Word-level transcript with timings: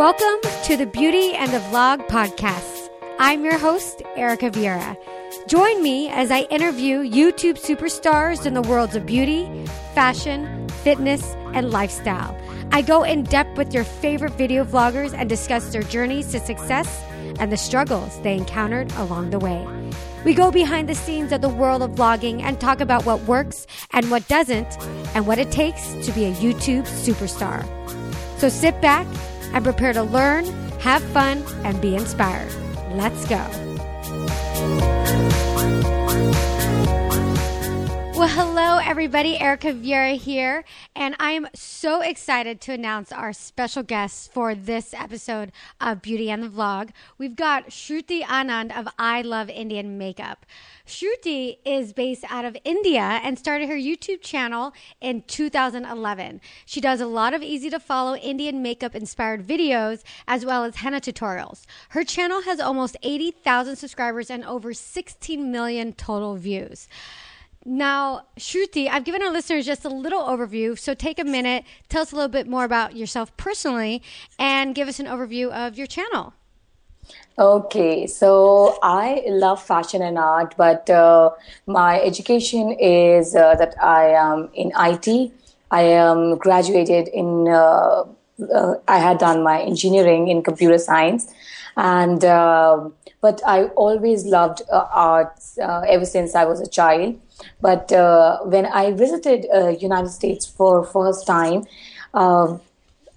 Welcome 0.00 0.40
to 0.64 0.78
the 0.78 0.86
Beauty 0.86 1.34
and 1.34 1.52
the 1.52 1.58
Vlog 1.58 2.08
podcast. 2.08 2.88
I'm 3.18 3.44
your 3.44 3.58
host, 3.58 4.00
Erica 4.16 4.50
Vieira. 4.50 4.96
Join 5.46 5.82
me 5.82 6.08
as 6.08 6.30
I 6.30 6.44
interview 6.44 7.00
YouTube 7.00 7.58
superstars 7.58 8.46
in 8.46 8.54
the 8.54 8.62
worlds 8.62 8.96
of 8.96 9.04
beauty, 9.04 9.66
fashion, 9.92 10.66
fitness, 10.82 11.22
and 11.52 11.70
lifestyle. 11.70 12.34
I 12.72 12.80
go 12.80 13.02
in 13.02 13.24
depth 13.24 13.58
with 13.58 13.74
your 13.74 13.84
favorite 13.84 14.32
video 14.32 14.64
vloggers 14.64 15.12
and 15.12 15.28
discuss 15.28 15.70
their 15.70 15.82
journeys 15.82 16.32
to 16.32 16.40
success 16.40 17.04
and 17.38 17.52
the 17.52 17.58
struggles 17.58 18.18
they 18.22 18.38
encountered 18.38 18.90
along 18.92 19.28
the 19.28 19.38
way. 19.38 19.68
We 20.24 20.32
go 20.32 20.50
behind 20.50 20.88
the 20.88 20.94
scenes 20.94 21.30
of 21.30 21.42
the 21.42 21.50
world 21.50 21.82
of 21.82 21.90
vlogging 21.90 22.40
and 22.40 22.58
talk 22.58 22.80
about 22.80 23.04
what 23.04 23.20
works 23.24 23.66
and 23.90 24.10
what 24.10 24.26
doesn't, 24.28 24.78
and 25.14 25.26
what 25.26 25.38
it 25.38 25.52
takes 25.52 25.92
to 26.06 26.12
be 26.12 26.24
a 26.24 26.32
YouTube 26.36 26.86
superstar. 26.86 27.66
So 28.38 28.48
sit 28.48 28.80
back 28.80 29.06
and 29.52 29.64
prepare 29.64 29.92
to 29.92 30.02
learn, 30.02 30.44
have 30.78 31.02
fun, 31.02 31.42
and 31.64 31.80
be 31.80 31.96
inspired. 31.96 32.52
Let's 32.92 33.26
go. 33.26 34.99
Well, 38.20 38.28
hello, 38.28 38.76
everybody. 38.76 39.38
Erica 39.38 39.72
Vieira 39.72 40.14
here, 40.14 40.62
and 40.94 41.16
I 41.18 41.30
am 41.30 41.48
so 41.54 42.02
excited 42.02 42.60
to 42.60 42.72
announce 42.74 43.12
our 43.12 43.32
special 43.32 43.82
guests 43.82 44.28
for 44.28 44.54
this 44.54 44.92
episode 44.92 45.52
of 45.80 46.02
Beauty 46.02 46.30
and 46.30 46.42
the 46.42 46.48
Vlog. 46.48 46.90
We've 47.16 47.34
got 47.34 47.70
Shruti 47.70 48.20
Anand 48.20 48.78
of 48.78 48.88
I 48.98 49.22
Love 49.22 49.48
Indian 49.48 49.96
Makeup. 49.96 50.44
Shruti 50.86 51.60
is 51.64 51.94
based 51.94 52.26
out 52.28 52.44
of 52.44 52.58
India 52.62 53.20
and 53.24 53.38
started 53.38 53.70
her 53.70 53.74
YouTube 53.74 54.20
channel 54.20 54.74
in 55.00 55.22
2011. 55.22 56.42
She 56.66 56.82
does 56.82 57.00
a 57.00 57.06
lot 57.06 57.32
of 57.32 57.42
easy 57.42 57.70
to 57.70 57.80
follow 57.80 58.16
Indian 58.16 58.60
makeup 58.60 58.94
inspired 58.94 59.46
videos 59.46 60.02
as 60.28 60.44
well 60.44 60.64
as 60.64 60.76
henna 60.76 61.00
tutorials. 61.00 61.64
Her 61.88 62.04
channel 62.04 62.42
has 62.42 62.60
almost 62.60 62.98
80,000 63.02 63.76
subscribers 63.76 64.28
and 64.28 64.44
over 64.44 64.74
16 64.74 65.50
million 65.50 65.94
total 65.94 66.36
views. 66.36 66.86
Now, 67.66 68.22
Shruti, 68.38 68.88
I've 68.88 69.04
given 69.04 69.22
our 69.22 69.30
listeners 69.30 69.66
just 69.66 69.84
a 69.84 69.90
little 69.90 70.22
overview, 70.22 70.78
so 70.78 70.94
take 70.94 71.18
a 71.18 71.24
minute, 71.24 71.64
tell 71.90 72.00
us 72.00 72.10
a 72.10 72.16
little 72.16 72.30
bit 72.30 72.46
more 72.48 72.64
about 72.64 72.96
yourself 72.96 73.36
personally, 73.36 74.02
and 74.38 74.74
give 74.74 74.88
us 74.88 74.98
an 74.98 75.04
overview 75.04 75.50
of 75.50 75.76
your 75.76 75.86
channel. 75.86 76.32
Okay, 77.38 78.06
so 78.06 78.78
I 78.82 79.24
love 79.28 79.62
fashion 79.62 80.00
and 80.00 80.16
art, 80.18 80.54
but 80.56 80.88
uh, 80.88 81.30
my 81.66 82.00
education 82.00 82.72
is 82.72 83.34
uh, 83.34 83.54
that 83.56 83.74
I 83.82 84.08
am 84.08 84.48
in 84.54 84.72
IT. 84.76 85.30
I 85.70 85.82
am 85.82 86.38
graduated 86.38 87.08
in, 87.08 87.46
uh, 87.46 88.04
uh, 88.54 88.74
I 88.88 88.98
had 88.98 89.18
done 89.18 89.42
my 89.42 89.60
engineering 89.60 90.28
in 90.28 90.42
computer 90.42 90.78
science, 90.78 91.32
and 91.76 92.24
uh, 92.24 92.88
but 93.20 93.40
I 93.46 93.64
always 93.76 94.24
loved 94.26 94.62
uh, 94.72 94.86
arts 94.92 95.58
ever 95.58 96.04
since 96.04 96.34
I 96.34 96.44
was 96.44 96.60
a 96.60 96.68
child. 96.68 97.20
But 97.60 97.92
uh, 97.92 98.38
when 98.44 98.66
I 98.66 98.92
visited 98.92 99.46
uh, 99.54 99.68
United 99.68 100.10
States 100.10 100.46
for 100.46 100.84
first 100.84 101.26
time, 101.26 101.64
um, 102.14 102.60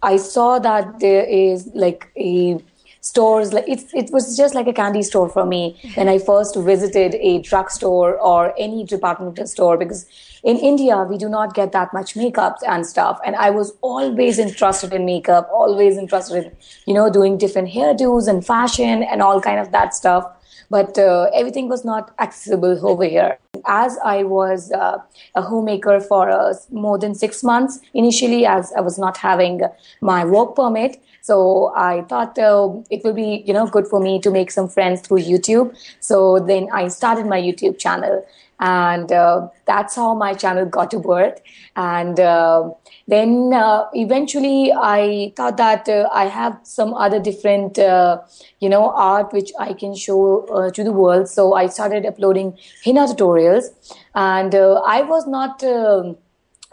I 0.02 0.18
saw 0.18 0.59
that 0.59 1.00
there 1.00 1.24
is 1.24 1.70
like 1.74 2.12
a 2.18 2.59
stores 3.04 3.52
like 3.52 3.68
it, 3.68 3.84
it 3.94 4.12
was 4.12 4.36
just 4.38 4.56
like 4.56 4.66
a 4.66 4.73
candy 4.73 5.02
store 5.04 5.28
for 5.28 5.46
me 5.46 5.78
when 5.96 6.08
i 6.08 6.18
first 6.18 6.56
visited 6.56 7.16
a 7.16 7.40
drugstore 7.42 8.18
or 8.18 8.54
any 8.58 8.86
departmental 8.86 9.46
store 9.46 9.78
because 9.78 10.06
in 10.44 10.58
india 10.58 11.00
we 11.09 11.18
do 11.18 11.28
not 11.28 11.54
get 11.54 11.74
that 11.74 11.94
much 11.94 12.16
makeup 12.16 12.58
and 12.66 12.88
stuff 12.88 13.20
and 13.26 13.36
i 13.36 13.50
was 13.50 13.74
always 13.81 14.40
interested 14.40 14.94
in 14.94 15.06
makeup 15.06 15.50
always 15.52 15.98
interested 15.98 16.46
in 16.46 16.52
you 16.86 16.94
know 16.94 17.09
doing 17.09 17.38
different 17.38 17.68
hairdos 17.68 18.30
and 18.30 18.46
fashion 18.46 19.03
and 19.03 19.22
all 19.22 19.41
kind 19.41 19.59
of 19.59 19.72
that 19.74 19.94
stuff 19.94 20.25
but 20.70 20.97
uh, 20.97 21.30
everything 21.35 21.70
was 21.70 21.85
not 21.85 22.14
accessible 22.20 22.88
over 22.88 23.03
here. 23.03 23.38
As 23.66 23.97
I 24.03 24.24
was 24.24 24.72
uh, 24.72 24.97
a 25.35 25.41
homemaker 25.41 26.00
for 26.00 26.31
uh, 26.31 26.53
more 26.72 26.97
than 26.97 27.14
six 27.14 27.44
months 27.44 27.80
initially, 27.94 28.46
as 28.46 28.74
I 28.74 28.81
was 28.81 28.97
not 28.97 29.18
having 29.18 29.62
my 30.02 30.25
work 30.25 30.56
permit, 30.56 31.02
so 31.23 31.72
I 31.73 32.01
thought 32.01 32.38
uh, 32.38 32.81
it 32.89 33.01
will 33.06 33.13
be, 33.13 33.44
you 33.47 33.53
know, 33.53 33.66
good 33.66 33.88
for 33.88 34.01
me 34.01 34.19
to 34.19 34.29
make 34.29 34.51
some 34.51 34.67
friends 34.67 35.00
through 35.00 35.19
YouTube. 35.19 35.73
So 36.01 36.39
then 36.39 36.67
I 36.73 36.89
started 36.89 37.28
my 37.28 37.41
YouTube 37.41 37.79
channel, 37.79 38.25
and 38.59 39.09
uh, 39.09 39.47
that's 39.66 39.95
how 39.95 40.16
my 40.16 40.34
channel 40.34 40.66
got 40.66 40.91
to 40.91 41.00
birth. 41.00 41.39
And 41.78 42.19
uh, 42.19 42.72
then 43.07 43.53
uh, 43.53 43.85
eventually 43.94 44.73
I 44.73 45.31
thought 45.38 45.56
that 45.56 45.88
uh, 45.88 46.09
I 46.11 46.25
have 46.25 46.59
some 46.63 46.94
other 46.94 47.22
different, 47.22 47.79
uh, 47.79 48.19
you 48.59 48.67
know, 48.67 48.90
art 48.90 49.31
which 49.31 49.53
I 49.57 49.72
can 49.72 49.95
show 49.95 50.45
uh, 50.47 50.72
to 50.72 50.84
the 50.84 50.91
world. 50.91 51.29
So 51.29 51.53
I 51.53 51.67
started 51.67 52.05
uploading 52.05 52.57
henna 52.84 53.05
tutorials, 53.05 53.67
and 54.13 54.53
I 54.53 55.03
was 55.03 55.25
not 55.25 55.63
um, 55.63 56.17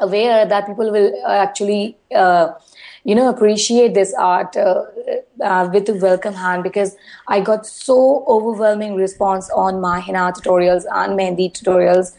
aware 0.00 0.46
that 0.46 0.66
people 0.66 0.90
will 0.90 1.12
actually 1.26 1.96
you 3.04 3.14
know 3.14 3.28
appreciate 3.28 3.94
this 3.94 4.12
art 4.14 4.56
uh, 4.56 4.84
uh, 5.42 5.68
with 5.72 5.88
a 5.88 5.94
welcome 5.94 6.34
hand 6.34 6.62
because 6.62 6.96
I 7.28 7.40
got 7.40 7.66
so 7.66 8.24
overwhelming 8.28 8.94
response 8.94 9.50
on 9.50 9.80
my 9.80 10.00
henna 10.00 10.32
tutorials 10.32 10.84
and 10.92 11.18
mehndi 11.18 11.50
tutorials. 11.52 12.14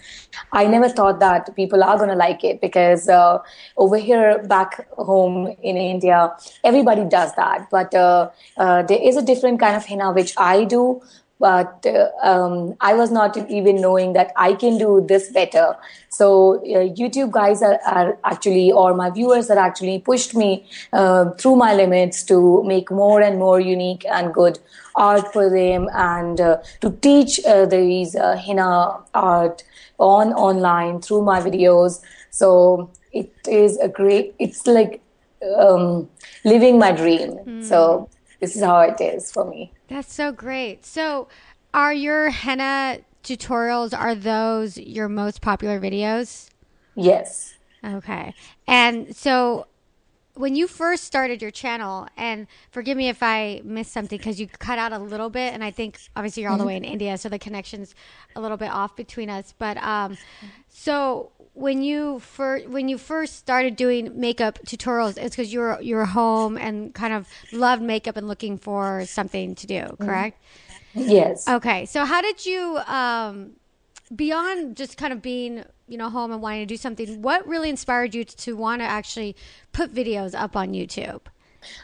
I 0.53 0.65
never 0.65 0.89
thought 0.89 1.19
that 1.19 1.55
people 1.55 1.83
are 1.83 1.97
gonna 1.97 2.15
like 2.15 2.43
it 2.43 2.61
because 2.61 3.07
uh, 3.09 3.39
over 3.77 3.97
here 3.97 4.43
back 4.47 4.87
home 4.93 5.55
in 5.61 5.77
India, 5.77 6.31
everybody 6.63 7.05
does 7.05 7.35
that. 7.35 7.69
But 7.69 7.93
uh, 7.93 8.29
uh, 8.57 8.83
there 8.83 9.01
is 9.01 9.17
a 9.17 9.21
different 9.21 9.59
kind 9.59 9.75
of 9.75 9.85
henna 9.85 10.11
which 10.11 10.33
I 10.37 10.63
do 10.63 11.01
but 11.41 11.85
uh, 11.87 12.09
um, 12.21 12.75
I 12.79 12.93
was 12.93 13.11
not 13.11 13.35
even 13.49 13.81
knowing 13.81 14.13
that 14.13 14.31
I 14.35 14.53
can 14.53 14.77
do 14.77 15.03
this 15.05 15.29
better. 15.31 15.75
So 16.09 16.59
uh, 16.59 16.85
YouTube 16.99 17.31
guys 17.31 17.63
are, 17.63 17.79
are, 17.85 18.17
actually, 18.23 18.71
or 18.71 18.93
my 18.93 19.09
viewers 19.09 19.49
are 19.49 19.57
actually 19.57 19.99
pushed 19.99 20.35
me 20.35 20.65
uh, 20.93 21.31
through 21.31 21.55
my 21.55 21.73
limits 21.73 22.23
to 22.25 22.63
make 22.63 22.91
more 22.91 23.21
and 23.21 23.39
more 23.39 23.59
unique 23.59 24.05
and 24.05 24.33
good 24.33 24.59
art 24.95 25.33
for 25.33 25.49
them 25.49 25.89
and 25.93 26.39
uh, 26.39 26.57
to 26.81 26.91
teach 27.01 27.43
uh, 27.45 27.65
these 27.65 28.15
uh, 28.15 28.37
henna 28.37 28.99
art 29.15 29.63
on 29.97 30.33
online 30.33 31.01
through 31.01 31.23
my 31.23 31.41
videos. 31.41 32.01
So 32.29 32.91
it 33.11 33.33
is 33.47 33.77
a 33.79 33.87
great, 33.87 34.35
it's 34.37 34.67
like 34.67 35.01
um, 35.57 36.09
living 36.45 36.77
my 36.77 36.91
dream. 36.91 37.31
Mm. 37.31 37.63
So 37.63 38.09
this 38.41 38.55
is 38.55 38.63
how 38.63 38.81
it 38.81 38.99
is 38.99 39.31
for 39.31 39.45
me. 39.45 39.71
That's 39.87 40.13
so 40.13 40.31
great. 40.31 40.85
So, 40.85 41.29
are 41.73 41.93
your 41.93 42.29
henna 42.31 42.99
tutorials 43.23 43.97
are 43.97 44.15
those 44.15 44.77
your 44.77 45.07
most 45.07 45.41
popular 45.41 45.79
videos? 45.79 46.49
Yes. 46.95 47.55
Okay. 47.83 48.33
And 48.67 49.15
so 49.15 49.67
when 50.33 50.55
you 50.55 50.67
first 50.67 51.03
started 51.03 51.41
your 51.41 51.51
channel, 51.51 52.07
and 52.15 52.47
forgive 52.71 52.97
me 52.97 53.09
if 53.09 53.21
I 53.21 53.61
missed 53.63 53.91
something 53.91 54.17
because 54.17 54.39
you 54.39 54.47
cut 54.47 54.79
out 54.79 54.93
a 54.93 54.99
little 54.99 55.29
bit, 55.29 55.53
and 55.53 55.63
I 55.63 55.71
think 55.71 55.99
obviously 56.15 56.43
you're 56.43 56.51
all 56.51 56.57
the 56.57 56.65
way 56.65 56.77
in 56.77 56.83
India, 56.83 57.17
so 57.17 57.27
the 57.29 57.39
connection's 57.39 57.95
a 58.35 58.41
little 58.41 58.57
bit 58.57 58.71
off 58.71 58.95
between 58.95 59.29
us. 59.29 59.53
But 59.57 59.77
um, 59.77 60.17
so 60.69 61.31
when 61.61 61.83
you 61.83 62.19
first 62.19 62.67
when 62.67 62.89
you 62.89 62.97
first 62.97 63.37
started 63.37 63.75
doing 63.75 64.19
makeup 64.19 64.59
tutorials, 64.65 65.17
it's 65.17 65.35
because 65.35 65.53
you 65.53 65.59
were 65.59 65.79
you 65.81 65.95
were 65.95 66.05
home 66.05 66.57
and 66.57 66.93
kind 66.93 67.13
of 67.13 67.27
loved 67.53 67.81
makeup 67.81 68.17
and 68.17 68.27
looking 68.27 68.57
for 68.57 69.05
something 69.05 69.55
to 69.55 69.67
do, 69.67 69.75
mm-hmm. 69.75 70.05
correct? 70.05 70.41
Yes. 70.93 71.47
Okay. 71.47 71.85
So 71.85 72.03
how 72.03 72.21
did 72.21 72.45
you 72.45 72.77
um, 72.87 73.51
beyond 74.13 74.75
just 74.75 74.97
kind 74.97 75.13
of 75.13 75.21
being 75.21 75.63
you 75.87 75.97
know 75.97 76.09
home 76.09 76.31
and 76.31 76.41
wanting 76.41 76.61
to 76.61 76.65
do 76.65 76.77
something? 76.77 77.21
What 77.21 77.47
really 77.47 77.69
inspired 77.69 78.15
you 78.15 78.23
to, 78.25 78.37
to 78.37 78.57
want 78.57 78.81
to 78.81 78.85
actually 78.85 79.35
put 79.71 79.93
videos 79.93 80.33
up 80.33 80.55
on 80.55 80.73
YouTube? 80.73 81.21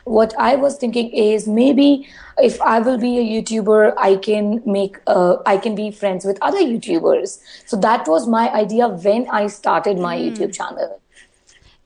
What 0.03 0.33
i 0.39 0.56
was 0.56 0.77
thinking 0.77 1.09
is 1.12 1.47
maybe 1.47 2.07
if 2.38 2.62
i 2.62 2.79
will 2.79 2.97
be 2.97 3.18
a 3.18 3.25
youtuber 3.33 3.94
i 3.97 4.15
can 4.15 4.62
make 4.65 4.97
uh, 5.07 5.38
i 5.45 5.57
can 5.57 5.75
be 5.75 5.89
friends 5.91 6.25
with 6.25 6.38
other 6.41 6.59
youtubers. 6.59 7.39
So 7.65 7.77
that 7.77 8.07
was 8.07 8.27
my 8.27 8.50
idea 8.53 8.88
when 8.88 9.27
i 9.29 9.47
started 9.47 9.97
my 9.97 10.18
mm. 10.18 10.31
youtube 10.31 10.53
channel. 10.53 11.01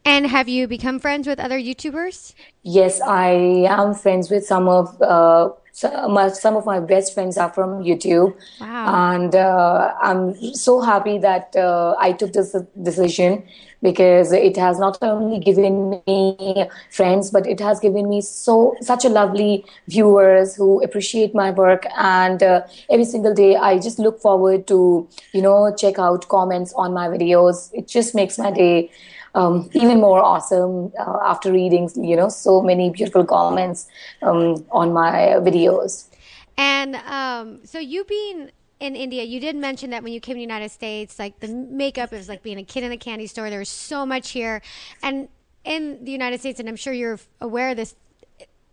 And 0.03 0.25
have 0.25 0.49
you 0.49 0.67
become 0.67 0.99
friends 0.99 1.27
with 1.27 1.39
other 1.39 1.59
youtubers? 1.59 2.33
Yes 2.63 3.01
i 3.01 3.31
am 3.79 3.93
friends 3.93 4.29
with 4.29 4.45
some 4.45 4.67
of 4.67 5.01
uh, 5.01 5.49
So 5.73 6.07
my, 6.09 6.29
some 6.29 6.55
of 6.55 6.65
my 6.65 6.79
best 6.79 7.13
friends 7.13 7.37
are 7.37 7.49
from 7.51 7.81
YouTube, 7.83 8.35
Wow. 8.59 9.13
and 9.13 9.33
uh, 9.35 9.93
I'm 10.01 10.35
so 10.53 10.81
happy 10.81 11.17
that 11.19 11.55
uh, 11.55 11.95
I 11.99 12.11
took 12.11 12.33
this 12.33 12.55
decision 12.81 13.43
because 13.81 14.31
it 14.31 14.57
has 14.57 14.79
not 14.79 14.97
only 15.01 15.39
given 15.39 16.01
me 16.05 16.65
friends, 16.91 17.31
but 17.31 17.47
it 17.47 17.59
has 17.59 17.79
given 17.79 18.09
me 18.09 18.21
so 18.21 18.75
such 18.81 19.05
a 19.05 19.09
lovely 19.09 19.65
viewers 19.87 20.55
who 20.55 20.81
appreciate 20.83 21.33
my 21.33 21.51
work. 21.51 21.85
And 21.97 22.43
uh, 22.43 22.61
every 22.89 23.05
single 23.05 23.33
day, 23.33 23.55
I 23.55 23.79
just 23.79 23.97
look 23.97 24.19
forward 24.21 24.67
to 24.67 25.07
you 25.33 25.41
know 25.41 25.73
check 25.75 25.97
out 25.99 26.27
comments 26.27 26.73
on 26.75 26.93
my 26.93 27.07
videos. 27.07 27.69
It 27.73 27.87
just 27.87 28.13
makes 28.13 28.37
my 28.37 28.51
day 28.51 28.91
um, 29.35 29.69
even 29.73 29.99
more 29.99 30.21
awesome 30.21 30.91
uh, 30.99 31.19
after 31.25 31.51
reading 31.51 31.89
you 31.95 32.15
know 32.15 32.29
so 32.29 32.61
many 32.61 32.89
beautiful 32.89 33.25
comments 33.25 33.87
um, 34.21 34.65
on 34.71 34.93
my 34.93 35.37
videos. 35.39 36.07
And 36.57 36.95
um, 36.95 37.61
so 37.65 37.79
you 37.79 38.03
being 38.03 38.51
in 38.79 38.95
India, 38.95 39.23
you 39.23 39.39
did 39.39 39.55
mention 39.55 39.91
that 39.91 40.03
when 40.03 40.11
you 40.11 40.19
came 40.19 40.33
to 40.33 40.37
the 40.37 40.41
United 40.41 40.71
States, 40.71 41.19
like 41.19 41.39
the 41.39 41.47
makeup 41.47 42.11
is 42.13 42.27
like 42.27 42.41
being 42.43 42.57
a 42.57 42.63
kid 42.63 42.83
in 42.83 42.91
a 42.91 42.97
candy 42.97 43.27
store. 43.27 43.49
There's 43.49 43.69
so 43.69 44.05
much 44.05 44.31
here, 44.31 44.61
and 45.03 45.29
in 45.63 46.03
the 46.03 46.11
United 46.11 46.39
States, 46.39 46.59
and 46.59 46.67
I'm 46.67 46.75
sure 46.75 46.93
you're 46.93 47.19
aware 47.39 47.69
of 47.69 47.77
this. 47.77 47.95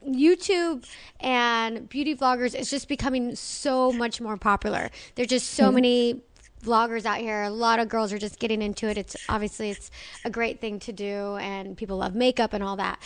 YouTube 0.06 0.86
and 1.18 1.88
beauty 1.88 2.14
vloggers 2.14 2.54
is 2.54 2.70
just 2.70 2.88
becoming 2.88 3.34
so 3.34 3.92
much 3.92 4.20
more 4.20 4.36
popular. 4.36 4.90
There's 5.16 5.28
just 5.28 5.50
so 5.50 5.72
many 5.72 6.22
vloggers 6.62 7.04
out 7.04 7.18
here. 7.18 7.42
A 7.42 7.50
lot 7.50 7.78
of 7.78 7.88
girls 7.88 8.12
are 8.12 8.18
just 8.18 8.38
getting 8.38 8.62
into 8.62 8.88
it. 8.88 8.96
It's 8.98 9.16
obviously 9.28 9.70
it's 9.70 9.90
a 10.24 10.30
great 10.30 10.60
thing 10.60 10.78
to 10.80 10.92
do, 10.92 11.36
and 11.36 11.76
people 11.76 11.96
love 11.98 12.14
makeup 12.14 12.52
and 12.52 12.62
all 12.62 12.76
that. 12.76 12.98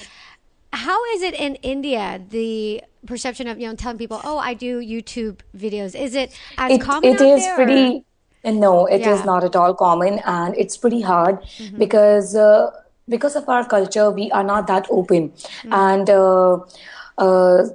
How 0.73 1.05
is 1.15 1.23
it 1.23 1.35
in 1.35 1.57
India? 1.57 2.21
The 2.31 2.83
perception 3.07 3.47
of 3.49 3.61
you 3.61 3.69
know 3.69 3.75
telling 3.75 3.99
people, 3.99 4.21
"Oh, 4.25 4.39
I 4.39 4.55
do 4.55 4.81
YouTube 4.81 5.39
videos." 5.57 5.95
Is 5.95 6.15
it 6.15 6.35
as 6.59 6.73
It 6.73 6.81
common 6.81 7.11
it 7.11 7.21
is 7.21 7.43
there? 7.43 7.53
or- 7.53 7.57
pretty. 7.57 8.05
No, 8.45 8.87
it 8.87 9.01
is 9.03 9.07
Yeah. 9.07 9.17
Mm-hmm. 9.19 9.27
not 9.27 9.45
at 9.45 9.55
all 9.55 9.75
common, 9.75 10.19
and 10.25 10.57
it's 10.57 10.77
pretty 10.77 11.01
hard 11.03 11.39
because 11.79 12.35
uh, 12.35 12.71
because 13.09 13.37
of 13.37 13.49
our 13.49 13.65
culture, 13.65 14.11
we 14.11 14.31
are 14.33 14.43
not 14.43 14.67
that 14.67 14.87
open, 14.91 15.29
Mm-hmm. 15.31 15.73
and 15.73 16.11
uh, 16.11 16.59
uh, 17.19 17.69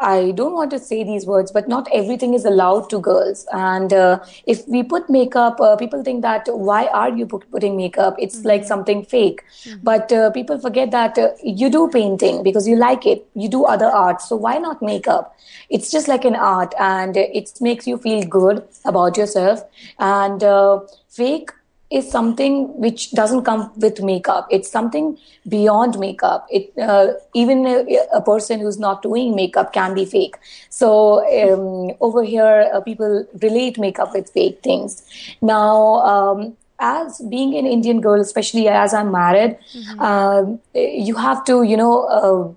I 0.00 0.32
don't 0.32 0.54
want 0.54 0.70
to 0.70 0.78
say 0.78 1.04
these 1.04 1.26
words, 1.26 1.52
but 1.52 1.68
not 1.68 1.88
everything 1.92 2.34
is 2.34 2.44
allowed 2.44 2.88
to 2.90 2.98
girls. 2.98 3.46
And 3.52 3.92
uh, 3.92 4.20
if 4.46 4.66
we 4.66 4.82
put 4.82 5.10
makeup, 5.10 5.60
uh, 5.60 5.76
people 5.76 6.02
think 6.02 6.22
that 6.22 6.46
why 6.48 6.86
are 6.86 7.10
you 7.10 7.26
putting 7.26 7.76
makeup? 7.76 8.16
It's 8.18 8.44
like 8.44 8.64
something 8.64 9.04
fake. 9.04 9.42
But 9.82 10.10
uh, 10.12 10.30
people 10.30 10.58
forget 10.58 10.90
that 10.92 11.18
uh, 11.18 11.30
you 11.42 11.70
do 11.70 11.88
painting 11.88 12.42
because 12.42 12.66
you 12.66 12.76
like 12.76 13.06
it. 13.06 13.26
You 13.34 13.48
do 13.48 13.64
other 13.64 13.86
arts, 13.86 14.28
so 14.28 14.36
why 14.36 14.58
not 14.58 14.80
makeup? 14.82 15.36
It's 15.68 15.90
just 15.90 16.08
like 16.08 16.24
an 16.24 16.34
art, 16.34 16.74
and 16.78 17.16
it 17.16 17.52
makes 17.60 17.86
you 17.86 17.98
feel 17.98 18.22
good 18.24 18.66
about 18.84 19.16
yourself. 19.16 19.62
And 19.98 20.42
uh, 20.42 20.80
fake 21.08 21.50
is 21.90 22.10
something 22.10 22.68
which 22.78 23.10
doesn't 23.12 23.42
come 23.44 23.72
with 23.76 24.00
makeup. 24.00 24.46
It's 24.50 24.70
something 24.70 25.18
beyond 25.48 25.98
makeup. 25.98 26.46
It 26.50 26.72
uh, 26.78 27.14
even 27.34 27.66
a, 27.66 27.98
a 28.14 28.22
person 28.22 28.60
who's 28.60 28.78
not 28.78 29.02
doing 29.02 29.34
makeup 29.34 29.72
can 29.72 29.94
be 29.94 30.04
fake. 30.04 30.36
So 30.68 31.26
um, 31.26 31.96
over 32.00 32.22
here, 32.22 32.70
uh, 32.72 32.80
people 32.80 33.26
relate 33.42 33.78
makeup 33.78 34.14
with 34.14 34.30
fake 34.30 34.60
things. 34.62 35.02
Now. 35.40 36.00
Um, 36.14 36.56
as 36.82 37.20
being 37.28 37.54
an 37.58 37.66
Indian 37.66 38.00
girl, 38.00 38.18
especially 38.22 38.66
as 38.66 38.94
I'm 38.94 39.12
married, 39.12 39.58
um, 39.98 40.60
you 40.74 41.14
have 41.14 41.44
to, 41.44 41.62
you 41.62 41.76
know, 41.76 42.56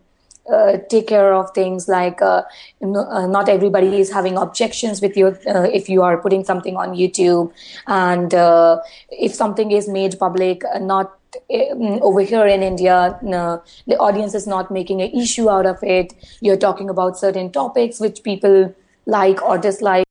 uh, 0.51 0.77
take 0.89 1.07
care 1.07 1.33
of 1.33 1.51
things 1.51 1.87
like 1.87 2.21
uh, 2.21 2.41
uh, 2.81 3.27
not 3.27 3.47
everybody 3.47 3.99
is 3.99 4.11
having 4.11 4.37
objections 4.37 5.01
with 5.01 5.15
you 5.15 5.27
uh, 5.47 5.67
if 5.71 5.87
you 5.87 6.01
are 6.01 6.17
putting 6.17 6.43
something 6.43 6.75
on 6.75 6.95
YouTube, 6.95 7.51
and 7.87 8.33
uh, 8.33 8.77
if 9.09 9.33
something 9.33 9.71
is 9.71 9.87
made 9.87 10.19
public, 10.19 10.63
not 10.81 11.17
um, 11.53 11.99
over 12.01 12.21
here 12.21 12.45
in 12.45 12.61
India, 12.61 13.17
no, 13.21 13.63
the 13.87 13.97
audience 13.97 14.35
is 14.35 14.45
not 14.45 14.69
making 14.69 15.01
an 15.01 15.11
issue 15.11 15.49
out 15.49 15.65
of 15.65 15.81
it. 15.81 16.13
You're 16.41 16.57
talking 16.57 16.89
about 16.89 17.17
certain 17.17 17.51
topics 17.51 17.99
which 17.99 18.21
people 18.23 18.75
like 19.05 19.41
or 19.41 19.57
dislike 19.57 20.05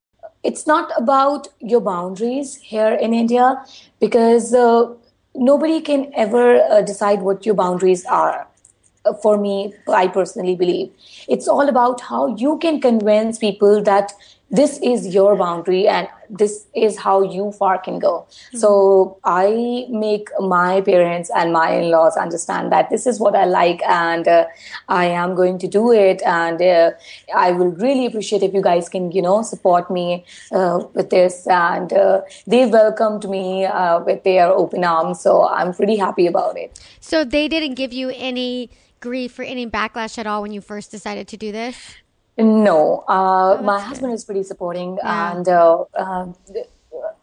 it's 0.45 0.67
not 0.67 0.91
about 0.97 1.47
your 1.61 1.81
boundaries 1.81 2.57
here 2.57 2.95
in 2.95 3.15
India 3.15 3.65
because 4.01 4.53
nobody 5.37 5.81
can 5.81 6.11
ever 6.15 6.83
decide 6.85 7.23
what 7.23 7.47
your 7.47 7.55
boundaries 7.55 8.05
are. 8.07 8.49
For 9.21 9.37
me, 9.37 9.75
I 9.89 10.07
personally 10.09 10.55
believe 10.55 10.91
it's 11.29 11.49
all 11.49 11.69
about 11.69 12.01
how 12.01 12.37
you 12.37 12.59
can 12.59 12.81
convince 12.81 13.39
people 13.39 13.83
that 13.83 14.13
this 14.53 14.79
is 14.83 15.15
your 15.15 15.35
boundary 15.35 15.89
and 15.89 16.07
this 16.29 16.67
is 16.75 16.99
how 16.99 17.23
you 17.23 17.53
far 17.53 17.79
can 17.79 17.99
go. 17.99 18.27
So 18.55 19.19
I 19.25 19.87
make 19.89 20.29
my 20.39 20.83
parents 20.83 21.31
and 21.35 21.55
my 21.55 21.71
in-laws 21.71 22.19
understand 22.19 22.71
that 22.71 22.91
this 22.91 23.07
is 23.07 23.19
what 23.19 23.35
I 23.35 23.47
like 23.47 23.81
and 23.89 24.29
uh, 24.29 24.45
I 24.91 25.07
am 25.07 25.35
going 25.35 25.59
to 25.59 25.67
do 25.67 25.91
it. 25.91 26.21
And 26.23 26.61
uh, 26.61 26.91
I 27.35 27.53
will 27.53 27.71
really 27.71 28.05
appreciate 28.05 28.43
if 28.43 28.53
you 28.53 28.61
guys 28.61 28.91
can, 28.91 29.11
you 29.11 29.23
know, 29.23 29.41
support 29.41 29.91
me 29.91 30.27
uh, 30.53 30.85
with 30.93 31.09
this. 31.09 31.47
And 31.47 31.91
uh, 31.91 32.21
they 32.47 32.67
welcomed 32.67 33.29
me 33.29 33.65
uh, 33.65 34.01
with 34.01 34.23
their 34.23 34.49
open 34.49 34.85
arms. 34.85 35.21
So 35.21 35.49
I'm 35.49 35.73
pretty 35.73 35.97
happy 35.97 36.27
about 36.27 36.59
it. 36.59 36.79
So 37.01 37.25
they 37.25 37.49
didn't 37.49 37.75
give 37.75 37.95
you 37.95 38.13
any 38.15 38.71
grief 39.03 39.39
or 39.39 39.43
any 39.43 39.67
backlash 39.67 40.17
at 40.19 40.27
all 40.27 40.41
when 40.43 40.53
you 40.53 40.63
first 40.63 40.91
decided 40.91 41.29
to 41.29 41.37
do 41.37 41.53
this. 41.53 41.97
No, 42.39 43.05
uh, 43.09 43.61
my 43.63 43.77
that's 43.77 43.89
husband 43.89 44.15
is 44.15 44.25
pretty 44.25 44.43
supporting, 44.43 44.99
Yeah. 45.03 45.33
and 45.33 45.49
uh, 45.49 45.85
uh, 45.95 46.27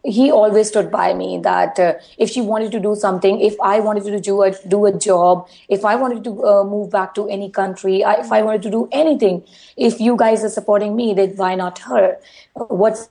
he 0.04 0.30
always 0.32 0.68
stood 0.68 0.92
by 0.92 1.14
me. 1.22 1.40
That 1.40 1.80
uh, 1.80 1.94
if 2.18 2.30
she 2.30 2.42
wanted 2.42 2.72
to 2.74 2.80
do 2.80 2.96
something, 2.96 3.40
if 3.42 3.56
I 3.62 3.80
wanted 3.80 4.04
to 4.06 4.20
do 4.20 4.44
a 4.44 4.52
do 4.76 4.86
a 4.86 4.94
job, 5.08 5.48
if 5.78 5.84
I 5.84 5.96
wanted 5.96 6.24
to 6.26 6.34
uh, 6.46 6.64
move 6.64 6.92
back 6.92 7.16
to 7.16 7.28
any 7.38 7.50
country, 7.50 8.04
I, 8.04 8.14
if 8.26 8.32
I 8.32 8.42
wanted 8.44 8.62
to 8.68 8.72
do 8.78 8.88
anything, 8.92 9.44
if 9.90 10.00
you 10.00 10.16
guys 10.26 10.44
are 10.44 10.54
supporting 10.58 10.96
me, 10.96 11.14
then 11.22 11.36
why 11.44 11.56
not 11.56 11.80
her? 11.90 12.18
What's 12.54 13.10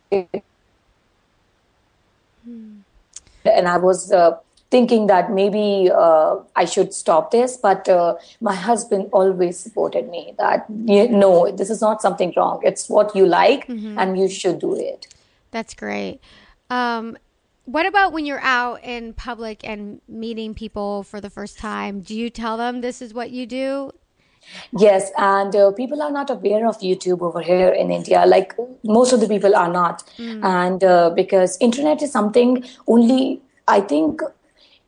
and 3.48 3.68
I 3.68 3.78
was 3.78 4.12
uh, 4.12 4.38
thinking 4.70 5.08
that 5.08 5.32
maybe 5.32 5.90
uh, 5.94 6.38
I 6.56 6.66
should 6.66 6.94
stop 6.94 7.32
this, 7.32 7.58
but 7.58 7.88
uh, 7.88 8.16
my 8.42 8.56
husband 8.56 9.10
always 9.12 9.60
supported 9.60 10.10
me 10.10 10.34
that 10.38 10.66
"Yeah, 10.86 11.06
no, 11.06 11.52
this 11.52 11.70
is 11.70 11.82
not 11.82 12.02
something 12.02 12.34
wrong. 12.36 12.62
It's 12.64 12.90
what 12.90 13.16
you 13.16 13.26
like, 13.26 13.70
and 13.70 14.18
you 14.18 14.30
should 14.30 14.60
do 14.60 14.76
it. 14.76 15.08
That's 15.52 15.74
great. 15.74 16.20
Um, 16.70 17.18
what 17.66 17.86
about 17.86 18.14
when 18.14 18.26
you're 18.26 18.42
out 18.42 18.84
in 18.84 19.14
public 19.14 19.68
and 19.68 20.02
meeting 20.08 20.54
people 20.54 21.04
for 21.04 21.20
the 21.20 21.30
first 21.30 21.58
time? 21.58 22.02
Do 22.02 22.16
you 22.16 22.30
tell 22.30 22.58
them 22.58 22.82
this 22.82 23.02
is 23.02 23.14
what 23.14 23.32
you 23.32 23.46
do? 23.46 23.92
Yes, 24.78 25.12
and 25.18 25.54
uh, 25.56 25.72
people 25.72 26.02
are 26.02 26.12
not 26.12 26.30
aware 26.30 26.68
of 26.68 26.80
YouTube 26.80 27.22
over 27.22 27.42
here 27.42 27.70
in 27.70 27.92
India. 27.92 28.24
Like 28.26 28.56
most 28.84 29.12
of 29.12 29.20
the 29.20 29.28
people 29.28 29.56
are 29.56 29.72
not, 29.72 30.04
and 30.44 30.84
uh, 30.84 31.10
because 31.10 31.58
internet 31.60 32.02
is 32.02 32.12
something 32.12 32.64
only 32.88 33.42
I 33.68 33.82
think 33.82 34.22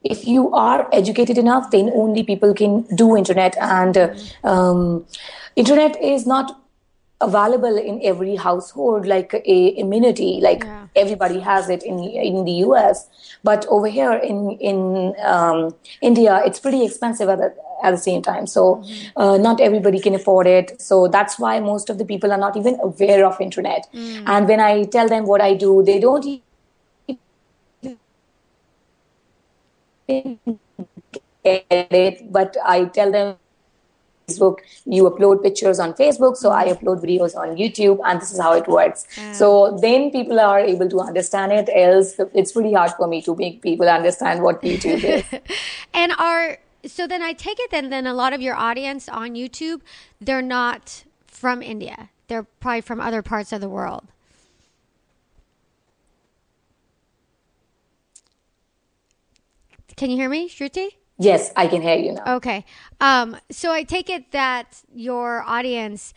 if 0.03 0.25
you 0.27 0.51
are 0.53 0.87
educated 0.93 1.37
enough, 1.37 1.71
then 1.71 1.91
only 1.93 2.23
people 2.23 2.53
can 2.53 2.83
do 2.95 3.17
internet, 3.17 3.57
and 3.59 3.97
uh, 3.97 4.13
um, 4.43 5.05
internet 5.55 6.01
is 6.01 6.25
not 6.25 6.55
available 7.21 7.77
in 7.77 7.99
every 8.01 8.35
household 8.37 9.05
like 9.05 9.33
a 9.45 9.75
amenity 9.81 10.39
like 10.41 10.63
Yeah. 10.63 10.75
everybody 10.95 11.39
has 11.47 11.69
it 11.73 11.83
in 11.83 11.97
in 12.27 12.45
the 12.45 12.53
US 12.65 13.01
but 13.49 13.65
over 13.77 13.89
here 13.95 14.13
in 14.29 14.37
in 14.69 14.79
um, 15.33 15.75
India 16.01 16.41
it's 16.45 16.61
pretty 16.61 16.79
expensive 16.85 17.27
at 17.33 17.39
the, 17.39 17.49
at 17.83 17.91
the 17.91 17.97
same 17.97 18.21
time. 18.21 18.47
So 18.47 18.83
uh, 19.17 19.35
not 19.37 19.59
everybody 19.59 19.99
can 20.05 20.15
afford 20.15 20.47
it. 20.47 20.81
So 20.81 21.07
that's 21.07 21.37
why 21.39 21.59
most 21.59 21.89
of 21.89 21.97
the 21.97 22.05
people 22.05 22.31
are 22.31 22.37
not 22.45 22.55
even 22.61 22.79
aware 22.81 23.25
of 23.25 23.39
internet. 23.41 23.87
And 24.25 24.47
when 24.47 24.59
I 24.61 24.83
tell 24.85 25.09
them 25.09 25.25
what 25.25 25.41
I 25.41 25.53
do 25.55 25.83
they 25.83 25.99
don't 25.99 26.25
get 30.09 31.93
it 32.01 32.31
but 32.31 32.57
I 32.65 32.85
tell 32.85 33.11
them 33.11 33.35
Facebook, 34.29 34.57
you 34.85 35.09
upload 35.09 35.41
pictures 35.43 35.79
on 35.79 35.93
Facebook, 35.93 36.37
so 36.37 36.51
I 36.51 36.65
upload 36.65 37.03
videos 37.03 37.35
on 37.35 37.55
YouTube, 37.57 37.99
and 38.05 38.21
this 38.21 38.31
is 38.31 38.39
how 38.39 38.53
it 38.53 38.67
works. 38.67 39.07
So 39.31 39.77
then 39.81 40.11
people 40.11 40.39
are 40.39 40.59
able 40.59 40.89
to 40.89 40.99
understand 40.99 41.51
it. 41.51 41.69
Else, 41.73 42.15
it's 42.33 42.51
pretty 42.51 42.73
hard 42.73 42.91
for 42.91 43.07
me 43.07 43.21
to 43.23 43.35
make 43.35 43.61
people 43.61 43.89
understand 43.89 44.43
what 44.43 44.61
YouTube 44.69 45.03
is. 45.03 45.23
And 45.93 46.11
are 46.19 46.59
so 46.85 47.07
then 47.07 47.21
I 47.21 47.33
take 47.33 47.59
it 47.59 47.71
then 47.71 47.89
then 47.89 48.07
a 48.07 48.13
lot 48.13 48.31
of 48.31 48.41
your 48.41 48.55
audience 48.55 49.09
on 49.09 49.31
YouTube 49.31 49.81
they're 50.21 50.41
not 50.41 51.03
from 51.27 51.61
India. 51.61 52.09
They're 52.27 52.47
probably 52.59 52.81
from 52.81 53.01
other 53.01 53.21
parts 53.21 53.51
of 53.51 53.61
the 53.61 53.69
world. 53.69 54.03
Can 59.99 60.09
you 60.09 60.15
hear 60.15 60.29
me, 60.29 60.47
Shruti? 60.47 60.87
Yes, 61.17 61.51
I 61.57 61.67
can 61.67 61.81
hear 61.81 61.97
you 61.97 62.13
now. 62.13 62.35
Okay. 62.39 62.63
Um, 63.01 63.35
so 63.51 63.73
I 63.73 63.83
take 63.83 64.09
it 64.09 64.31
that 64.31 64.81
your 64.95 65.43
audience, 65.43 66.13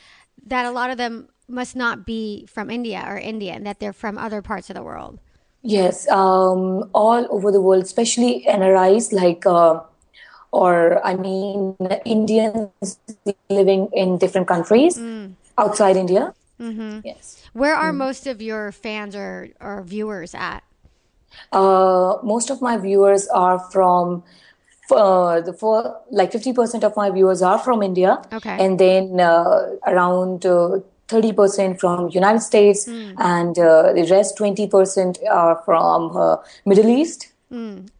that 0.46 0.64
a 0.64 0.70
lot 0.70 0.90
of 0.90 0.98
them 0.98 1.26
must 1.48 1.74
not 1.74 2.06
be 2.06 2.46
from 2.46 2.70
India 2.70 3.02
or 3.04 3.18
Indian, 3.18 3.64
that 3.64 3.80
they're 3.80 3.92
from 3.92 4.18
other 4.18 4.40
parts 4.40 4.70
of 4.70 4.76
the 4.76 4.84
world. 4.84 5.18
Yes, 5.62 6.08
um, 6.08 6.90
all 6.94 7.26
over 7.28 7.50
the 7.50 7.60
world, 7.60 7.82
especially 7.82 8.44
NRIs, 8.46 9.12
like, 9.12 9.44
uh, 9.46 9.80
or 10.52 11.04
I 11.04 11.16
mean, 11.16 11.76
Indians 12.04 13.00
living 13.50 13.88
in 13.92 14.16
different 14.16 14.46
countries 14.46 14.96
outside 15.58 15.96
India. 15.96 16.34
Mm-hmm. 16.60 17.00
Yes. 17.02 17.42
Where 17.52 17.74
are 17.74 17.92
most 17.92 18.28
of 18.28 18.40
your 18.40 18.70
fans 18.70 19.16
or, 19.16 19.48
or 19.60 19.82
viewers 19.82 20.36
at? 20.36 20.62
Uh, 21.52 22.16
most 22.22 22.50
of 22.50 22.62
my 22.62 22.76
viewers 22.76 23.28
are 23.28 23.58
from 23.70 24.22
uh, 24.90 25.40
the 25.40 25.52
for 25.52 26.00
like 26.10 26.32
50% 26.32 26.84
of 26.84 26.96
my 26.96 27.10
viewers 27.10 27.42
are 27.42 27.58
from 27.58 27.82
India. 27.82 28.20
Okay. 28.32 28.56
And 28.64 28.78
then 28.78 29.20
uh, 29.20 29.76
around 29.86 30.44
uh, 30.44 30.80
30% 31.08 31.78
from 31.78 32.08
United 32.10 32.40
States 32.40 32.86
and 33.18 33.58
uh, 33.58 33.92
the 33.92 34.06
rest 34.10 34.38
20% 34.38 35.18
are 35.30 35.62
from 35.64 36.16
uh, 36.16 36.36
Middle 36.64 36.88
East. 36.88 37.32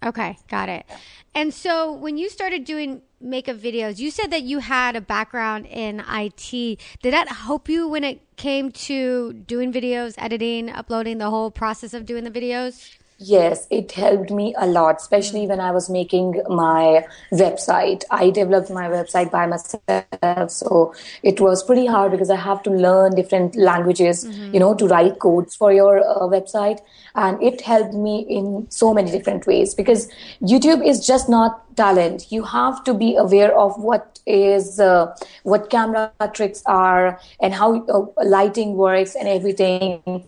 Okay, 0.03 0.39
got 0.49 0.69
it. 0.69 0.87
And 1.35 1.53
so 1.53 1.93
when 1.93 2.19
you 2.19 2.29
started 2.29 2.65
doing 2.65 3.03
makeup 3.21 3.57
videos, 3.57 3.99
you 3.99 4.11
said 4.11 4.31
that 4.31 4.43
you 4.43 4.59
had 4.59 4.97
a 4.97 5.01
background 5.01 5.67
in 5.67 6.03
IT. 6.09 6.51
Did 6.51 7.13
that 7.13 7.29
help 7.29 7.69
you 7.69 7.89
when 7.89 8.05
it 8.05 8.21
came 8.37 8.71
to 8.73 9.33
doing 9.33 9.73
videos, 9.73 10.15
editing, 10.19 10.71
uploading, 10.71 11.19
the 11.19 11.31
whole 11.31 11.51
process 11.51 11.95
of 11.95 12.05
doing 12.07 12.25
the 12.25 12.31
videos? 12.31 12.97
Yes, 13.25 13.69
it 13.71 13.93
helped 13.93 14.33
me 14.33 14.53
a 14.59 14.67
lot, 14.67 14.97
especially 14.97 15.47
when 15.47 15.61
I 15.61 15.71
was 15.71 15.89
making 15.89 16.43
my 16.49 17.07
website. 17.33 18.03
I 18.11 18.31
developed 18.31 18.71
my 18.71 18.89
website 18.89 19.31
by 19.31 19.47
myself, 19.47 20.51
so 20.51 20.93
it 21.23 21.41
was 21.41 21.63
pretty 21.63 21.87
hard 21.87 22.11
because 22.11 22.31
I 22.31 22.37
have 22.37 22.65
to 22.65 22.71
learn 22.71 23.15
different 23.15 23.55
languages, 23.55 24.27
you 24.53 24.59
know, 24.59 24.75
to 24.75 24.89
write 24.89 25.21
codes 25.21 25.55
for 25.55 25.73
your 25.73 26.01
uh, 26.01 26.27
website. 26.27 26.81
And 27.15 27.41
it 27.41 27.61
helped 27.61 27.95
me 27.95 28.27
in 28.29 28.67
so 28.71 28.93
many 28.93 29.13
different 29.13 29.47
ways 29.47 29.73
because 29.73 30.09
YouTube 30.41 30.85
is 30.85 31.07
just 31.07 31.29
not 31.29 31.77
talent. 31.77 32.33
You 32.33 32.43
have 32.43 32.83
to 32.85 32.95
be 32.95 33.15
aware 33.15 33.57
of 33.57 33.81
what 33.81 34.19
is, 34.27 34.81
uh, 34.81 35.15
what 35.45 35.71
camera 35.71 36.11
tricks 36.33 36.63
are 36.67 37.21
and 37.41 37.55
how 37.55 37.85
uh, 37.87 38.25
lighting 38.25 38.75
works 38.75 39.15
and 39.15 39.29
everything 39.29 40.25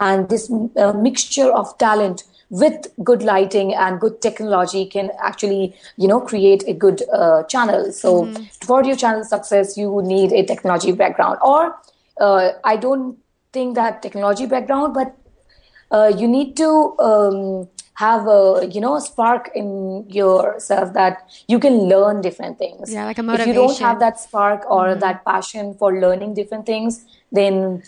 and 0.00 0.28
this 0.28 0.50
uh, 0.76 0.92
mixture 0.92 1.50
of 1.52 1.76
talent 1.78 2.24
with 2.50 2.86
good 3.02 3.22
lighting 3.22 3.74
and 3.74 3.98
good 3.98 4.20
technology 4.20 4.84
can 4.84 5.10
actually 5.22 5.74
you 5.96 6.06
know 6.06 6.20
create 6.20 6.64
a 6.66 6.74
good 6.74 7.02
uh, 7.12 7.42
channel. 7.44 7.90
So 7.92 8.30
for 8.62 8.84
your 8.84 8.96
channel 8.96 9.24
success 9.24 9.76
you 9.76 10.02
need 10.04 10.32
a 10.32 10.44
technology 10.44 10.92
background. 10.92 11.38
Or 11.42 11.76
uh, 12.20 12.52
i 12.64 12.76
don't 12.76 13.18
think 13.52 13.74
that 13.74 14.02
technology 14.02 14.46
background 14.46 14.94
but 14.94 15.16
uh, 15.90 16.12
you 16.16 16.26
need 16.26 16.56
to 16.56 16.96
um, 16.98 17.68
have 17.94 18.26
a 18.26 18.66
you 18.70 18.80
know 18.80 18.96
a 18.96 19.00
spark 19.00 19.50
in 19.54 20.08
yourself 20.08 20.94
that 20.94 21.28
you 21.48 21.58
can 21.58 21.74
learn 21.90 22.22
different 22.22 22.58
things. 22.58 22.92
Yeah, 22.92 23.04
like 23.04 23.18
a 23.18 23.22
motivation 23.22 23.50
if 23.50 23.54
you 23.54 23.62
don't 23.62 23.78
have 23.78 24.00
that 24.00 24.18
spark 24.18 24.64
or 24.70 24.94
that 24.94 25.24
passion 25.24 25.74
for 25.74 26.00
learning 26.00 26.34
different 26.34 26.64
things 26.64 27.04
then 27.30 27.82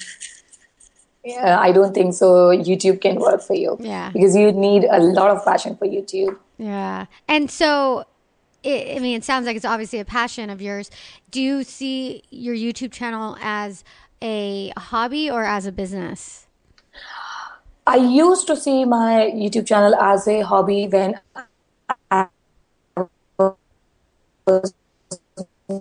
yeah, 1.25 1.59
I 1.59 1.73
don't 1.73 1.95
think 1.95 2.15
so. 2.15 2.51
YouTube 2.51 3.01
can 3.01 3.17
work 3.17 3.43
for 3.43 3.55
you. 3.55 3.77
Yeah. 3.81 4.11
Because 4.13 4.37
you 4.37 4.53
need 4.53 4.85
a 4.85 5.01
lot 5.01 5.31
of 5.31 5.45
passion 5.45 5.77
for 5.77 5.87
YouTube. 5.87 6.37
Yeah. 6.59 7.07
And 7.27 7.51
so, 7.51 8.05
it, 8.63 8.97
I 8.97 9.01
mean, 9.01 9.17
it 9.17 9.25
sounds 9.25 9.47
like 9.47 9.57
it's 9.57 9.65
obviously 9.65 10.01
a 10.01 10.05
passion 10.05 10.51
of 10.51 10.61
yours. 10.61 10.91
Do 11.31 11.41
you 11.41 11.65
see 11.65 12.23
your 12.31 12.55
YouTube 12.55 12.93
channel 12.93 13.37
as 13.41 13.85
a 14.21 14.73
hobby 14.77 15.31
or 15.31 15.45
as 15.45 15.67
a 15.67 15.73
business? 15.73 16.47
I 17.87 17.97
used 17.97 18.47
to 18.47 18.57
see 18.57 18.85
my 18.85 19.33
YouTube 19.35 19.67
channel 19.67 19.95
as 19.95 20.27
a 20.29 20.41
hobby 20.43 20.87
when 20.89 21.21
I 22.11 22.29
was 24.47 24.75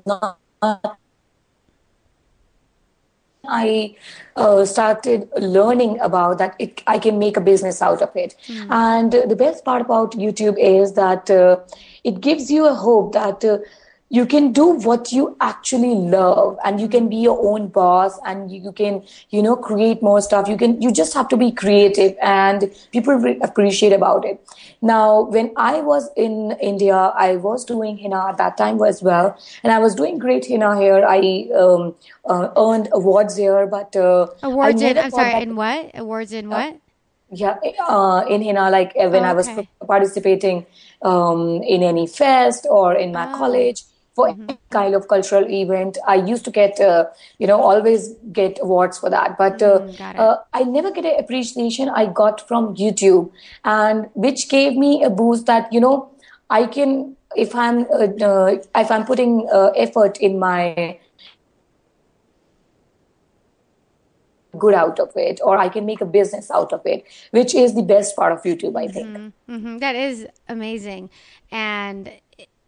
not. 0.05 0.37
I 3.47 3.95
uh, 4.35 4.65
started 4.65 5.29
learning 5.37 5.99
about 5.99 6.37
that 6.37 6.55
it, 6.59 6.81
I 6.87 6.97
can 6.97 7.19
make 7.19 7.37
a 7.37 7.41
business 7.41 7.81
out 7.81 8.01
of 8.01 8.15
it. 8.15 8.35
And 8.69 9.11
the 9.11 9.35
best 9.35 9.65
part 9.65 9.81
about 9.81 10.13
YouTube 10.13 10.57
is 10.57 10.93
that 10.93 11.29
uh, 11.29 11.57
it 12.03 12.21
gives 12.21 12.49
you 12.49 12.65
a 12.67 12.73
hope 12.73 13.13
that 13.13 13.43
uh, 13.43 13.57
you 14.13 14.27
can 14.27 14.51
do 14.51 14.65
what 14.87 15.11
you 15.11 15.35
actually 15.41 15.95
love 16.15 16.57
and 16.63 16.79
you 16.79 16.87
can 16.87 17.09
be 17.09 17.15
your 17.15 17.37
own 17.51 17.67
boss 17.67 18.19
and 18.27 18.51
you, 18.51 18.61
you 18.61 18.71
can 18.71 19.01
you 19.31 19.41
know 19.41 19.55
create 19.55 20.03
more 20.03 20.21
stuff. 20.21 20.47
You 20.47 20.55
can 20.55 20.79
you 20.79 20.91
just 20.91 21.15
have 21.15 21.27
to 21.29 21.37
be 21.37 21.51
creative 21.51 22.15
and 22.21 22.71
people 22.91 23.15
re- 23.15 23.39
appreciate 23.41 23.91
about 23.91 24.23
it. 24.23 24.39
Now 24.81 25.21
when 25.35 25.51
i 25.57 25.81
was 25.81 26.09
in 26.15 26.35
india 26.61 26.97
i 27.25 27.37
was 27.45 27.65
doing 27.65 27.97
henna 27.97 28.19
at 28.27 28.37
that 28.37 28.55
time 28.55 28.83
as 28.83 29.01
well. 29.01 29.35
And 29.63 29.73
i 29.73 29.79
was 29.79 29.95
doing 29.95 30.19
great 30.19 30.45
henna 30.45 30.69
here. 30.79 31.03
I 31.03 31.49
um, 31.63 31.95
uh, 32.25 32.49
earned 32.55 32.89
awards 32.91 33.35
here 33.35 33.65
but 33.65 33.95
uh, 33.95 34.27
Awards 34.43 34.81
in, 34.81 34.97
I'm 34.97 35.09
sorry, 35.09 35.41
in 35.41 35.55
what? 35.55 35.89
Awards 35.95 36.33
in 36.33 36.49
what? 36.49 36.77
yeah, 37.31 37.57
uh, 37.89 38.23
in 38.29 38.43
henna, 38.43 38.69
like 38.69 38.93
uh, 38.95 39.09
when 39.09 39.23
I 39.23 39.33
was 39.33 39.49
participating 39.87 40.67
um, 41.01 41.63
in 41.63 41.81
any 41.81 42.05
fest 42.05 42.67
or 42.69 42.93
in 42.93 43.11
my 43.11 43.25
college 43.33 43.81
for 44.15 44.29
any 44.29 44.57
kind 44.69 44.95
of 44.95 45.07
cultural 45.07 45.49
event, 45.49 45.97
I 46.07 46.15
used 46.15 46.45
to 46.45 46.51
get, 46.51 46.79
uh, 46.79 47.05
you 47.39 47.47
know, 47.47 47.59
always 47.61 48.09
get 48.31 48.59
awards 48.61 48.99
for 48.99 49.09
that. 49.09 49.37
But 49.37 49.61
uh, 49.61 49.79
Mm, 49.79 50.19
uh, 50.19 50.37
I 50.53 50.63
never 50.63 50.91
get 50.91 51.05
an 51.05 51.19
appreciation 51.19 51.89
I 51.89 52.05
got 52.05 52.47
from 52.47 52.75
YouTube, 52.75 53.31
and 53.63 54.09
which 54.13 54.49
gave 54.49 54.75
me 54.75 55.03
a 55.03 55.09
boost 55.09 55.45
that 55.47 55.71
you 55.73 55.79
know 55.79 56.11
I 56.49 56.65
can 56.67 57.15
if 57.35 57.55
I'm 57.55 57.85
uh, 57.91 58.09
uh, 58.29 58.57
if 58.75 58.91
I'm 58.91 59.05
putting 59.05 59.47
uh, 59.51 59.71
effort 59.75 60.17
in 60.19 60.37
my 60.39 60.99
good 64.57 64.73
out 64.73 64.99
of 64.99 65.11
it 65.15 65.39
or 65.43 65.57
i 65.57 65.67
can 65.67 65.83
make 65.83 65.99
a 65.99 66.05
business 66.05 66.51
out 66.51 66.71
of 66.73 66.81
it 66.85 67.03
which 67.31 67.55
is 67.55 67.73
the 67.73 67.81
best 67.81 68.15
part 68.15 68.31
of 68.31 68.43
youtube 68.43 68.77
i 68.77 68.87
think. 68.87 69.07
Hmm 69.07 69.77
That 69.79 69.95
is 69.95 70.27
amazing. 70.47 71.09
And 71.51 72.11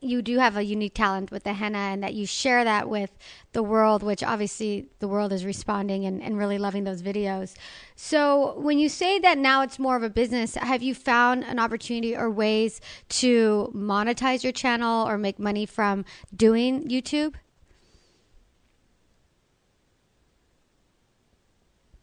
you 0.05 0.21
do 0.21 0.37
have 0.37 0.55
a 0.55 0.63
unique 0.63 0.93
talent 0.93 1.31
with 1.31 1.43
the 1.43 1.53
henna 1.53 1.77
and 1.77 2.03
that 2.03 2.13
you 2.13 2.25
share 2.25 2.63
that 2.63 2.89
with 2.89 3.11
the 3.53 3.63
world, 3.63 4.03
which 4.03 4.23
obviously 4.23 4.87
the 4.99 5.07
world 5.07 5.33
is 5.33 5.45
responding 5.45 6.05
and, 6.05 6.21
and 6.21 6.37
really 6.37 6.57
loving 6.57 6.83
those 6.83 7.01
videos. 7.01 7.55
So 7.95 8.59
when 8.59 8.79
you 8.79 8.89
say 8.89 9.19
that 9.19 9.37
now 9.37 9.61
it's 9.61 9.79
more 9.79 9.95
of 9.95 10.03
a 10.03 10.09
business, 10.09 10.55
have 10.55 10.83
you 10.83 10.93
found 10.93 11.43
an 11.43 11.59
opportunity 11.59 12.15
or 12.15 12.29
ways 12.29 12.81
to 13.09 13.71
monetize 13.75 14.43
your 14.43 14.51
channel 14.51 15.07
or 15.07 15.17
make 15.17 15.39
money 15.39 15.65
from 15.65 16.05
doing 16.35 16.87
YouTube? 16.87 17.35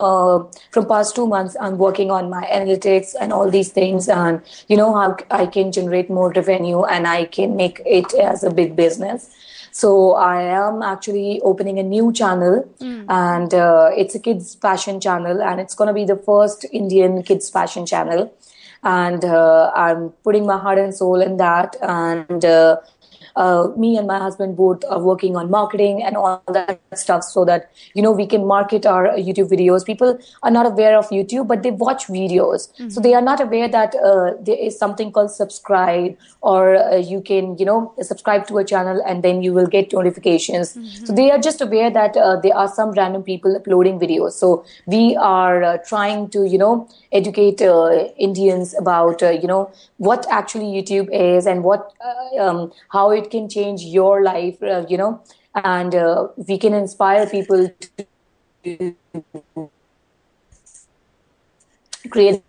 Uh, 0.03 0.45
from 0.71 0.87
past 0.87 1.15
two 1.15 1.27
months 1.27 1.57
i'm 1.61 1.79
working 1.79 2.11
on 2.11 2.29
my 2.31 2.43
analytics 2.59 3.15
and 3.21 3.33
all 3.33 3.51
these 3.51 3.71
things 3.79 4.09
and 4.09 4.43
you 4.69 4.77
know 4.77 4.93
how 4.95 5.17
i 5.31 5.47
can 5.47 5.71
generate 5.73 6.11
more 6.11 6.31
revenue 6.33 6.83
and 6.85 7.07
i 7.07 7.25
can 7.25 7.57
make 7.57 7.81
it 7.87 8.13
as 8.15 8.45
a 8.45 8.51
big 8.51 8.77
business. 8.77 9.31
So 9.81 9.91
i 10.23 10.43
am 10.43 10.83
actually 10.83 11.41
opening 11.51 11.79
a 11.79 11.83
new 11.83 12.13
channel 12.13 12.57
and 13.19 13.55
uh, 13.55 13.91
it's 13.97 14.15
a 14.15 14.21
kids 14.27 14.55
fashion 14.55 15.01
channel 15.01 15.43
and 15.43 15.61
it's 15.61 15.75
going 15.75 15.89
to 15.89 15.95
be 15.95 16.05
the 16.05 16.17
first 16.27 16.67
indian 16.73 17.23
kids 17.23 17.49
fashion 17.51 17.87
channel. 17.87 18.33
And 18.83 19.25
uh, 19.25 19.71
i'm 19.75 20.11
putting 20.29 20.47
my 20.47 20.59
heart 20.59 20.79
and 20.79 20.95
soul 20.95 21.23
in 21.29 21.37
that 21.39 21.77
and 21.95 22.45
uh, 23.37 23.69
me 23.77 23.97
and 23.97 24.07
my 24.07 24.19
husband 24.19 24.57
both 24.57 24.85
are 24.89 25.01
working 25.01 25.37
on 25.37 25.51
marketing 25.51 26.03
and 26.03 26.17
all 26.17 26.43
that 26.49 26.81
stuff 26.95 27.23
so 27.23 27.45
that 27.45 27.71
you 27.95 28.03
know 28.03 28.11
we 28.11 28.27
can 28.27 28.47
market 28.47 28.87
our 28.87 29.09
youtube 29.09 29.51
videos. 29.51 29.85
People 29.85 30.19
are 30.43 30.51
not 30.51 30.67
aware 30.67 30.97
of 30.99 31.09
youtube 31.11 31.49
but 31.49 31.63
they 31.63 31.71
watch 31.71 32.07
videos. 32.07 32.69
So 32.93 33.01
they 33.01 33.15
are 33.15 33.23
not 33.23 33.41
aware 33.41 33.69
that 33.69 33.95
uh, 33.95 34.33
there 34.41 34.59
is 34.59 34.79
something 34.79 35.13
called 35.13 35.31
subscribe 35.31 36.17
or 36.41 36.77
uh, 36.77 36.97
you 36.97 37.21
can 37.21 37.57
you 37.59 37.65
know 37.65 37.95
subscribe 38.01 38.47
to 38.49 38.59
a 38.59 38.65
channel 38.65 39.03
and 39.07 39.23
then 39.23 39.43
you 39.43 39.53
will 39.53 39.67
get 39.67 39.93
notifications. 39.93 40.77
So 41.05 41.13
they 41.13 41.31
are 41.31 41.39
just 41.39 41.61
aware 41.61 41.91
that 41.91 42.17
uh, 42.17 42.37
there 42.37 42.57
are 42.57 42.69
some 42.69 42.93
random 42.93 43.23
people 43.23 43.57
uploading 43.57 43.99
videos. 43.99 44.33
So 44.33 44.65
we 44.87 45.17
are 45.17 45.63
uh, 45.63 45.79
trying 45.87 46.29
to 46.31 46.45
you 46.45 46.59
know 46.59 46.89
educate 47.13 47.63
uh, 47.63 48.09
indians 48.19 48.75
about 48.79 49.23
uh, 49.23 49.31
you 49.31 49.47
know 49.47 49.71
what 49.99 50.27
actually 50.31 50.67
youtube 50.77 51.09
is 51.13 51.47
and 51.47 51.63
what 51.63 51.93
uh, 52.05 52.43
um, 52.45 52.73
how 52.89 53.11
it 53.11 53.22
can 53.31 53.49
change 53.49 53.83
your 53.83 54.23
life 54.23 54.63
uh, 54.63 54.85
you 54.89 54.97
know 54.97 55.23
and 55.55 55.95
uh, 55.95 56.29
we 56.49 56.59
can 56.59 56.75
inspire 56.75 57.27
people 57.27 57.71
to 58.65 58.97
create 62.11 62.43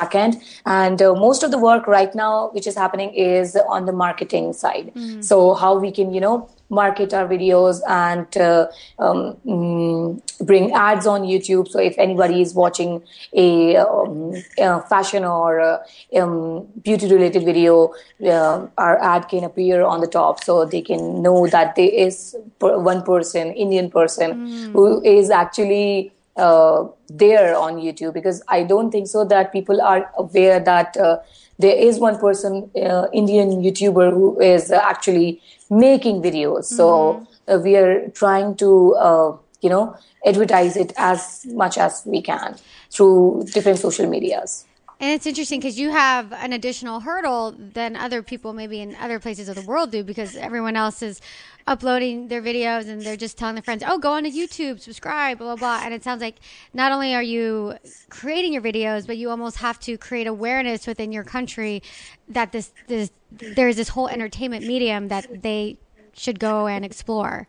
back 0.00 0.14
end. 0.14 0.40
And 0.66 1.00
uh, 1.00 1.14
most 1.14 1.42
of 1.42 1.50
the 1.50 1.58
work 1.58 1.86
right 1.86 2.14
now, 2.14 2.50
which 2.52 2.66
is 2.66 2.76
happening, 2.76 3.12
is 3.14 3.56
on 3.68 3.86
the 3.86 3.92
marketing 3.92 4.52
side. 4.52 4.92
Mm. 4.94 5.24
So 5.24 5.54
how 5.54 5.78
we 5.78 5.92
can, 5.92 6.12
you 6.14 6.20
know, 6.20 6.48
market 6.72 7.12
our 7.12 7.26
videos 7.26 7.80
and 7.88 8.36
uh, 8.36 8.68
um, 9.00 9.36
mm, 9.44 10.46
bring 10.46 10.72
ads 10.72 11.06
on 11.06 11.22
YouTube. 11.22 11.66
So 11.68 11.80
if 11.80 11.98
anybody 11.98 12.40
is 12.40 12.54
watching 12.54 13.02
a, 13.32 13.76
um, 13.76 14.34
a 14.56 14.80
fashion 14.82 15.24
or 15.24 15.60
uh, 15.60 15.78
um, 16.16 16.68
beauty 16.82 17.12
related 17.12 17.44
video, 17.44 17.92
uh, 18.24 18.68
our 18.78 19.02
ad 19.02 19.28
can 19.28 19.42
appear 19.42 19.82
on 19.82 20.00
the 20.00 20.06
top 20.06 20.44
so 20.44 20.64
they 20.64 20.80
can 20.80 21.22
know 21.22 21.48
that 21.48 21.74
there 21.74 21.90
is 21.90 22.36
one 22.60 23.02
person, 23.02 23.52
Indian 23.52 23.90
person, 23.90 24.46
mm. 24.46 24.72
who 24.72 25.02
is 25.04 25.30
actually 25.30 26.12
uh, 26.36 26.86
there 27.08 27.56
on 27.56 27.76
YouTube 27.76 28.14
because 28.14 28.42
I 28.48 28.62
don't 28.62 28.90
think 28.90 29.08
so 29.08 29.24
that 29.24 29.52
people 29.52 29.80
are 29.80 30.10
aware 30.16 30.60
that 30.60 30.96
uh, 30.96 31.18
there 31.58 31.76
is 31.76 31.98
one 31.98 32.18
person, 32.18 32.70
uh, 32.76 33.08
Indian 33.12 33.62
YouTuber, 33.62 34.12
who 34.12 34.40
is 34.40 34.70
actually 34.70 35.42
making 35.68 36.22
videos. 36.22 36.66
Mm-hmm. 36.66 36.76
So 36.76 37.26
uh, 37.48 37.58
we 37.58 37.76
are 37.76 38.08
trying 38.10 38.56
to, 38.56 38.94
uh, 38.94 39.36
you 39.60 39.68
know, 39.68 39.96
advertise 40.24 40.76
it 40.76 40.92
as 40.96 41.44
much 41.46 41.76
as 41.78 42.02
we 42.06 42.22
can 42.22 42.56
through 42.90 43.46
different 43.52 43.78
social 43.78 44.08
medias. 44.08 44.64
And 45.00 45.12
it's 45.12 45.26
interesting 45.26 45.60
because 45.60 45.78
you 45.78 45.90
have 45.90 46.30
an 46.30 46.52
additional 46.52 47.00
hurdle 47.00 47.52
than 47.58 47.96
other 47.96 48.22
people 48.22 48.52
maybe 48.52 48.80
in 48.80 48.94
other 48.96 49.18
places 49.18 49.48
of 49.48 49.54
the 49.54 49.62
world 49.62 49.90
do 49.90 50.04
because 50.04 50.36
everyone 50.36 50.76
else 50.76 51.00
is 51.00 51.22
uploading 51.66 52.28
their 52.28 52.42
videos 52.42 52.86
and 52.86 53.00
they're 53.00 53.16
just 53.16 53.38
telling 53.38 53.54
their 53.54 53.62
friends, 53.62 53.82
oh, 53.86 53.98
go 53.98 54.12
on 54.12 54.24
to 54.24 54.30
YouTube, 54.30 54.78
subscribe, 54.78 55.38
blah, 55.38 55.56
blah, 55.56 55.78
blah. 55.78 55.86
And 55.86 55.94
it 55.94 56.04
sounds 56.04 56.20
like 56.20 56.36
not 56.74 56.92
only 56.92 57.14
are 57.14 57.22
you 57.22 57.78
creating 58.10 58.52
your 58.52 58.60
videos, 58.60 59.06
but 59.06 59.16
you 59.16 59.30
almost 59.30 59.56
have 59.56 59.80
to 59.80 59.96
create 59.96 60.26
awareness 60.26 60.86
within 60.86 61.12
your 61.12 61.24
country 61.24 61.82
that 62.28 62.52
this, 62.52 62.70
this 62.86 63.10
there's 63.32 63.76
this 63.76 63.88
whole 63.88 64.08
entertainment 64.08 64.66
medium 64.66 65.08
that 65.08 65.42
they 65.42 65.78
should 66.12 66.38
go 66.38 66.66
and 66.66 66.84
explore 66.84 67.48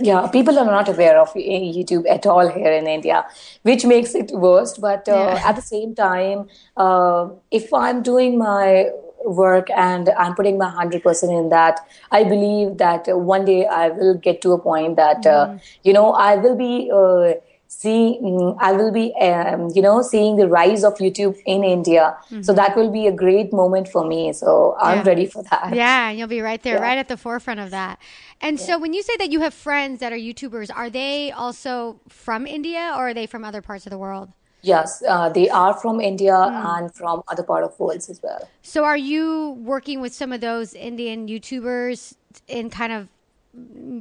yeah 0.00 0.26
people 0.28 0.58
are 0.58 0.64
not 0.64 0.88
aware 0.88 1.18
of 1.20 1.32
youtube 1.34 2.08
at 2.08 2.26
all 2.26 2.48
here 2.48 2.72
in 2.72 2.86
india 2.86 3.24
which 3.62 3.84
makes 3.84 4.14
it 4.14 4.30
worse 4.32 4.76
but 4.78 5.08
uh, 5.08 5.12
yeah. 5.12 5.48
at 5.48 5.56
the 5.56 5.62
same 5.62 5.94
time 5.94 6.46
uh, 6.76 7.28
if 7.50 7.72
i'm 7.72 8.02
doing 8.02 8.38
my 8.38 8.88
work 9.24 9.68
and 9.70 10.10
i'm 10.10 10.34
putting 10.34 10.56
my 10.58 10.70
100% 10.70 11.40
in 11.40 11.48
that 11.48 11.80
i 12.12 12.22
believe 12.22 12.78
that 12.78 13.06
one 13.08 13.44
day 13.44 13.66
i 13.66 13.88
will 13.88 14.14
get 14.14 14.40
to 14.40 14.52
a 14.52 14.58
point 14.58 14.96
that 14.96 15.22
mm. 15.22 15.26
uh, 15.26 15.46
mm-hmm. 15.46 15.56
you 15.82 15.92
know 15.92 16.12
i 16.12 16.36
will 16.36 16.56
be 16.56 16.90
uh, 16.92 17.32
see 17.68 18.18
i 18.60 18.72
will 18.72 18.90
be 18.90 19.14
um, 19.20 19.70
you 19.74 19.82
know 19.82 20.00
seeing 20.00 20.36
the 20.36 20.48
rise 20.48 20.82
of 20.82 20.94
youtube 20.94 21.36
in 21.44 21.62
india 21.62 22.16
mm-hmm. 22.24 22.40
so 22.40 22.54
that 22.54 22.74
will 22.74 22.90
be 22.90 23.06
a 23.06 23.12
great 23.12 23.52
moment 23.52 23.86
for 23.86 24.06
me 24.06 24.32
so 24.32 24.74
i'm 24.80 24.98
yeah. 24.98 25.04
ready 25.04 25.26
for 25.26 25.42
that 25.42 25.74
yeah 25.74 26.10
you'll 26.10 26.26
be 26.26 26.40
right 26.40 26.62
there 26.62 26.76
yeah. 26.76 26.82
right 26.82 26.96
at 26.96 27.08
the 27.08 27.16
forefront 27.16 27.60
of 27.60 27.70
that 27.70 27.98
and 28.40 28.58
yeah. 28.58 28.64
so 28.66 28.78
when 28.78 28.92
you 28.92 29.02
say 29.02 29.16
that 29.16 29.30
you 29.30 29.40
have 29.40 29.54
friends 29.54 30.00
that 30.00 30.12
are 30.12 30.18
youtubers 30.18 30.70
are 30.74 30.90
they 30.90 31.30
also 31.30 32.00
from 32.08 32.46
india 32.46 32.92
or 32.96 33.08
are 33.08 33.14
they 33.14 33.26
from 33.26 33.44
other 33.44 33.62
parts 33.62 33.86
of 33.86 33.90
the 33.90 33.98
world 33.98 34.32
Yes, 34.62 35.02
uh, 35.06 35.28
they 35.28 35.48
are 35.48 35.72
from 35.72 36.00
India 36.00 36.32
mm. 36.32 36.78
and 36.78 36.92
from 36.92 37.22
other 37.28 37.44
part 37.44 37.62
of 37.62 37.78
worlds 37.78 38.10
as 38.10 38.20
well. 38.22 38.48
So, 38.62 38.84
are 38.84 38.96
you 38.96 39.56
working 39.60 40.00
with 40.00 40.12
some 40.12 40.32
of 40.32 40.40
those 40.40 40.74
Indian 40.74 41.28
YouTubers 41.28 42.14
in 42.48 42.68
kind 42.68 42.92
of 42.92 43.08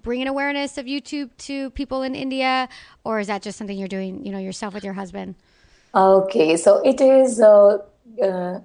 bringing 0.01 0.27
awareness 0.27 0.77
of 0.77 0.85
YouTube 0.85 1.29
to 1.37 1.69
people 1.71 2.01
in 2.01 2.15
India, 2.15 2.69
or 3.03 3.19
is 3.19 3.27
that 3.27 3.43
just 3.43 3.57
something 3.57 3.77
you're 3.77 3.87
doing, 3.87 4.25
you 4.25 4.31
know, 4.31 4.39
yourself 4.39 4.73
with 4.73 4.83
your 4.83 4.93
husband? 4.93 5.35
Okay, 5.93 6.57
so 6.57 6.81
it 6.83 7.01
is 7.01 7.39
uh, 7.39 7.77
uh, 8.21 8.59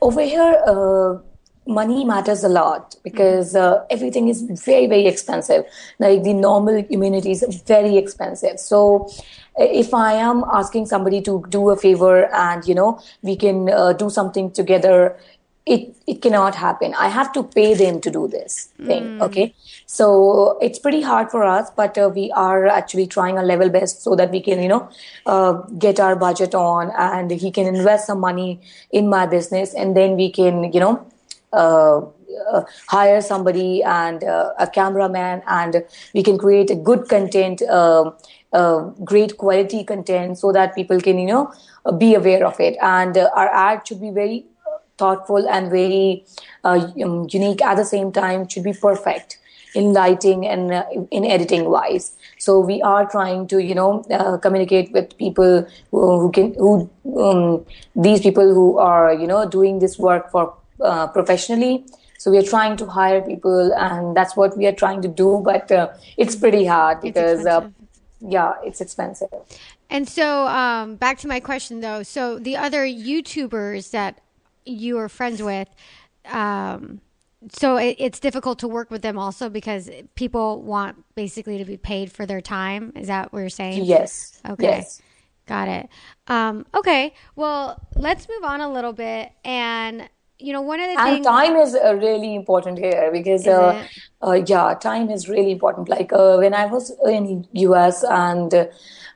over 0.00 0.22
here. 0.22 1.22
Uh, 1.66 1.72
money 1.72 2.04
matters 2.04 2.44
a 2.44 2.48
lot 2.48 2.96
because 3.02 3.54
uh, 3.54 3.84
everything 3.90 4.28
is 4.28 4.42
very 4.42 4.86
very 4.86 5.06
expensive. 5.06 5.64
Like 5.98 6.22
the 6.22 6.34
normal 6.34 6.84
immunity 6.90 7.32
is 7.32 7.62
very 7.66 7.96
expensive. 7.96 8.58
So 8.58 9.08
if 9.56 9.92
I 9.92 10.14
am 10.14 10.44
asking 10.52 10.86
somebody 10.86 11.20
to 11.22 11.44
do 11.48 11.70
a 11.70 11.76
favor 11.76 12.32
and 12.32 12.66
you 12.66 12.74
know 12.74 13.00
we 13.22 13.36
can 13.36 13.70
uh, 13.70 13.92
do 13.92 14.10
something 14.10 14.50
together 14.50 15.16
it 15.64 15.94
it 16.08 16.20
cannot 16.20 16.56
happen 16.56 16.92
i 16.98 17.06
have 17.06 17.32
to 17.32 17.42
pay 17.44 17.72
them 17.72 18.00
to 18.00 18.10
do 18.10 18.26
this 18.26 18.70
thing 18.84 19.04
mm. 19.04 19.22
okay 19.22 19.54
so 19.86 20.58
it's 20.60 20.78
pretty 20.78 21.00
hard 21.00 21.30
for 21.30 21.44
us 21.44 21.70
but 21.76 21.96
uh, 21.96 22.10
we 22.12 22.32
are 22.32 22.66
actually 22.66 23.06
trying 23.06 23.38
our 23.38 23.44
level 23.44 23.68
best 23.68 24.02
so 24.02 24.16
that 24.16 24.32
we 24.32 24.40
can 24.40 24.60
you 24.60 24.68
know 24.68 24.88
uh, 25.26 25.52
get 25.78 26.00
our 26.00 26.16
budget 26.16 26.52
on 26.54 26.90
and 26.98 27.30
he 27.30 27.50
can 27.52 27.66
invest 27.66 28.08
some 28.08 28.18
money 28.18 28.60
in 28.90 29.08
my 29.08 29.24
business 29.24 29.72
and 29.72 29.96
then 29.96 30.16
we 30.16 30.30
can 30.30 30.72
you 30.72 30.80
know 30.80 31.06
uh, 31.52 32.00
uh 32.50 32.62
hire 32.88 33.20
somebody 33.20 33.82
and 33.82 34.24
uh, 34.24 34.52
a 34.58 34.66
cameraman 34.66 35.42
and 35.46 35.84
we 36.14 36.22
can 36.22 36.38
create 36.38 36.70
a 36.70 36.74
good 36.74 37.08
content 37.08 37.62
um, 37.62 38.14
uh, 38.52 38.80
great 39.04 39.36
quality 39.38 39.82
content 39.84 40.38
so 40.38 40.52
that 40.52 40.74
people 40.74 41.00
can 41.00 41.18
you 41.18 41.26
know 41.26 41.52
be 41.98 42.14
aware 42.14 42.46
of 42.46 42.60
it. 42.60 42.76
And 42.80 43.16
our 43.16 43.48
ad 43.48 43.86
should 43.86 44.00
be 44.00 44.10
very 44.10 44.46
thoughtful 44.98 45.48
and 45.48 45.70
very 45.70 46.24
uh, 46.64 46.90
um, 47.02 47.26
unique 47.30 47.62
at 47.62 47.76
the 47.76 47.84
same 47.84 48.12
time 48.12 48.48
should 48.48 48.62
be 48.62 48.72
perfect 48.72 49.38
in 49.74 49.94
lighting 49.94 50.46
and 50.46 50.70
uh, 50.70 50.84
in 51.10 51.24
editing 51.24 51.64
wise. 51.64 52.12
So 52.38 52.60
we 52.60 52.82
are 52.82 53.08
trying 53.08 53.48
to 53.48 53.62
you 53.62 53.74
know 53.74 54.04
uh, 54.10 54.36
communicate 54.38 54.92
with 54.92 55.16
people 55.16 55.66
who, 55.90 56.20
who 56.20 56.30
can 56.30 56.54
who 56.54 56.90
um, 57.18 57.64
these 57.96 58.20
people 58.20 58.52
who 58.54 58.78
are 58.78 59.14
you 59.14 59.26
know 59.26 59.48
doing 59.48 59.78
this 59.78 59.98
work 59.98 60.30
for 60.30 60.54
uh, 60.82 61.06
professionally 61.08 61.84
so 62.18 62.30
we 62.30 62.38
are 62.38 62.48
trying 62.54 62.76
to 62.76 62.86
hire 62.86 63.20
people 63.20 63.72
and 63.74 64.16
that's 64.16 64.36
what 64.36 64.56
we 64.56 64.66
are 64.66 64.72
trying 64.84 65.02
to 65.02 65.08
do 65.08 65.40
but 65.44 65.70
uh, 65.72 65.88
it's 66.16 66.36
pretty 66.36 66.64
hard 66.64 67.00
because 67.00 67.46
uh, 67.46 67.68
yeah 68.20 68.52
it's 68.64 68.80
expensive 68.80 69.28
and 69.90 70.08
so 70.08 70.46
um, 70.46 70.96
back 70.96 71.18
to 71.18 71.28
my 71.28 71.40
question 71.40 71.80
though 71.80 72.02
so 72.02 72.38
the 72.38 72.56
other 72.56 72.84
youtubers 72.84 73.90
that 73.90 74.20
you 74.64 74.98
are 74.98 75.08
friends 75.08 75.42
with, 75.42 75.68
um, 76.26 77.00
so 77.50 77.76
it, 77.76 77.96
it's 77.98 78.20
difficult 78.20 78.60
to 78.60 78.68
work 78.68 78.90
with 78.90 79.02
them 79.02 79.18
also 79.18 79.48
because 79.48 79.90
people 80.14 80.62
want 80.62 81.04
basically 81.14 81.58
to 81.58 81.64
be 81.64 81.76
paid 81.76 82.12
for 82.12 82.26
their 82.26 82.40
time. 82.40 82.92
Is 82.94 83.08
that 83.08 83.32
what 83.32 83.40
you're 83.40 83.48
saying? 83.48 83.84
Yes. 83.84 84.40
Okay. 84.48 84.64
Yes. 84.64 85.02
Got 85.46 85.68
it. 85.68 85.88
Um, 86.28 86.66
okay. 86.72 87.14
Well, 87.34 87.84
let's 87.96 88.28
move 88.28 88.44
on 88.44 88.60
a 88.60 88.72
little 88.72 88.92
bit 88.92 89.32
and 89.44 90.08
you 90.42 90.52
know, 90.52 90.60
one 90.60 90.80
of 90.80 90.88
the 90.88 91.00
and 91.00 91.16
things. 91.16 91.26
time 91.26 91.56
is 91.56 91.74
uh, 91.74 91.94
really 91.94 92.34
important 92.34 92.78
here 92.78 93.10
because, 93.12 93.46
uh, 93.46 93.86
uh, 94.26 94.32
yeah, 94.46 94.74
time 94.74 95.10
is 95.10 95.28
really 95.28 95.52
important. 95.52 95.88
Like 95.88 96.12
uh, 96.12 96.36
when 96.36 96.54
I 96.54 96.66
was 96.66 96.92
in 97.06 97.46
US 97.52 98.04
and 98.04 98.52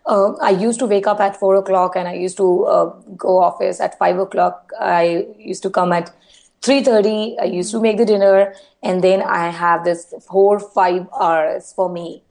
uh, 0.06 0.32
I 0.40 0.50
used 0.50 0.78
to 0.80 0.86
wake 0.86 1.06
up 1.06 1.20
at 1.20 1.36
four 1.36 1.56
o'clock 1.56 1.96
and 1.96 2.08
I 2.08 2.14
used 2.14 2.36
to 2.36 2.64
uh, 2.64 2.84
go 3.16 3.38
office 3.42 3.80
at 3.80 3.98
five 3.98 4.18
o'clock. 4.18 4.70
I 4.80 5.26
used 5.38 5.62
to 5.64 5.70
come 5.70 5.92
at 5.92 6.14
three 6.62 6.82
thirty. 6.82 7.36
I 7.40 7.44
used 7.44 7.72
to 7.72 7.80
make 7.80 7.98
the 7.98 8.04
dinner, 8.04 8.54
and 8.82 9.02
then 9.02 9.22
I 9.22 9.48
have 9.48 9.84
this 9.84 10.14
four 10.28 10.60
five 10.60 11.06
hours 11.20 11.72
for 11.72 11.88
me. 11.88 12.22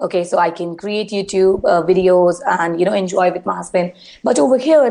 Okay, 0.00 0.24
so 0.24 0.38
I 0.38 0.50
can 0.50 0.76
create 0.76 1.10
YouTube 1.10 1.64
uh, 1.64 1.82
videos 1.82 2.40
and 2.46 2.80
you 2.80 2.84
know 2.84 2.92
enjoy 2.92 3.30
with 3.30 3.46
my 3.46 3.56
husband. 3.56 3.92
But 4.24 4.38
over 4.38 4.58
here, 4.58 4.82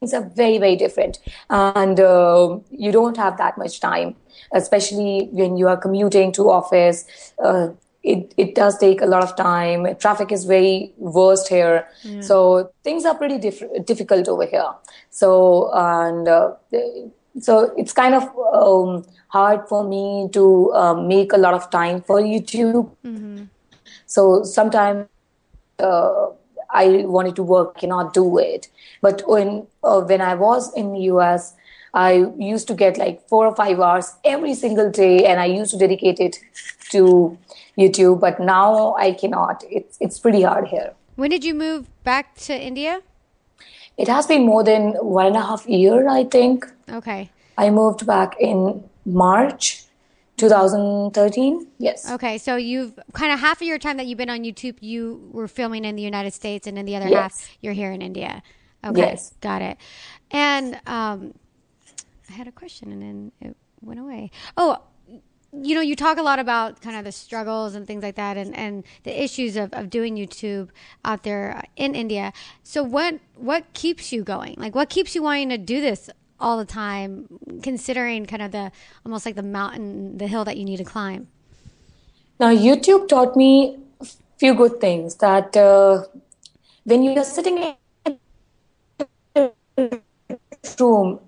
things 0.00 0.14
are 0.14 0.28
very 0.34 0.58
very 0.58 0.76
different, 0.76 1.18
and 1.50 2.00
uh, 2.00 2.58
you 2.70 2.90
don't 2.90 3.16
have 3.16 3.36
that 3.38 3.56
much 3.58 3.80
time, 3.80 4.16
especially 4.52 5.28
when 5.32 5.56
you 5.56 5.68
are 5.68 5.76
commuting 5.76 6.32
to 6.32 6.50
office 6.50 7.32
uh, 7.44 7.68
it, 8.02 8.32
it 8.36 8.54
does 8.54 8.78
take 8.78 9.00
a 9.00 9.06
lot 9.06 9.22
of 9.22 9.36
time. 9.36 9.94
Traffic 9.96 10.32
is 10.32 10.44
very 10.44 10.92
worst 10.96 11.48
here. 11.48 11.86
Yeah. 12.02 12.20
So 12.20 12.72
things 12.82 13.04
are 13.04 13.14
pretty 13.14 13.38
diff- 13.38 13.84
difficult 13.84 14.28
over 14.28 14.46
here. 14.46 14.72
So, 15.10 15.70
and, 15.74 16.26
uh, 16.26 16.52
so 17.40 17.72
it's 17.76 17.92
kind 17.92 18.14
of 18.14 18.22
um, 18.54 19.04
hard 19.28 19.68
for 19.68 19.84
me 19.84 20.28
to 20.32 20.72
um, 20.72 21.08
make 21.08 21.32
a 21.32 21.36
lot 21.36 21.54
of 21.54 21.70
time 21.70 22.00
for 22.00 22.20
YouTube. 22.20 22.90
Mm-hmm. 23.04 23.44
So 24.06 24.44
sometimes 24.44 25.06
uh, 25.78 26.26
I 26.72 27.04
wanted 27.06 27.36
to 27.36 27.42
work, 27.42 27.78
cannot 27.78 28.14
do 28.14 28.38
it. 28.38 28.68
But 29.00 29.22
when 29.26 29.66
uh, 29.82 30.00
when 30.02 30.20
I 30.20 30.34
was 30.34 30.72
in 30.74 30.92
the 30.92 31.00
US, 31.14 31.54
I 31.94 32.26
used 32.38 32.68
to 32.68 32.74
get 32.74 32.98
like 32.98 33.26
four 33.28 33.46
or 33.46 33.54
five 33.54 33.80
hours 33.80 34.14
every 34.24 34.54
single 34.54 34.90
day, 34.90 35.26
and 35.26 35.40
I 35.40 35.46
used 35.46 35.72
to 35.72 35.78
dedicate 35.78 36.20
it 36.20 36.38
to 36.90 37.36
YouTube, 37.78 38.20
but 38.20 38.40
now 38.40 38.94
I 38.94 39.12
cannot. 39.12 39.64
It's 39.70 39.96
it's 40.00 40.18
pretty 40.18 40.42
hard 40.42 40.68
here. 40.68 40.92
When 41.16 41.30
did 41.30 41.44
you 41.44 41.54
move 41.54 41.88
back 42.04 42.34
to 42.46 42.54
India? 42.54 43.00
It 43.96 44.08
has 44.08 44.26
been 44.26 44.46
more 44.46 44.64
than 44.64 44.92
one 44.92 45.26
and 45.26 45.36
a 45.36 45.42
half 45.42 45.66
year, 45.66 46.08
I 46.08 46.24
think. 46.24 46.66
Okay. 46.88 47.30
I 47.58 47.68
moved 47.70 48.06
back 48.06 48.36
in 48.40 48.84
March 49.04 49.84
2013. 50.40 51.66
Yes. 51.78 52.10
Okay, 52.10 52.38
so 52.38 52.56
you've 52.56 52.98
kind 53.12 53.32
of 53.32 53.40
half 53.40 53.60
of 53.60 53.66
your 53.66 53.78
time 53.78 53.96
that 53.98 54.06
you've 54.06 54.18
been 54.18 54.30
on 54.30 54.42
YouTube, 54.42 54.76
you 54.80 55.28
were 55.32 55.48
filming 55.48 55.84
in 55.84 55.96
the 55.96 56.02
United 56.02 56.32
States, 56.32 56.66
and 56.66 56.76
then 56.76 56.86
the 56.86 56.96
other 56.96 57.08
yes. 57.08 57.20
half 57.20 57.58
you're 57.60 57.72
here 57.72 57.92
in 57.92 58.02
India. 58.02 58.42
Okay, 58.84 59.00
Yes. 59.00 59.34
got 59.40 59.62
it. 59.62 59.76
And 60.30 60.80
um, 60.86 61.34
I 62.30 62.32
had 62.32 62.48
a 62.48 62.52
question 62.52 62.92
and 62.92 63.02
then 63.02 63.32
it 63.40 63.56
went 63.82 64.00
away. 64.00 64.30
Oh, 64.56 64.78
you 65.52 65.74
know, 65.74 65.80
you 65.80 65.96
talk 65.96 66.16
a 66.16 66.22
lot 66.22 66.38
about 66.38 66.80
kind 66.80 66.96
of 66.96 67.04
the 67.04 67.10
struggles 67.12 67.74
and 67.74 67.86
things 67.86 68.02
like 68.02 68.14
that 68.14 68.36
and, 68.36 68.56
and 68.56 68.84
the 69.02 69.22
issues 69.22 69.56
of, 69.56 69.72
of 69.72 69.90
doing 69.90 70.16
YouTube 70.16 70.68
out 71.04 71.24
there 71.24 71.64
in 71.76 71.94
India. 71.94 72.32
So 72.62 72.82
what 72.84 73.18
what 73.34 73.72
keeps 73.72 74.12
you 74.12 74.22
going? 74.22 74.54
Like 74.58 74.74
what 74.74 74.88
keeps 74.88 75.14
you 75.14 75.22
wanting 75.22 75.48
to 75.48 75.58
do 75.58 75.80
this 75.80 76.08
all 76.40 76.56
the 76.58 76.64
time, 76.64 77.26
considering 77.62 78.26
kind 78.26 78.42
of 78.42 78.52
the 78.52 78.72
almost 79.04 79.26
like 79.26 79.36
the 79.36 79.42
mountain, 79.42 80.18
the 80.18 80.26
hill 80.26 80.44
that 80.44 80.56
you 80.56 80.64
need 80.64 80.78
to 80.78 80.84
climb? 80.84 81.28
Now, 82.38 82.50
YouTube 82.50 83.08
taught 83.08 83.36
me 83.36 83.78
a 84.00 84.06
few 84.38 84.54
good 84.54 84.80
things 84.80 85.16
that 85.16 85.56
uh, 85.56 86.04
when 86.84 87.02
you 87.02 87.12
are 87.12 87.24
sitting 87.24 87.58
in 88.06 88.16
a 89.36 89.50
room, 90.78 91.20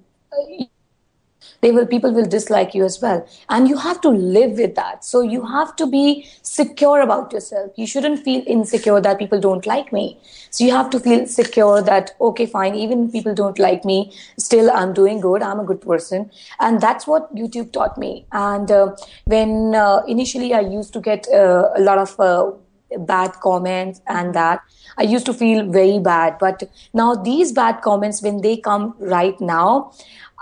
they 1.62 1.70
will 1.70 1.86
people 1.86 2.12
will 2.12 2.26
dislike 2.26 2.74
you 2.74 2.84
as 2.84 3.00
well. 3.00 3.26
And 3.48 3.68
you 3.68 3.76
have 3.78 4.00
to 4.02 4.08
live 4.08 4.58
with 4.58 4.74
that. 4.74 5.04
So 5.04 5.20
you 5.20 5.44
have 5.46 5.74
to 5.76 5.86
be 5.86 6.28
secure 6.42 7.00
about 7.00 7.32
yourself. 7.32 7.72
You 7.76 7.86
shouldn't 7.86 8.24
feel 8.24 8.42
insecure 8.46 9.00
that 9.00 9.18
people 9.18 9.40
don't 9.40 9.64
like 9.64 9.92
me. 9.92 10.18
So 10.50 10.64
you 10.64 10.72
have 10.72 10.90
to 10.90 11.00
feel 11.00 11.26
secure 11.26 11.80
that 11.82 12.10
okay 12.20 12.46
fine 12.46 12.74
even 12.74 13.10
people 13.10 13.34
don't 13.34 13.58
like 13.58 13.84
me 13.84 14.12
still 14.38 14.70
i'm 14.70 14.92
doing 14.92 15.20
good 15.20 15.42
i'm 15.42 15.60
a 15.60 15.64
good 15.64 15.80
person. 15.80 16.30
And 16.60 16.80
that's 16.80 17.06
what 17.06 17.34
youtube 17.34 17.72
taught 17.72 17.96
me. 17.96 18.26
And 18.32 18.70
uh, 18.70 18.96
when 19.24 19.74
uh, 19.74 20.02
initially 20.06 20.52
i 20.52 20.60
used 20.60 20.92
to 20.94 21.00
get 21.00 21.26
uh, 21.32 21.70
a 21.76 21.80
lot 21.80 21.98
of 21.98 22.18
uh, 22.20 22.50
bad 22.98 23.32
comments 23.40 24.00
and 24.06 24.34
that 24.34 24.60
i 24.98 25.02
used 25.02 25.26
to 25.26 25.34
feel 25.34 25.64
very 25.70 25.98
bad 25.98 26.36
but 26.38 26.62
now 26.92 27.14
these 27.14 27.52
bad 27.52 27.80
comments 27.82 28.22
when 28.22 28.40
they 28.40 28.56
come 28.56 28.94
right 28.98 29.40
now 29.40 29.92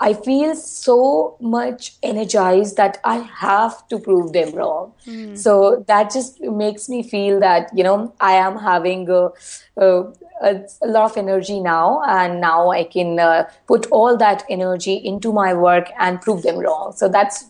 I 0.01 0.13
feel 0.13 0.55
so 0.55 1.37
much 1.39 1.93
energized 2.01 2.75
that 2.77 2.97
I 3.03 3.17
have 3.17 3.87
to 3.89 3.99
prove 3.99 4.33
them 4.33 4.55
wrong. 4.55 4.93
Mm. 5.05 5.37
So 5.37 5.85
that 5.87 6.11
just 6.11 6.41
makes 6.41 6.89
me 6.89 7.03
feel 7.03 7.39
that, 7.39 7.69
you 7.75 7.83
know, 7.83 8.11
I 8.19 8.33
am 8.33 8.57
having 8.57 9.07
a, 9.09 9.29
a, 9.77 10.05
a 10.41 10.87
lot 10.87 11.11
of 11.11 11.17
energy 11.17 11.59
now, 11.59 12.01
and 12.07 12.41
now 12.41 12.71
I 12.71 12.83
can 12.85 13.19
uh, 13.19 13.47
put 13.67 13.85
all 13.91 14.17
that 14.17 14.43
energy 14.49 14.95
into 14.95 15.31
my 15.31 15.53
work 15.53 15.91
and 15.99 16.19
prove 16.19 16.41
them 16.41 16.57
wrong. 16.57 16.93
So 16.95 17.07
that's 17.07 17.45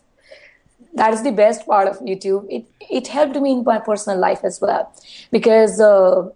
that 0.95 1.13
is 1.13 1.23
the 1.23 1.31
best 1.31 1.65
part 1.65 1.87
of 1.87 1.99
YouTube. 1.99 2.45
It 2.49 2.65
it 2.89 3.07
helped 3.07 3.39
me 3.39 3.53
in 3.53 3.63
my 3.63 3.79
personal 3.79 4.19
life 4.19 4.43
as 4.43 4.59
well 4.59 4.93
because. 5.31 5.79
Uh, 5.79 6.31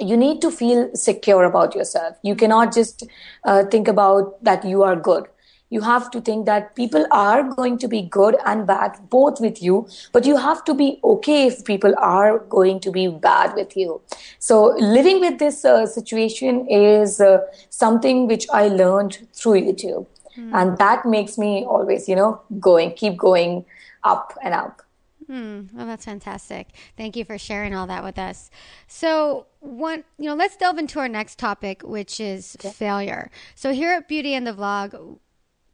you 0.00 0.16
need 0.16 0.40
to 0.42 0.50
feel 0.50 0.90
secure 0.94 1.44
about 1.44 1.74
yourself. 1.74 2.16
You 2.22 2.34
cannot 2.34 2.74
just 2.74 3.04
uh, 3.44 3.64
think 3.64 3.88
about 3.88 4.42
that 4.44 4.64
you 4.64 4.82
are 4.82 4.96
good 4.96 5.26
you 5.70 5.80
have 5.82 6.10
to 6.10 6.20
think 6.20 6.46
that 6.46 6.74
people 6.74 7.06
are 7.10 7.42
going 7.42 7.78
to 7.78 7.88
be 7.88 8.02
good 8.02 8.36
and 8.46 8.66
bad 8.66 8.96
both 9.10 9.40
with 9.40 9.62
you 9.62 9.86
but 10.12 10.24
you 10.24 10.36
have 10.36 10.64
to 10.64 10.74
be 10.74 10.98
okay 11.04 11.46
if 11.46 11.64
people 11.64 11.94
are 11.98 12.38
going 12.56 12.80
to 12.80 12.90
be 12.90 13.08
bad 13.08 13.54
with 13.54 13.76
you 13.76 14.00
so 14.38 14.74
living 14.78 15.20
with 15.20 15.38
this 15.38 15.64
uh, 15.64 15.86
situation 15.86 16.66
is 16.68 17.20
uh, 17.20 17.38
something 17.70 18.26
which 18.26 18.46
i 18.52 18.68
learned 18.68 19.18
through 19.32 19.60
youtube 19.60 20.06
mm. 20.36 20.50
and 20.54 20.78
that 20.78 21.04
makes 21.04 21.38
me 21.38 21.64
always 21.64 22.08
you 22.08 22.16
know 22.16 22.40
going 22.58 22.92
keep 22.92 23.16
going 23.16 23.64
up 24.04 24.32
and 24.42 24.54
up 24.54 24.82
Hmm. 25.28 25.64
Well, 25.74 25.86
that's 25.86 26.06
fantastic. 26.06 26.68
Thank 26.96 27.14
you 27.14 27.24
for 27.24 27.36
sharing 27.36 27.74
all 27.74 27.86
that 27.86 28.02
with 28.02 28.18
us. 28.18 28.50
So, 28.86 29.46
one, 29.60 30.04
you 30.18 30.24
know, 30.24 30.34
let's 30.34 30.56
delve 30.56 30.78
into 30.78 30.98
our 31.00 31.08
next 31.08 31.38
topic, 31.38 31.82
which 31.82 32.18
is 32.18 32.56
okay. 32.58 32.70
failure. 32.70 33.30
So, 33.54 33.74
here 33.74 33.92
at 33.92 34.08
Beauty 34.08 34.32
and 34.32 34.46
the 34.46 34.54
Vlog, 34.54 35.18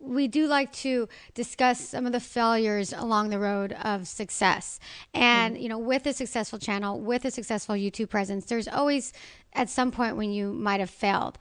we 0.01 0.27
do 0.27 0.49
like 0.49 0.73
to 0.73 1.09
discuss 1.35 1.81
some 1.81 2.05
of 2.05 2.13
the 2.13 2.21
failures 2.21 2.93
along 2.93 3.31
the 3.31 3.39
road 3.39 3.77
of 3.81 4.09
success. 4.09 4.81
And, 5.15 5.57
mm. 5.57 5.63
you 5.63 5.69
know, 5.69 5.79
with 5.79 6.05
a 6.07 6.13
successful 6.13 6.59
channel, 6.59 7.01
with 7.01 7.25
a 7.25 7.31
successful 7.31 7.77
YouTube 7.77 8.11
presence, 8.11 8.47
there's 8.47 8.69
always 8.69 9.13
at 9.53 9.71
some 9.71 9.93
point 9.93 10.17
when 10.17 10.33
you 10.33 10.53
might 10.53 10.81
have 10.81 10.91
failed. 10.91 11.39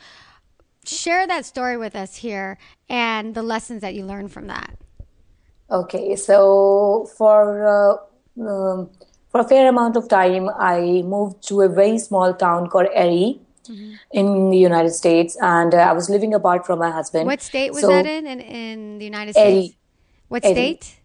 Share 0.86 1.26
that 1.26 1.46
story 1.46 1.78
with 1.78 1.96
us 1.96 2.18
here 2.18 2.58
and 2.90 3.34
the 3.34 3.44
lessons 3.44 3.82
that 3.82 3.96
you 3.96 4.06
learned 4.06 4.32
from 4.32 4.48
that. 4.48 4.78
Okay, 5.74 6.16
so 6.16 7.10
for 7.18 7.66
uh, 7.66 7.98
um, 8.48 8.90
for 9.30 9.42
a 9.42 9.44
fair 9.44 9.68
amount 9.68 9.98
of 9.98 10.08
time, 10.08 10.50
I 10.60 11.02
moved 11.02 11.42
to 11.48 11.62
a 11.62 11.68
very 11.68 11.98
small 11.98 12.36
town 12.36 12.70
called 12.70 12.90
Erie 12.96 13.42
mm-hmm. 13.66 13.94
in 14.12 14.52
the 14.52 14.58
United 14.58 14.92
States, 14.92 15.36
and 15.42 15.74
uh, 15.74 15.78
I 15.78 15.94
was 15.94 16.12
living 16.12 16.36
apart 16.36 16.68
from 16.68 16.78
my 16.78 16.92
husband. 16.92 17.26
What 17.26 17.42
state 17.42 17.72
was 17.72 17.82
so, 17.82 17.90
that 17.90 18.06
in, 18.06 18.28
in? 18.28 18.40
In 18.40 18.98
the 19.00 19.06
United 19.06 19.34
States? 19.34 19.50
Erie. 19.50 19.78
What 20.28 20.46
Erie. 20.46 20.54
state? 20.54 20.96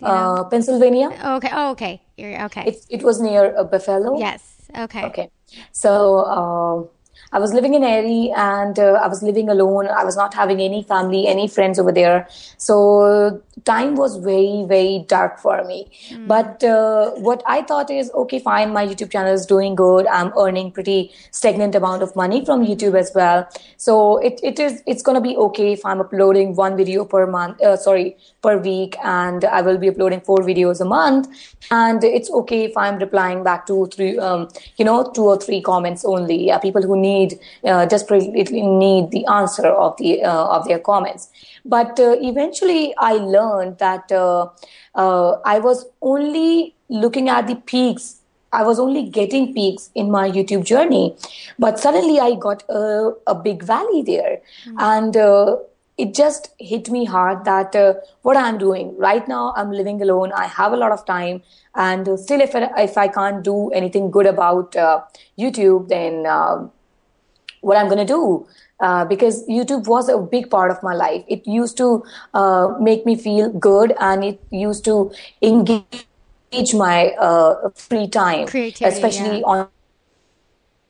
You 0.00 0.08
know? 0.08 0.14
uh, 0.14 0.44
Pennsylvania. 0.50 1.10
Oh, 1.22 1.36
okay. 1.36 1.50
Oh, 1.52 1.70
okay. 1.70 2.02
Okay. 2.18 2.64
It, 2.66 2.76
it 2.90 3.02
was 3.04 3.20
near 3.20 3.56
uh, 3.56 3.62
Buffalo. 3.62 4.18
Yes. 4.18 4.42
Okay. 4.76 5.04
Okay. 5.04 5.30
So 5.70 6.18
uh, 6.26 6.97
I 7.30 7.38
was 7.38 7.52
living 7.52 7.74
in 7.74 7.82
Erie 7.82 8.32
and 8.34 8.78
uh, 8.78 8.98
I 9.02 9.06
was 9.06 9.22
living 9.22 9.50
alone. 9.50 9.86
I 9.86 10.04
was 10.04 10.16
not 10.16 10.32
having 10.32 10.60
any 10.60 10.82
family, 10.82 11.26
any 11.26 11.46
friends 11.46 11.78
over 11.78 11.92
there. 11.92 12.26
So 12.56 13.42
time 13.64 13.96
was 13.96 14.16
very, 14.16 14.64
very 14.66 15.04
dark 15.08 15.38
for 15.38 15.62
me. 15.64 15.90
Mm. 16.08 16.26
But 16.26 16.64
uh, 16.64 17.10
what 17.16 17.42
I 17.46 17.62
thought 17.62 17.90
is, 17.90 18.10
okay, 18.14 18.38
fine, 18.38 18.72
my 18.72 18.86
YouTube 18.86 19.10
channel 19.10 19.34
is 19.34 19.44
doing 19.44 19.74
good. 19.74 20.06
I'm 20.06 20.32
earning 20.38 20.72
pretty 20.72 21.12
stagnant 21.30 21.74
amount 21.74 22.02
of 22.02 22.16
money 22.16 22.44
from 22.44 22.64
YouTube 22.64 22.98
as 22.98 23.12
well. 23.14 23.46
So 23.76 24.18
it, 24.18 24.40
it 24.42 24.58
is, 24.58 24.82
it's 24.86 25.02
going 25.02 25.16
to 25.16 25.20
be 25.20 25.36
okay 25.36 25.72
if 25.72 25.84
I'm 25.84 26.00
uploading 26.00 26.54
one 26.54 26.76
video 26.76 27.04
per 27.04 27.26
month, 27.26 27.60
uh, 27.60 27.76
sorry, 27.76 28.16
per 28.42 28.56
week 28.56 28.96
and 29.04 29.44
I 29.44 29.60
will 29.60 29.76
be 29.76 29.88
uploading 29.88 30.22
four 30.22 30.38
videos 30.38 30.80
a 30.80 30.86
month. 30.86 31.28
And 31.70 32.02
it's 32.02 32.30
okay 32.30 32.64
if 32.64 32.76
I'm 32.76 32.98
replying 32.98 33.44
back 33.44 33.66
to 33.66 33.86
three, 33.86 34.18
um, 34.18 34.48
you 34.78 34.84
know, 34.84 35.10
two 35.12 35.24
or 35.24 35.36
three 35.36 35.60
comments 35.60 36.04
only. 36.06 36.46
Yeah, 36.46 36.58
people 36.58 36.82
who 36.82 36.98
need 36.98 37.17
need 37.18 37.38
uh, 37.64 37.84
desperately 37.94 38.62
need 38.62 39.10
the 39.16 39.24
answer 39.38 39.68
of 39.86 39.96
the 40.02 40.22
uh, 40.32 40.56
of 40.56 40.68
their 40.68 40.80
comments. 40.90 41.28
But 41.64 42.00
uh, 42.00 42.16
eventually, 42.32 42.94
I 42.98 43.14
learned 43.14 43.78
that 43.78 44.12
uh, 44.12 44.48
uh, 44.94 45.30
I 45.44 45.58
was 45.58 45.86
only 46.00 46.74
looking 46.88 47.28
at 47.28 47.46
the 47.46 47.56
peaks. 47.72 48.14
I 48.58 48.62
was 48.66 48.78
only 48.82 49.02
getting 49.14 49.52
peaks 49.54 49.90
in 49.94 50.10
my 50.10 50.30
YouTube 50.30 50.64
journey, 50.64 51.14
but 51.58 51.78
suddenly 51.78 52.18
I 52.18 52.34
got 52.34 52.62
a, 52.70 53.12
a 53.26 53.34
big 53.34 53.62
valley 53.62 54.02
there, 54.02 54.38
mm-hmm. 54.38 54.78
and 54.78 55.16
uh, 55.16 55.56
it 55.98 56.14
just 56.14 56.48
hit 56.58 56.88
me 56.88 57.04
hard 57.04 57.44
that 57.44 57.76
uh, 57.76 57.94
what 58.22 58.38
I'm 58.38 58.56
doing 58.56 58.96
right 58.96 59.28
now, 59.28 59.52
I'm 59.56 59.70
living 59.72 60.00
alone. 60.00 60.32
I 60.32 60.46
have 60.46 60.72
a 60.72 60.76
lot 60.76 60.92
of 60.92 61.04
time, 61.04 61.42
and 61.74 62.08
still, 62.18 62.40
if 62.40 62.54
I, 62.54 62.70
if 62.78 62.96
I 62.96 63.08
can't 63.08 63.44
do 63.44 63.70
anything 63.82 64.10
good 64.10 64.26
about 64.26 64.76
uh, 64.76 65.02
YouTube, 65.38 65.88
then 65.88 66.24
what 67.68 67.76
I'm 67.76 67.86
going 67.86 68.04
to 68.06 68.12
do. 68.12 68.46
Uh, 68.80 69.04
because 69.04 69.46
YouTube 69.48 69.88
was 69.88 70.08
a 70.08 70.18
big 70.18 70.50
part 70.50 70.70
of 70.70 70.82
my 70.82 70.94
life. 70.94 71.24
It 71.26 71.46
used 71.46 71.76
to 71.78 72.04
uh, 72.32 72.74
make 72.80 73.04
me 73.04 73.16
feel 73.16 73.50
good 73.50 73.92
and 73.98 74.22
it 74.22 74.40
used 74.50 74.84
to 74.84 75.10
engage 75.42 76.74
my 76.74 77.10
uh, 77.18 77.70
free 77.74 78.06
time, 78.06 78.44
especially 78.44 79.40
yeah. 79.40 79.46
on 79.46 79.68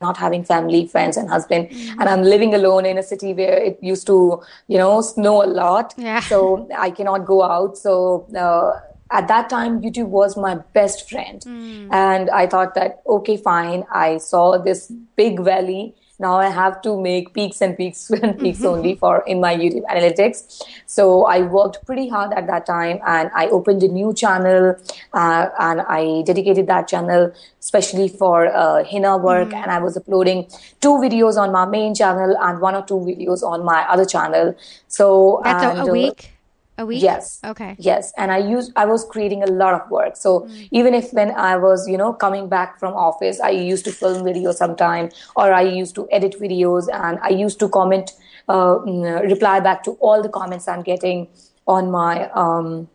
not 0.03 0.19
having 0.19 0.45
family, 0.45 0.87
friends, 0.87 1.17
and 1.17 1.29
husband. 1.29 1.71
Mm-hmm. 1.71 2.01
And 2.01 2.09
I'm 2.09 2.23
living 2.23 2.55
alone 2.55 2.85
in 2.85 2.99
a 2.99 3.03
city 3.03 3.33
where 3.33 3.57
it 3.57 3.79
used 3.81 4.07
to, 4.09 4.43
you 4.69 4.79
know, 4.79 5.01
snow 5.01 5.43
a 5.43 5.49
lot. 5.49 5.95
Yeah. 5.97 6.21
So 6.21 6.69
I 6.77 6.91
cannot 6.91 7.25
go 7.25 7.43
out. 7.43 7.79
So 7.79 8.29
uh, 8.37 8.81
at 9.11 9.29
that 9.29 9.49
time 9.49 9.81
youtube 9.81 10.09
was 10.09 10.37
my 10.37 10.57
best 10.75 11.09
friend 11.09 11.43
mm. 11.43 11.89
and 11.93 12.29
i 12.31 12.47
thought 12.47 12.75
that 12.75 13.03
okay 13.07 13.37
fine 13.37 13.85
i 13.91 14.19
saw 14.19 14.59
this 14.59 14.93
big 15.17 15.41
valley 15.41 15.95
now 16.19 16.37
I 16.37 16.49
have 16.49 16.83
to 16.83 17.01
make 17.01 17.33
peaks 17.33 17.61
and 17.61 17.77
peaks 17.77 18.11
and 18.23 18.39
peaks 18.39 18.65
only 18.65 18.95
for 18.97 19.23
in 19.27 19.41
my 19.41 19.55
YouTube 19.55 19.85
analytics. 19.85 20.63
So 20.87 21.27
I 21.27 21.43
worked 21.43 21.85
pretty 21.87 22.09
hard 22.09 22.33
at 22.33 22.47
that 22.47 22.67
time 22.67 22.99
and 23.07 23.31
I 23.35 23.47
opened 23.49 23.83
a 23.83 23.89
new 23.89 24.13
channel 24.13 24.77
uh, 25.15 25.47
and 25.59 25.81
I 25.83 26.23
dedicated 26.23 26.67
that 26.67 26.89
channel 26.89 27.33
especially 27.61 28.09
for 28.09 28.47
uh, 28.47 28.85
henna 28.85 29.17
work 29.17 29.49
mm-hmm. 29.49 29.63
and 29.63 29.71
I 29.71 29.79
was 29.79 29.97
uploading 29.97 30.47
two 30.81 30.95
videos 31.05 31.37
on 31.37 31.53
my 31.53 31.67
main 31.67 31.95
channel 31.95 32.37
and 32.41 32.61
one 32.61 32.75
or 32.75 32.85
two 32.85 33.01
videos 33.11 33.43
on 33.43 33.65
my 33.65 33.83
other 33.89 34.05
channel. 34.05 34.55
So 34.89 35.41
that's 35.45 35.65
and, 35.65 35.79
a, 35.81 35.91
a 35.91 35.93
week 35.93 36.38
a 36.79 36.87
week 36.87 37.03
yes 37.03 37.41
okay 37.45 37.75
yes 37.79 38.13
and 38.17 38.33
i 38.33 38.39
used 38.39 38.73
i 38.77 38.85
was 38.85 39.05
creating 39.05 39.43
a 39.43 39.47
lot 39.47 39.75
of 39.75 39.91
work 39.91 40.17
so 40.17 40.41
mm. 40.41 40.69
even 40.71 40.95
if 40.95 41.13
when 41.13 41.31
i 41.33 41.57
was 41.57 41.89
you 41.89 41.97
know 41.97 42.13
coming 42.13 42.49
back 42.49 42.79
from 42.79 42.95
office 42.95 43.41
i 43.41 43.51
used 43.51 43.85
to 43.85 43.93
film 43.93 44.23
videos 44.25 44.55
sometime 44.55 45.09
or 45.37 45.53
i 45.53 45.63
used 45.63 45.95
to 45.95 46.09
edit 46.11 46.35
videos 46.41 46.89
and 46.93 47.19
i 47.23 47.29
used 47.29 47.59
to 47.59 47.69
comment 47.69 48.13
uh, 48.49 48.79
mm, 48.79 49.23
reply 49.23 49.61
back 49.61 49.83
to 49.83 49.93
all 50.01 50.23
the 50.23 50.29
comments 50.29 50.69
i'm 50.69 50.83
getting 50.83 51.27
on 51.67 51.91
my 51.91 52.31
um, 52.31 52.89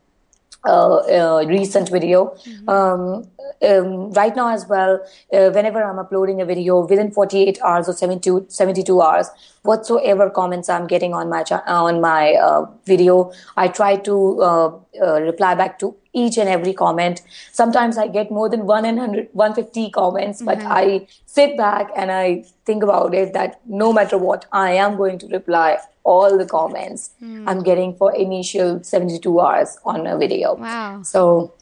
uh, 0.65 0.95
uh, 0.95 1.45
recent 1.45 1.89
video. 1.89 2.27
Mm-hmm. 2.45 2.69
Um, 2.69 3.27
um, 3.61 4.11
right 4.11 4.33
now 4.33 4.47
as 4.47 4.65
well, 4.65 5.05
uh, 5.33 5.49
whenever 5.49 5.83
I'm 5.83 5.99
uploading 5.99 6.39
a 6.39 6.45
video 6.45 6.85
within 6.85 7.11
48 7.11 7.59
hours 7.61 7.89
or 7.89 7.93
72, 7.93 8.45
72 8.47 9.01
hours, 9.01 9.27
whatsoever 9.63 10.29
comments 10.29 10.69
I'm 10.69 10.87
getting 10.87 11.13
on 11.13 11.29
my 11.29 11.43
on 11.67 12.01
my 12.01 12.33
uh, 12.35 12.65
video, 12.85 13.31
I 13.57 13.67
try 13.69 13.95
to 13.97 14.41
uh, 14.41 14.79
uh, 15.01 15.21
reply 15.21 15.55
back 15.55 15.79
to 15.79 15.95
each 16.13 16.37
and 16.37 16.47
every 16.47 16.73
comment. 16.73 17.21
Sometimes 17.51 17.97
I 17.97 18.07
get 18.07 18.29
more 18.29 18.49
than 18.49 18.65
100, 18.65 19.29
150 19.31 19.89
comments, 19.91 20.41
but 20.41 20.59
mm-hmm. 20.59 20.71
I 20.71 21.07
sit 21.25 21.57
back 21.57 21.89
and 21.95 22.11
I 22.11 22.45
think 22.65 22.83
about 22.83 23.15
it 23.15 23.33
that 23.33 23.61
no 23.65 23.91
matter 23.91 24.17
what, 24.17 24.45
I 24.51 24.73
am 24.73 24.95
going 24.95 25.17
to 25.19 25.27
reply 25.27 25.79
all 26.03 26.37
the 26.37 26.45
comments 26.45 27.11
mm. 27.23 27.45
I'm 27.47 27.63
getting 27.63 27.95
for 27.95 28.13
initial 28.13 28.83
72 28.83 29.39
hours 29.39 29.77
on 29.85 30.05
a 30.05 30.17
video. 30.17 30.55
Wow. 30.55 31.01
So, 31.01 31.53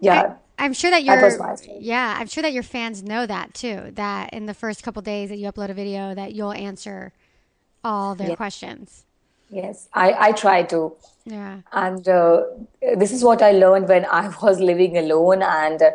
yeah. 0.00 0.22
I, 0.22 0.34
am 0.64 0.72
sure 0.72 0.90
that 0.90 1.04
your 1.04 1.16
yeah, 1.80 2.16
I'm 2.18 2.26
sure 2.26 2.42
that 2.42 2.52
your 2.52 2.62
fans 2.62 3.02
know 3.02 3.26
that 3.26 3.54
too. 3.54 3.92
That 3.94 4.32
in 4.32 4.46
the 4.46 4.54
first 4.54 4.82
couple 4.82 5.02
days 5.02 5.28
that 5.28 5.38
you 5.38 5.50
upload 5.50 5.70
a 5.70 5.74
video, 5.74 6.14
that 6.14 6.34
you'll 6.34 6.52
answer 6.52 7.12
all 7.82 8.14
their 8.14 8.36
questions. 8.36 9.04
Yes, 9.50 9.88
I, 9.92 10.14
I 10.28 10.32
try 10.32 10.62
to. 10.64 10.92
Yeah. 11.24 11.60
And 11.72 12.06
uh, 12.08 12.42
this 12.96 13.12
is 13.12 13.22
what 13.22 13.42
I 13.42 13.52
learned 13.52 13.88
when 13.88 14.04
I 14.06 14.28
was 14.42 14.60
living 14.60 14.96
alone, 14.96 15.42
and 15.42 15.82
uh, 15.82 15.90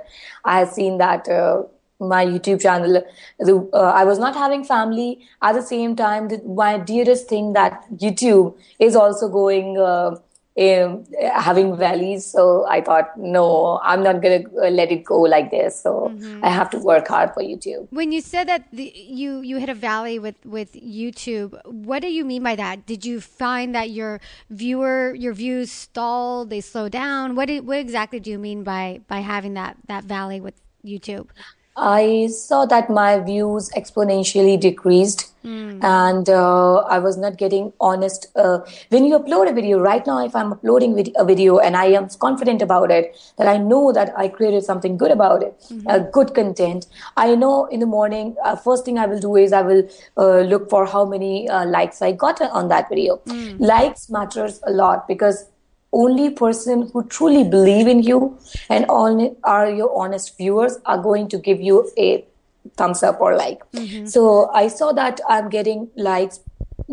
I 0.45 0.59
have 0.59 0.69
seen 0.69 0.97
that 0.99 1.27
uh, 1.27 1.63
my 1.99 2.25
YouTube 2.25 2.61
channel, 2.61 3.03
the, 3.39 3.69
uh, 3.73 3.77
I 3.77 4.05
was 4.05 4.19
not 4.19 4.35
having 4.35 4.63
family. 4.63 5.19
At 5.41 5.53
the 5.53 5.61
same 5.61 5.95
time, 5.95 6.29
the, 6.29 6.41
my 6.43 6.77
dearest 6.77 7.27
thing 7.27 7.53
that 7.53 7.83
YouTube 7.93 8.57
is 8.79 8.95
also 8.95 9.27
going 9.27 9.77
uh, 9.77 10.15
um, 10.59 11.05
having 11.33 11.77
valleys. 11.77 12.25
So 12.25 12.65
I 12.67 12.81
thought, 12.81 13.17
no, 13.17 13.79
I'm 13.83 14.03
not 14.03 14.21
going 14.21 14.43
to 14.43 14.49
let 14.69 14.91
it 14.91 15.05
go 15.05 15.21
like 15.21 15.51
this. 15.51 15.81
So 15.81 16.11
mm-hmm. 16.13 16.43
I 16.43 16.49
have 16.49 16.69
to 16.71 16.79
work 16.79 17.07
hard 17.07 17.33
for 17.33 17.41
YouTube. 17.41 17.87
When 17.91 18.11
you 18.11 18.21
said 18.21 18.47
that 18.49 18.67
the, 18.71 18.91
you 18.95 19.39
you 19.41 19.57
hit 19.57 19.69
a 19.69 19.73
valley 19.73 20.19
with 20.19 20.35
with 20.45 20.73
YouTube, 20.73 21.59
what 21.65 22.01
do 22.01 22.11
you 22.11 22.25
mean 22.25 22.43
by 22.43 22.55
that? 22.55 22.85
Did 22.85 23.05
you 23.05 23.21
find 23.21 23.73
that 23.73 23.89
your 23.91 24.19
viewer 24.49 25.15
your 25.15 25.33
views 25.33 25.71
stalled, 25.71 26.49
they 26.49 26.61
slow 26.61 26.89
down? 26.89 27.35
What 27.35 27.47
did, 27.47 27.65
what 27.65 27.77
exactly 27.77 28.19
do 28.19 28.29
you 28.29 28.39
mean 28.39 28.63
by 28.63 29.01
by 29.07 29.19
having 29.19 29.53
that 29.53 29.77
that 29.87 30.03
valley 30.03 30.41
with 30.41 30.55
YouTube? 30.83 31.27
I 31.77 32.27
saw 32.27 32.65
that 32.65 32.89
my 32.89 33.19
views 33.19 33.69
exponentially 33.71 34.59
decreased 34.59 35.28
mm. 35.43 35.83
and 35.83 36.29
uh, 36.29 36.77
I 36.79 36.99
was 36.99 37.17
not 37.17 37.37
getting 37.37 37.73
honest. 37.79 38.27
Uh, 38.35 38.59
when 38.89 39.05
you 39.05 39.17
upload 39.19 39.49
a 39.49 39.53
video, 39.53 39.79
right 39.79 40.05
now, 40.05 40.25
if 40.25 40.35
I'm 40.35 40.51
uploading 40.53 41.11
a 41.15 41.25
video 41.25 41.59
and 41.59 41.75
I 41.75 41.85
am 41.85 42.09
confident 42.09 42.61
about 42.61 42.91
it, 42.91 43.15
that 43.37 43.47
I 43.47 43.57
know 43.57 43.91
that 43.91 44.13
I 44.17 44.27
created 44.27 44.63
something 44.63 44.97
good 44.97 45.11
about 45.11 45.43
it, 45.43 45.59
mm-hmm. 45.69 45.87
uh, 45.87 45.99
good 45.99 46.33
content, 46.33 46.87
I 47.17 47.35
know 47.35 47.65
in 47.65 47.79
the 47.79 47.85
morning, 47.85 48.35
uh, 48.43 48.55
first 48.55 48.85
thing 48.85 48.97
I 48.97 49.05
will 49.05 49.19
do 49.19 49.35
is 49.35 49.53
I 49.53 49.61
will 49.61 49.87
uh, 50.17 50.41
look 50.41 50.69
for 50.69 50.85
how 50.85 51.05
many 51.05 51.49
uh, 51.49 51.65
likes 51.65 52.01
I 52.01 52.11
got 52.11 52.41
on 52.41 52.69
that 52.69 52.89
video. 52.89 53.17
Mm. 53.25 53.59
Likes 53.59 54.09
matters 54.09 54.59
a 54.65 54.71
lot 54.71 55.07
because 55.07 55.49
only 55.91 56.29
person 56.29 56.89
who 56.93 57.03
truly 57.05 57.43
believe 57.43 57.87
in 57.87 58.03
you 58.03 58.37
and 58.69 58.85
all 58.85 59.37
are 59.43 59.69
your 59.69 59.95
honest 59.97 60.37
viewers 60.37 60.77
are 60.85 61.01
going 61.01 61.27
to 61.27 61.37
give 61.37 61.59
you 61.59 61.89
a 61.97 62.25
thumbs 62.81 63.03
up 63.03 63.21
or 63.27 63.35
like 63.35 63.63
mm-hmm. 63.71 64.05
so 64.05 64.49
i 64.63 64.67
saw 64.67 64.91
that 65.01 65.21
i'm 65.37 65.49
getting 65.49 65.87
likes 66.09 66.39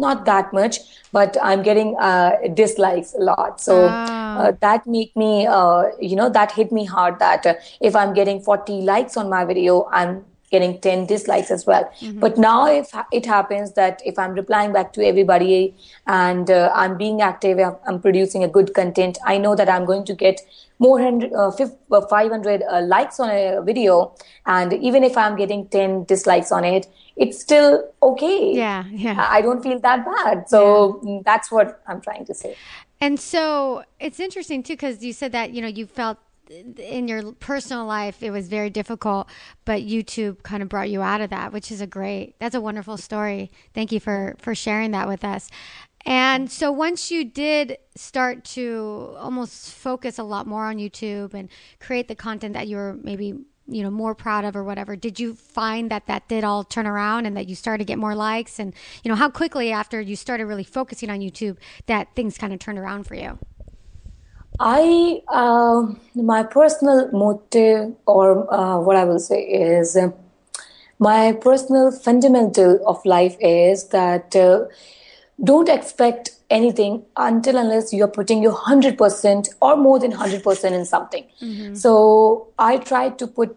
not 0.04 0.24
that 0.26 0.52
much 0.52 0.78
but 1.12 1.36
i'm 1.42 1.62
getting 1.62 1.96
uh, 1.98 2.32
dislikes 2.54 3.14
a 3.14 3.22
lot 3.30 3.60
so 3.60 3.86
ah. 3.90 4.38
uh, 4.38 4.52
that 4.60 4.86
make 4.86 5.16
me 5.24 5.46
uh, 5.46 5.84
you 5.98 6.16
know 6.22 6.28
that 6.38 6.52
hit 6.60 6.72
me 6.78 6.84
hard 6.94 7.18
that 7.18 7.46
uh, 7.46 7.54
if 7.80 7.96
i'm 7.96 8.12
getting 8.20 8.40
40 8.40 8.80
likes 8.92 9.16
on 9.16 9.30
my 9.36 9.44
video 9.52 9.78
i'm 10.00 10.24
getting 10.50 10.80
10 10.80 11.06
dislikes 11.06 11.50
as 11.50 11.66
well. 11.66 11.84
Mm-hmm. 12.00 12.20
But 12.20 12.38
now 12.38 12.66
if 12.66 12.90
it 13.12 13.26
happens 13.26 13.72
that 13.72 14.00
if 14.04 14.18
I'm 14.18 14.32
replying 14.32 14.72
back 14.72 14.92
to 14.94 15.04
everybody 15.04 15.74
and 16.06 16.50
uh, 16.50 16.70
I'm 16.74 16.96
being 16.96 17.20
active, 17.20 17.58
I'm 17.86 18.00
producing 18.00 18.44
a 18.44 18.48
good 18.48 18.74
content, 18.74 19.18
I 19.24 19.38
know 19.38 19.54
that 19.56 19.68
I'm 19.68 19.84
going 19.84 20.04
to 20.04 20.14
get 20.14 20.40
more 20.78 20.98
than 21.00 21.34
uh, 21.34 21.48
uh 21.48 22.06
500 22.06 22.62
uh, 22.62 22.82
likes 22.82 23.18
on 23.18 23.30
a 23.30 23.62
video. 23.62 24.14
And 24.44 24.72
even 24.72 25.02
if 25.02 25.16
I'm 25.16 25.36
getting 25.36 25.68
10 25.68 26.04
dislikes 26.04 26.52
on 26.52 26.64
it, 26.64 26.86
it's 27.16 27.40
still 27.40 27.90
okay. 28.02 28.52
Yeah, 28.54 28.84
yeah. 28.90 29.26
I 29.28 29.40
don't 29.40 29.62
feel 29.62 29.78
that 29.80 30.04
bad. 30.04 30.48
So 30.48 31.00
yeah. 31.02 31.20
that's 31.24 31.50
what 31.50 31.82
I'm 31.86 32.00
trying 32.00 32.26
to 32.26 32.34
say. 32.34 32.56
And 33.00 33.18
so 33.18 33.84
it's 34.00 34.20
interesting 34.20 34.62
too, 34.62 34.74
because 34.74 35.02
you 35.02 35.12
said 35.12 35.32
that, 35.32 35.52
you 35.52 35.60
know, 35.60 35.68
you 35.68 35.86
felt 35.86 36.18
in 36.50 37.08
your 37.08 37.32
personal 37.32 37.86
life 37.86 38.22
it 38.22 38.30
was 38.30 38.48
very 38.48 38.70
difficult 38.70 39.28
but 39.64 39.82
youtube 39.82 40.42
kind 40.42 40.62
of 40.62 40.68
brought 40.68 40.88
you 40.88 41.02
out 41.02 41.20
of 41.20 41.30
that 41.30 41.52
which 41.52 41.72
is 41.72 41.80
a 41.80 41.86
great 41.86 42.36
that's 42.38 42.54
a 42.54 42.60
wonderful 42.60 42.96
story. 42.96 43.50
Thank 43.74 43.92
you 43.92 44.00
for 44.00 44.36
for 44.38 44.54
sharing 44.54 44.90
that 44.92 45.08
with 45.08 45.24
us. 45.24 45.48
And 46.04 46.50
so 46.50 46.70
once 46.70 47.10
you 47.10 47.24
did 47.24 47.78
start 47.96 48.44
to 48.44 49.14
almost 49.18 49.72
focus 49.72 50.18
a 50.18 50.22
lot 50.22 50.46
more 50.46 50.66
on 50.66 50.76
youtube 50.76 51.34
and 51.34 51.48
create 51.80 52.08
the 52.08 52.14
content 52.14 52.54
that 52.54 52.68
you 52.68 52.76
were 52.76 52.96
maybe 53.02 53.34
you 53.66 53.82
know 53.82 53.90
more 53.90 54.14
proud 54.14 54.44
of 54.44 54.54
or 54.54 54.62
whatever 54.62 54.94
did 54.94 55.18
you 55.18 55.34
find 55.34 55.90
that 55.90 56.06
that 56.06 56.28
did 56.28 56.44
all 56.44 56.62
turn 56.62 56.86
around 56.86 57.26
and 57.26 57.36
that 57.36 57.48
you 57.48 57.56
started 57.56 57.78
to 57.78 57.84
get 57.84 57.98
more 57.98 58.14
likes? 58.14 58.60
And 58.60 58.72
you 59.02 59.08
know 59.08 59.16
how 59.16 59.30
quickly 59.30 59.72
after 59.72 60.00
you 60.00 60.14
started 60.14 60.46
really 60.46 60.64
focusing 60.64 61.10
on 61.10 61.20
youtube 61.20 61.56
that 61.86 62.14
things 62.14 62.38
kind 62.38 62.52
of 62.52 62.60
turned 62.60 62.78
around 62.78 63.04
for 63.04 63.14
you 63.16 63.38
I, 64.58 65.22
uh, 65.28 65.86
my 66.14 66.42
personal 66.42 67.10
motive, 67.12 67.94
or 68.06 68.52
uh, 68.52 68.78
what 68.78 68.96
I 68.96 69.04
will 69.04 69.18
say 69.18 69.42
is, 69.42 69.96
uh, 69.96 70.10
my 70.98 71.32
personal 71.32 71.90
fundamental 71.90 72.80
of 72.86 73.04
life 73.04 73.36
is 73.40 73.88
that 73.88 74.34
uh, 74.34 74.64
don't 75.42 75.68
expect 75.68 76.30
anything 76.48 77.04
until 77.16 77.56
unless 77.56 77.92
you're 77.92 78.08
putting 78.08 78.42
your 78.42 78.54
100% 78.54 79.48
or 79.60 79.76
more 79.76 79.98
than 79.98 80.12
100% 80.12 80.72
in 80.72 80.84
something. 80.84 81.26
Mm-hmm. 81.42 81.74
So 81.74 82.48
I 82.58 82.78
try 82.78 83.10
to 83.10 83.26
put 83.26 83.56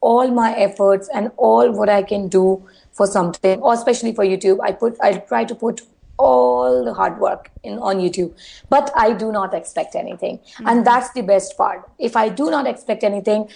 all 0.00 0.30
my 0.30 0.54
efforts 0.56 1.08
and 1.12 1.30
all 1.36 1.70
what 1.70 1.88
I 1.88 2.02
can 2.02 2.28
do 2.28 2.66
for 2.92 3.06
something, 3.06 3.60
or 3.60 3.74
especially 3.74 4.14
for 4.14 4.24
YouTube. 4.24 4.58
I 4.62 4.72
put, 4.72 4.96
I 5.02 5.14
try 5.18 5.44
to 5.44 5.54
put 5.54 5.82
all 6.20 6.84
the 6.84 6.94
hard 6.94 7.18
work 7.18 7.50
in 7.62 7.78
on 7.78 7.98
YouTube, 7.98 8.32
but 8.68 8.92
I 8.96 9.12
do 9.12 9.32
not 9.32 9.54
expect 9.54 9.94
anything, 9.94 10.38
mm-hmm. 10.38 10.68
and 10.68 10.86
that's 10.86 11.12
the 11.12 11.22
best 11.22 11.56
part. 11.56 11.88
If 11.98 12.16
I 12.16 12.28
do 12.28 12.50
not 12.50 12.66
expect 12.66 13.04
anything, 13.04 13.48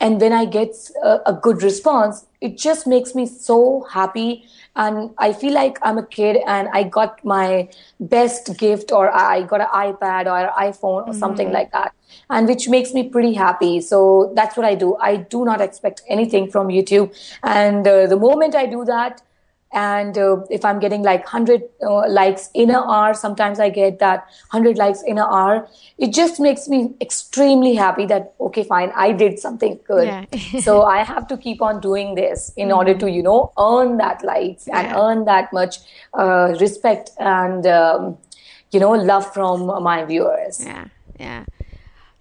and 0.00 0.20
then 0.20 0.32
I 0.32 0.44
get 0.44 0.76
a, 1.02 1.20
a, 1.30 1.32
good 1.32 1.62
response, 1.62 2.26
it 2.40 2.58
just 2.58 2.86
makes 2.86 3.14
me 3.14 3.26
so 3.26 3.86
happy, 3.90 4.44
and 4.74 5.10
I 5.16 5.32
feel 5.32 5.54
like 5.54 5.78
I'm 5.82 5.96
a 5.96 6.06
kid 6.06 6.36
and 6.46 6.68
I 6.72 6.82
got 6.82 7.24
my 7.24 7.68
best 7.98 8.58
gift, 8.58 8.92
or 8.92 9.10
I 9.10 9.42
got 9.42 9.62
an 9.62 9.68
iPad 9.68 10.26
or 10.26 10.38
an 10.38 10.50
iPhone 10.70 10.82
or 10.82 11.04
mm-hmm. 11.04 11.18
something 11.18 11.52
like 11.52 11.72
that, 11.72 11.94
and 12.30 12.46
which 12.46 12.68
makes 12.68 12.92
me 12.92 13.08
pretty 13.08 13.32
happy. 13.32 13.80
So 13.80 14.32
that's 14.34 14.56
what 14.56 14.66
I 14.66 14.74
do. 14.74 14.96
I 14.96 15.16
do 15.16 15.44
not 15.44 15.60
expect 15.60 16.02
anything 16.08 16.50
from 16.50 16.68
YouTube, 16.68 17.14
and 17.42 17.86
uh, 17.86 18.06
the 18.06 18.16
moment 18.16 18.54
I 18.54 18.66
do 18.66 18.84
that 18.84 19.22
and 19.72 20.16
uh, 20.16 20.36
if 20.48 20.64
i'm 20.64 20.78
getting 20.78 21.02
like 21.02 21.20
100 21.24 21.62
uh, 21.82 22.08
likes 22.08 22.50
in 22.54 22.70
an 22.70 22.76
hour 22.76 23.14
sometimes 23.14 23.58
i 23.58 23.68
get 23.68 23.98
that 23.98 24.20
100 24.50 24.78
likes 24.78 25.02
in 25.02 25.18
an 25.18 25.26
hour 25.28 25.68
it 25.98 26.12
just 26.12 26.38
makes 26.38 26.68
me 26.68 26.94
extremely 27.00 27.74
happy 27.74 28.06
that 28.06 28.34
okay 28.40 28.62
fine 28.62 28.92
i 28.94 29.10
did 29.12 29.38
something 29.38 29.78
good 29.86 30.06
yeah. 30.06 30.24
so 30.60 30.82
i 30.82 31.02
have 31.02 31.26
to 31.26 31.36
keep 31.36 31.60
on 31.60 31.80
doing 31.80 32.14
this 32.14 32.52
in 32.56 32.68
mm-hmm. 32.68 32.78
order 32.78 32.94
to 32.94 33.10
you 33.10 33.22
know 33.22 33.52
earn 33.58 33.96
that 33.96 34.24
likes 34.24 34.66
yeah. 34.68 34.80
and 34.80 34.96
earn 34.96 35.24
that 35.24 35.52
much 35.52 35.78
uh, 36.14 36.54
respect 36.60 37.10
and 37.18 37.66
um, 37.66 38.16
you 38.70 38.78
know 38.78 38.92
love 38.92 39.32
from 39.32 39.66
my 39.82 40.04
viewers 40.04 40.64
yeah 40.64 40.86
yeah 41.18 41.44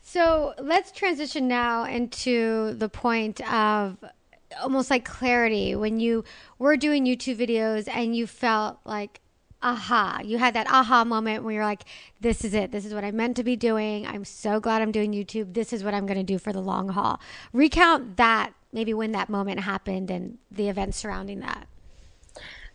so 0.01 0.53
let's 0.59 0.91
transition 0.91 1.47
now 1.47 1.83
into 1.83 2.73
the 2.75 2.87
point 2.89 3.41
of 3.51 3.97
almost 4.61 4.89
like 4.89 5.05
clarity 5.05 5.75
when 5.75 5.99
you 5.99 6.23
were 6.59 6.77
doing 6.77 7.05
YouTube 7.05 7.37
videos 7.37 7.87
and 7.87 8.15
you 8.15 8.27
felt 8.27 8.79
like 8.85 9.21
aha 9.63 10.19
you 10.23 10.37
had 10.37 10.53
that 10.53 10.67
aha 10.67 11.03
moment 11.03 11.43
where 11.43 11.55
you're 11.55 11.65
like 11.65 11.83
this 12.21 12.45
is 12.45 12.53
it. 12.53 12.71
This 12.71 12.85
is 12.85 12.93
what 12.93 13.03
i 13.03 13.11
meant 13.11 13.35
to 13.37 13.43
be 13.43 13.55
doing. 13.55 14.05
I'm 14.05 14.25
so 14.25 14.59
glad 14.59 14.81
i'm 14.81 14.91
doing 14.91 15.11
youtube. 15.11 15.53
This 15.53 15.73
is 15.73 15.83
what 15.83 15.93
i'm 15.93 16.05
going 16.05 16.17
to 16.17 16.23
do 16.23 16.37
for 16.37 16.53
the 16.53 16.61
long 16.61 16.89
haul. 16.89 17.19
Recount 17.51 18.17
that 18.17 18.53
maybe 18.71 18.93
when 18.93 19.11
that 19.13 19.29
moment 19.29 19.61
happened 19.61 20.11
and 20.11 20.37
the 20.51 20.69
events 20.69 20.97
surrounding 20.97 21.39
that. 21.39 21.67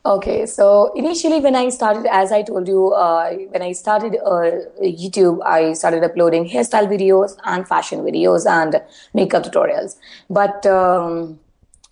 Okay, 0.07 0.47
so 0.47 0.95
initially 0.95 1.41
when 1.41 1.55
I 1.55 1.69
started, 1.69 2.07
as 2.11 2.33
I 2.33 2.41
told 2.41 2.67
you, 2.67 2.95
uh, 2.95 3.33
when 3.51 3.61
I 3.61 3.73
started 3.73 4.17
uh, 4.25 4.65
YouTube, 4.83 5.43
I 5.45 5.75
started 5.75 6.03
uploading 6.03 6.49
hairstyle 6.49 6.89
videos 6.89 7.37
and 7.45 7.69
fashion 7.69 8.01
videos 8.01 8.47
and 8.51 8.81
makeup 9.13 9.43
tutorials. 9.43 9.99
But 10.31 10.65
um, 10.65 11.39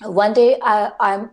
one 0.03 0.33
day 0.33 0.59
I, 0.63 0.93
I'm 1.01 1.31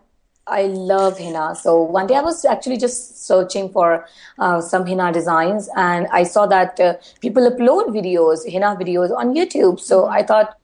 I 0.48 0.64
love 0.68 1.18
henna. 1.18 1.56
So 1.56 1.82
one 1.82 2.06
day 2.06 2.16
I 2.16 2.22
was 2.22 2.46
actually 2.46 2.78
just 2.78 3.26
searching 3.26 3.70
for 3.70 4.08
uh, 4.38 4.62
some 4.62 4.86
henna 4.86 5.12
designs, 5.12 5.70
and 5.76 6.08
I 6.12 6.24
saw 6.24 6.46
that 6.46 6.80
uh, 6.80 6.94
people 7.20 7.50
upload 7.50 7.88
videos, 7.88 8.50
henna 8.50 8.76
videos 8.76 9.16
on 9.16 9.34
YouTube. 9.34 9.80
So 9.80 10.06
I 10.06 10.22
thought, 10.22 10.56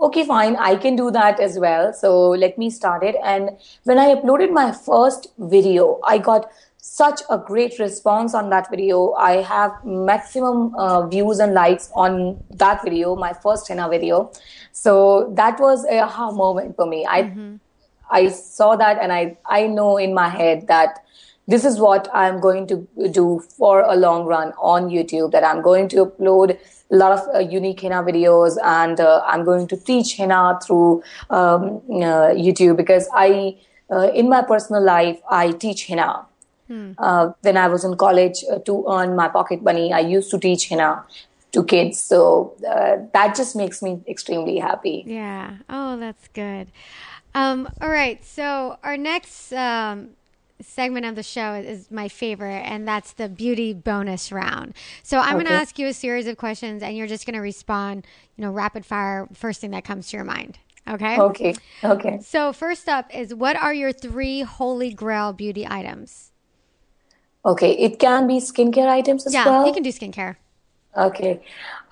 okay, 0.00 0.24
fine, 0.24 0.56
I 0.56 0.74
can 0.74 0.96
do 0.96 1.12
that 1.12 1.38
as 1.38 1.56
well. 1.58 1.92
So 1.92 2.30
let 2.30 2.58
me 2.58 2.68
start 2.68 3.04
it. 3.04 3.14
And 3.22 3.50
when 3.84 3.98
I 3.98 4.14
uploaded 4.16 4.50
my 4.52 4.72
first 4.72 5.28
video, 5.38 6.00
I 6.04 6.18
got 6.18 6.50
such 6.88 7.20
a 7.28 7.38
great 7.38 7.78
response 7.78 8.34
on 8.34 8.48
that 8.50 8.70
video. 8.70 9.12
I 9.12 9.42
have 9.42 9.72
maximum 9.84 10.74
uh, 10.74 11.06
views 11.06 11.38
and 11.38 11.52
likes 11.52 11.90
on 11.94 12.42
that 12.50 12.82
video, 12.82 13.14
my 13.14 13.32
first 13.32 13.68
henna 13.68 13.88
video. 13.88 14.30
So 14.72 15.32
that 15.36 15.60
was 15.60 15.84
a 15.84 15.98
aha 16.00 16.30
moment 16.30 16.76
for 16.76 16.86
me. 16.86 17.06
I 17.06 17.32
I 18.10 18.28
saw 18.28 18.74
that 18.76 18.98
and 19.02 19.12
I 19.12 19.36
I 19.46 19.66
know 19.66 19.96
in 19.98 20.14
my 20.14 20.28
head 20.28 20.66
that 20.68 21.04
this 21.46 21.64
is 21.64 21.78
what 21.78 22.08
I'm 22.12 22.40
going 22.40 22.66
to 22.68 22.86
do 23.10 23.40
for 23.56 23.80
a 23.82 23.96
long 23.96 24.24
run 24.26 24.52
on 24.58 24.88
YouTube. 24.88 25.30
That 25.32 25.44
I'm 25.44 25.62
going 25.62 25.88
to 25.90 26.06
upload 26.06 26.56
a 26.90 26.96
lot 26.96 27.18
of 27.18 27.34
uh, 27.34 27.38
unique 27.38 27.80
henna 27.80 28.02
videos 28.02 28.56
and 28.62 29.00
uh, 29.00 29.22
I'm 29.26 29.44
going 29.44 29.68
to 29.68 29.76
teach 29.76 30.14
henna 30.14 30.58
through 30.64 31.02
um, 31.28 31.82
uh, 31.90 32.32
YouTube 32.46 32.78
because 32.78 33.08
I 33.12 33.56
uh, 33.90 34.10
in 34.22 34.28
my 34.30 34.42
personal 34.42 34.82
life 34.82 35.20
I 35.30 35.52
teach 35.52 35.84
henna. 35.84 36.24
Uh, 36.98 37.32
when 37.42 37.56
I 37.56 37.68
was 37.68 37.84
in 37.84 37.96
college 37.96 38.44
uh, 38.50 38.58
to 38.60 38.84
earn 38.88 39.16
my 39.16 39.28
pocket 39.28 39.62
money, 39.62 39.92
I 39.92 40.00
used 40.00 40.30
to 40.30 40.38
teach 40.38 40.66
henna 40.66 41.04
to 41.52 41.64
kids. 41.64 42.00
So 42.00 42.54
uh, 42.68 42.96
that 43.12 43.34
just 43.34 43.56
makes 43.56 43.82
me 43.82 44.00
extremely 44.06 44.58
happy. 44.58 45.04
Yeah. 45.06 45.56
Oh, 45.68 45.96
that's 45.98 46.28
good. 46.28 46.68
Um, 47.34 47.68
all 47.80 47.88
right. 47.88 48.24
So 48.24 48.78
our 48.82 48.96
next 48.96 49.52
um, 49.52 50.10
segment 50.60 51.06
of 51.06 51.14
the 51.14 51.22
show 51.22 51.54
is, 51.54 51.66
is 51.66 51.90
my 51.90 52.08
favorite, 52.08 52.62
and 52.64 52.86
that's 52.86 53.12
the 53.12 53.28
beauty 53.28 53.72
bonus 53.72 54.32
round. 54.32 54.74
So 55.02 55.18
I'm 55.18 55.34
going 55.34 55.46
to 55.46 55.52
ask 55.52 55.78
you 55.78 55.86
a 55.86 55.94
series 55.94 56.26
of 56.26 56.36
questions, 56.36 56.82
and 56.82 56.96
you're 56.96 57.06
just 57.06 57.26
going 57.26 57.34
to 57.34 57.40
respond, 57.40 58.06
you 58.36 58.44
know, 58.44 58.50
rapid 58.50 58.84
fire, 58.84 59.28
first 59.32 59.60
thing 59.60 59.70
that 59.70 59.84
comes 59.84 60.10
to 60.10 60.16
your 60.16 60.24
mind. 60.24 60.58
Okay. 60.88 61.18
Okay. 61.18 61.54
Okay. 61.84 62.18
So 62.22 62.52
first 62.52 62.88
up 62.88 63.14
is 63.14 63.34
what 63.34 63.56
are 63.56 63.74
your 63.74 63.92
three 63.92 64.40
holy 64.40 64.92
grail 64.92 65.32
beauty 65.32 65.66
items? 65.66 66.27
Okay. 67.44 67.72
It 67.72 67.98
can 67.98 68.26
be 68.26 68.38
skincare 68.38 68.88
items 68.88 69.26
as 69.26 69.34
Yeah, 69.34 69.46
well. 69.46 69.62
Yeah, 69.62 69.66
you 69.68 69.72
can 69.74 69.82
do 69.82 69.90
skincare. 69.90 70.36
Okay. 70.96 71.40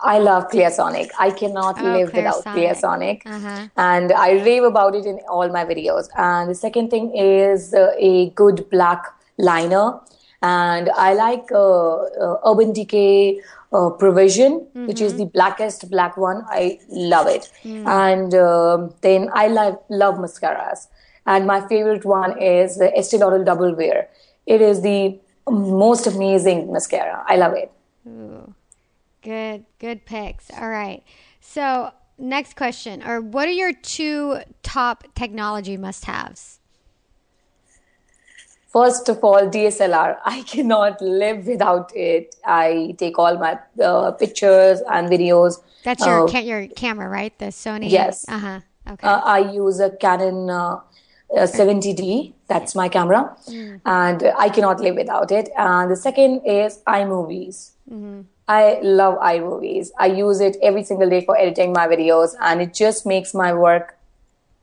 I 0.01 0.19
love 0.19 0.49
Clarisonic. 0.51 1.11
I 1.19 1.31
cannot 1.31 1.79
Oh, 1.81 1.85
live 1.85 2.13
without 2.13 2.45
Clarisonic. 2.45 3.23
Clarisonic. 3.23 3.27
Uh-huh. 3.27 3.69
And 3.77 4.13
I 4.13 4.33
rave 4.45 4.63
about 4.65 4.95
it 4.95 5.07
in 5.07 5.21
all 5.29 5.49
my 5.49 5.65
videos. 5.65 6.09
And 6.17 6.51
the 6.51 6.55
second 6.55 6.91
thing 6.91 7.15
is 7.17 7.73
uh, 7.73 7.93
a 7.99 8.31
good 8.31 8.69
black 8.71 9.07
liner. 9.39 10.01
And 10.43 10.91
I 10.97 11.15
like 11.15 11.51
uh, 11.53 11.95
uh, 11.97 12.41
Urban 12.47 12.73
Decay 12.73 13.41
uh, 13.73 13.91
Perversion, 13.91 14.67
which 14.75 15.01
is 15.01 15.17
the 15.17 15.25
blackest 15.25 15.91
black 15.91 16.17
one. 16.17 16.45
I 16.49 16.79
love 16.91 17.27
it. 17.27 17.51
And 17.65 18.35
um, 18.35 18.95
then 19.01 19.31
I 19.33 19.49
love, 19.49 19.79
love 19.89 20.17
mascaras. 20.17 20.89
And 21.27 21.47
my 21.47 21.67
favorite 21.69 22.05
one 22.05 22.41
is 22.41 22.77
the 22.77 22.97
Estee 22.97 23.17
Lauder 23.19 23.43
Double 23.45 23.75
Wear. 23.75 24.09
It 24.47 24.61
is 24.61 24.83
the 24.83 25.19
most 25.51 26.07
amazing 26.07 26.73
mascara. 26.73 27.25
I 27.27 27.37
love 27.37 27.53
it. 27.55 27.71
Ooh, 28.07 28.55
Good, 29.23 29.65
good 29.79 30.05
picks. 30.07 30.51
All 30.51 30.69
right. 30.69 31.03
So 31.41 31.91
next 32.19 32.57
question, 32.57 33.03
or 33.03 33.21
what 33.21 33.49
are 33.49 33.53
your 33.53 33.73
two 33.73 34.39
top 34.63 35.05
technology 35.15 35.77
must-haves? 35.77 36.61
First 38.69 39.09
of 39.09 39.25
all, 39.25 39.49
DSLR. 39.49 40.19
I 40.25 40.43
cannot 40.43 41.01
live 41.01 41.47
without 41.47 41.91
it. 41.97 42.37
I 42.45 42.95
take 42.99 43.19
all 43.19 43.39
my 43.39 43.59
uh, 43.83 44.13
pictures 44.13 44.81
and 44.91 45.09
videos. 45.09 45.63
That's 45.83 46.05
your 46.05 46.25
Uh, 46.25 46.31
ca- 46.31 46.41
your 46.45 46.67
camera, 46.69 47.09
right? 47.09 47.37
The 47.39 47.47
Sony. 47.47 47.91
Yes. 47.91 48.25
Uh 48.29 48.39
huh. 48.39 48.61
Okay. 48.93 49.07
uh, 49.07 49.21
I 49.25 49.39
use 49.51 49.81
a 49.81 49.91
Canon 49.91 50.51
uh, 50.51 50.81
uh, 51.35 51.47
70D. 51.47 52.35
That's 52.49 52.75
my 52.77 52.89
camera, 52.89 53.37
and 53.85 54.23
I 54.39 54.49
cannot 54.51 54.79
live 54.81 54.95
without 54.95 55.33
it. 55.33 55.49
And 55.59 55.91
the 55.91 55.97
second 55.97 56.43
is 56.47 56.81
iMovies. 56.87 57.73
I 58.49 58.79
love 58.83 59.19
iMovies. 59.19 59.89
I 59.99 60.07
use 60.07 60.41
it 60.41 60.57
every 60.63 60.85
single 60.85 61.11
day 61.11 61.25
for 61.25 61.37
editing 61.37 61.73
my 61.73 61.89
videos, 61.89 62.37
and 62.41 62.63
it 62.63 62.73
just 62.73 63.05
makes 63.05 63.35
my 63.35 63.53
work 63.53 63.99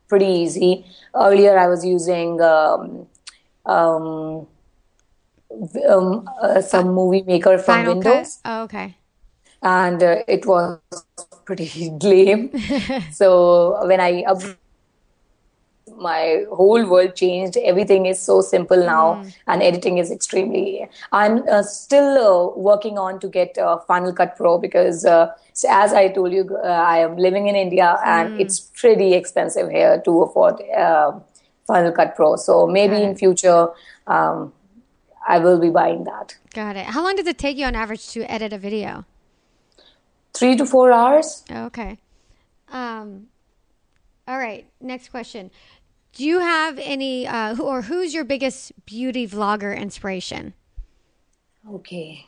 pretty 0.08 0.24
easy. 0.26 0.86
Earlier, 1.14 1.58
I 1.58 1.66
was 1.66 1.84
using 1.84 2.40
um, 2.40 3.06
um, 3.66 4.46
um, 5.88 6.28
uh, 6.40 6.60
some 6.62 6.88
movie 6.94 7.22
maker 7.22 7.58
from 7.58 7.64
Final 7.76 7.94
Windows 7.94 8.38
Oh, 8.44 8.62
okay. 8.62 8.96
and 9.62 10.02
uh, 10.02 10.16
it 10.26 10.46
was 10.46 10.78
pretty 11.44 11.90
lame. 12.02 12.50
so 13.12 13.86
when 13.86 14.00
I 14.00 14.22
up- 14.26 14.42
my 15.96 16.44
whole 16.50 16.86
world 16.86 17.14
changed. 17.14 17.56
Everything 17.56 18.06
is 18.06 18.20
so 18.20 18.40
simple 18.40 18.76
now, 18.76 19.24
and 19.46 19.62
editing 19.62 19.98
is 19.98 20.10
extremely. 20.10 20.88
I'm 21.12 21.48
uh, 21.48 21.62
still 21.62 22.18
uh, 22.18 22.58
working 22.58 22.98
on 22.98 23.20
to 23.20 23.28
get 23.28 23.56
uh, 23.58 23.78
Final 23.86 24.12
Cut 24.12 24.36
Pro 24.36 24.58
because, 24.58 25.04
uh, 25.04 25.32
as 25.68 25.92
I 25.92 26.08
told 26.08 26.32
you, 26.32 26.56
uh, 26.62 26.66
I 26.66 26.98
am 26.98 27.16
living 27.16 27.48
in 27.48 27.54
India, 27.56 27.98
and 28.04 28.40
it's 28.40 28.60
pretty 28.60 29.14
expensive 29.14 29.70
here 29.70 30.00
to 30.04 30.22
afford 30.22 30.60
uh, 30.76 31.18
Final 31.66 31.92
Cut 31.92 32.14
Pro. 32.16 32.36
So 32.36 32.66
maybe 32.66 33.02
in 33.02 33.16
future, 33.16 33.68
um, 34.06 34.52
I 35.26 35.38
will 35.38 35.58
be 35.58 35.70
buying 35.70 36.04
that. 36.04 36.36
Got 36.52 36.76
it. 36.76 36.86
How 36.86 37.02
long 37.02 37.16
does 37.16 37.26
it 37.26 37.38
take 37.38 37.56
you 37.56 37.64
on 37.64 37.74
average 37.74 38.08
to 38.12 38.30
edit 38.30 38.52
a 38.52 38.58
video? 38.58 39.06
Three 40.34 40.56
to 40.56 40.66
four 40.66 40.92
hours. 40.92 41.44
Okay. 41.50 41.98
Um, 42.68 43.28
all 44.26 44.38
right. 44.38 44.66
Next 44.80 45.08
question. 45.10 45.50
Do 46.14 46.24
you 46.24 46.38
have 46.40 46.78
any, 46.78 47.26
uh, 47.26 47.56
who, 47.56 47.64
or 47.64 47.82
who's 47.82 48.14
your 48.14 48.24
biggest 48.24 48.72
beauty 48.86 49.26
vlogger 49.26 49.76
inspiration? 49.76 50.54
Okay. 51.68 52.26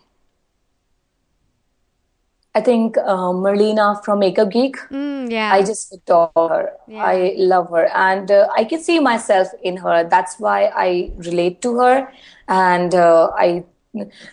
I 2.56 2.62
think 2.62 2.96
uh, 2.96 3.32
Marlena 3.36 4.02
from 4.02 4.20
Makeup 4.20 4.50
Geek. 4.50 4.76
Mm, 4.90 5.30
yeah. 5.30 5.52
I 5.52 5.60
just 5.62 5.92
adore 5.92 6.30
her. 6.34 6.72
Yeah. 6.88 7.04
I 7.04 7.34
love 7.36 7.68
her, 7.68 7.86
and 7.94 8.30
uh, 8.30 8.48
I 8.56 8.64
can 8.64 8.80
see 8.80 8.98
myself 8.98 9.48
in 9.62 9.76
her. 9.76 10.08
That's 10.08 10.40
why 10.40 10.72
I 10.74 11.12
relate 11.16 11.60
to 11.62 11.78
her, 11.78 12.10
and 12.48 12.94
uh, 12.94 13.30
I. 13.36 13.64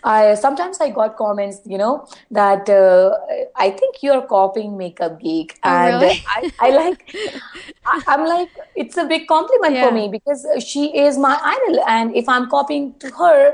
I 0.04 0.36
sometimes 0.36 0.80
I 0.82 0.90
got 0.90 1.18
comments, 1.18 1.62
you 1.66 1.78
know, 1.78 2.08
that 2.32 2.70
uh, 2.70 3.12
I 3.56 3.70
think 3.72 3.98
you're 4.02 4.22
copying 4.24 4.78
Makeup 4.78 5.20
Geek, 5.20 5.60
Oh, 5.66 5.80
and 5.82 6.04
really? 6.04 6.22
I, 6.26 6.46
I 6.60 6.70
like, 6.72 7.06
I, 7.86 8.02
I'm 8.08 8.26
like, 8.26 8.50
it's 8.76 8.98
a 8.98 9.06
big 9.06 9.28
compliment 9.28 9.78
Yeah. 9.78 9.80
for 9.80 9.92
me 9.92 10.08
because 10.10 10.46
she 10.66 10.98
is 10.98 11.18
my 11.18 11.38
idol, 11.42 11.84
and 11.88 12.16
if 12.16 12.28
I'm 12.30 12.50
copying 12.50 12.94
to 13.00 13.10
her, 13.12 13.54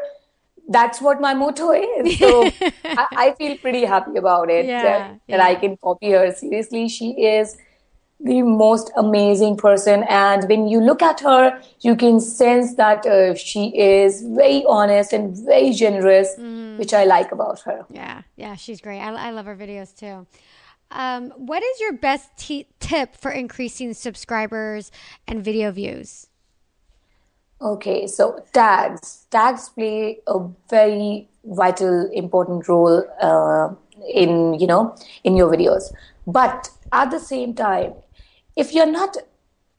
that's 0.70 1.02
what 1.02 1.20
my 1.22 1.34
motto 1.34 1.72
is. 1.72 2.18
So 2.18 2.54
I, 2.96 3.08
I 3.16 3.32
feel 3.38 3.58
pretty 3.58 3.86
happy 3.86 4.18
about 4.18 4.50
it 4.50 4.68
Yeah, 4.68 4.82
that, 4.82 5.20
that. 5.28 5.40
I 5.42 5.56
can 5.56 5.78
copy 5.78 6.12
her. 6.12 6.32
Seriously, 6.34 6.88
she 6.90 7.12
is 7.12 7.58
the 8.20 8.42
most 8.42 8.92
amazing 8.98 9.56
person. 9.58 10.04
And 10.10 10.48
when 10.50 10.68
you 10.68 10.82
look 10.82 11.02
at 11.02 11.22
her, 11.22 11.62
you 11.80 11.96
can 11.96 12.20
sense 12.20 12.76
that 12.76 13.06
uh, 13.06 13.34
she 13.36 13.68
is 13.78 14.22
very 14.24 14.66
honest 14.68 15.14
and 15.14 15.36
very 15.38 15.72
generous, 15.72 16.36
Mm. 16.38 16.78
which 16.78 16.94
I 16.94 17.06
like 17.06 17.32
about 17.32 17.62
her. 17.62 17.86
Yeah, 17.90 18.24
yeah, 18.36 18.56
she's 18.56 18.82
great. 18.82 19.00
I, 19.00 19.28
I 19.28 19.32
love 19.32 19.46
her 19.46 19.56
videos 19.56 19.96
too. 19.98 20.28
Um, 20.92 21.32
what 21.38 21.62
is 21.64 21.80
your 21.80 21.94
best 21.94 22.36
t- 22.38 22.68
tip 22.80 23.16
for 23.16 23.32
increasing 23.32 23.94
subscribers 23.94 24.92
and 25.28 25.44
video 25.44 25.72
views? 25.72 26.28
Okay, 27.62 28.08
so 28.08 28.44
tags. 28.54 29.26
Tags 29.32 29.70
play 29.70 30.20
a 30.28 30.40
very 30.70 31.28
vital, 31.44 32.10
important 32.14 32.68
role 32.68 33.04
uh, 33.22 33.70
in 34.14 34.54
you 34.56 34.66
know 34.68 34.96
in 35.24 35.36
your 35.36 35.52
videos. 35.52 35.92
But 36.26 36.70
at 36.92 37.12
the 37.12 37.20
same 37.20 37.54
time, 37.54 37.94
if 38.64 38.74
you're 38.74 38.92
not 38.92 39.18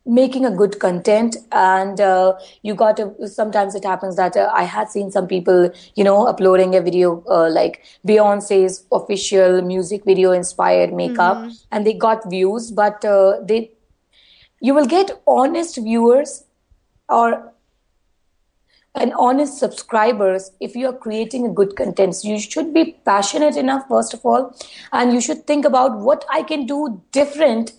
making 0.07 0.47
a 0.47 0.51
good 0.51 0.79
content 0.81 1.37
and 1.53 2.01
uh, 2.01 2.33
you 2.62 2.75
got 2.75 2.97
to 2.97 3.29
sometimes 3.29 3.75
it 3.75 3.85
happens 3.85 4.16
that 4.16 4.37
uh, 4.37 4.51
i 4.61 4.62
had 4.62 4.88
seen 4.95 5.11
some 5.16 5.27
people 5.33 5.71
you 5.95 6.03
know 6.03 6.27
uploading 6.27 6.75
a 6.75 6.81
video 6.81 7.23
uh, 7.37 7.51
like 7.51 7.83
beyonce's 8.07 8.79
official 9.01 9.61
music 9.61 10.07
video 10.07 10.33
inspired 10.33 10.95
makeup 11.03 11.45
and 11.71 11.87
they 11.87 11.93
got 11.93 12.29
views 12.31 12.71
but 12.71 13.05
uh, 13.05 13.37
they 13.53 13.71
you 14.61 14.75
will 14.75 14.87
get 14.87 15.11
honest 15.27 15.77
viewers 15.77 16.45
or 17.09 17.53
an 18.95 19.12
honest 19.12 19.59
subscribers 19.59 20.51
if 20.61 20.75
you 20.75 20.87
are 20.88 20.93
creating 20.93 21.47
a 21.47 21.49
good 21.49 21.77
content. 21.77 22.14
So 22.16 22.29
you 22.29 22.40
should 22.40 22.75
be 22.75 22.97
passionate 23.05 23.57
enough 23.57 23.85
first 23.88 24.14
of 24.14 24.27
all 24.27 24.55
and 24.93 25.12
you 25.12 25.21
should 25.21 25.47
think 25.47 25.64
about 25.64 25.99
what 25.99 26.24
i 26.28 26.43
can 26.43 26.66
do 26.66 27.01
different 27.12 27.72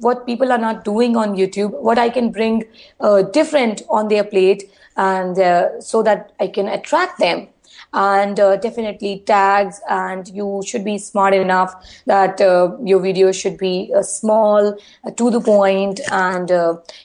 what 0.00 0.26
people 0.26 0.52
are 0.52 0.58
not 0.58 0.84
doing 0.84 1.16
on 1.16 1.34
YouTube, 1.36 1.70
what 1.70 1.98
I 1.98 2.08
can 2.10 2.30
bring 2.30 2.64
uh, 3.00 3.22
different 3.22 3.82
on 3.88 4.08
their 4.08 4.24
plate, 4.24 4.70
and 4.96 5.38
uh, 5.38 5.80
so 5.80 6.02
that 6.02 6.32
I 6.40 6.48
can 6.48 6.68
attract 6.68 7.18
them. 7.18 7.48
And 7.92 8.38
uh, 8.38 8.56
definitely 8.56 9.22
tags, 9.24 9.80
and 9.88 10.28
you 10.28 10.62
should 10.66 10.84
be 10.84 10.98
smart 10.98 11.32
enough 11.32 11.74
that 12.04 12.38
uh, 12.38 12.76
your 12.84 13.00
video 13.00 13.32
should 13.32 13.56
be 13.56 13.90
uh, 13.96 14.02
small, 14.02 14.76
uh, 15.04 15.10
to 15.12 15.30
the 15.30 15.40
point, 15.40 16.00
and 16.10 16.50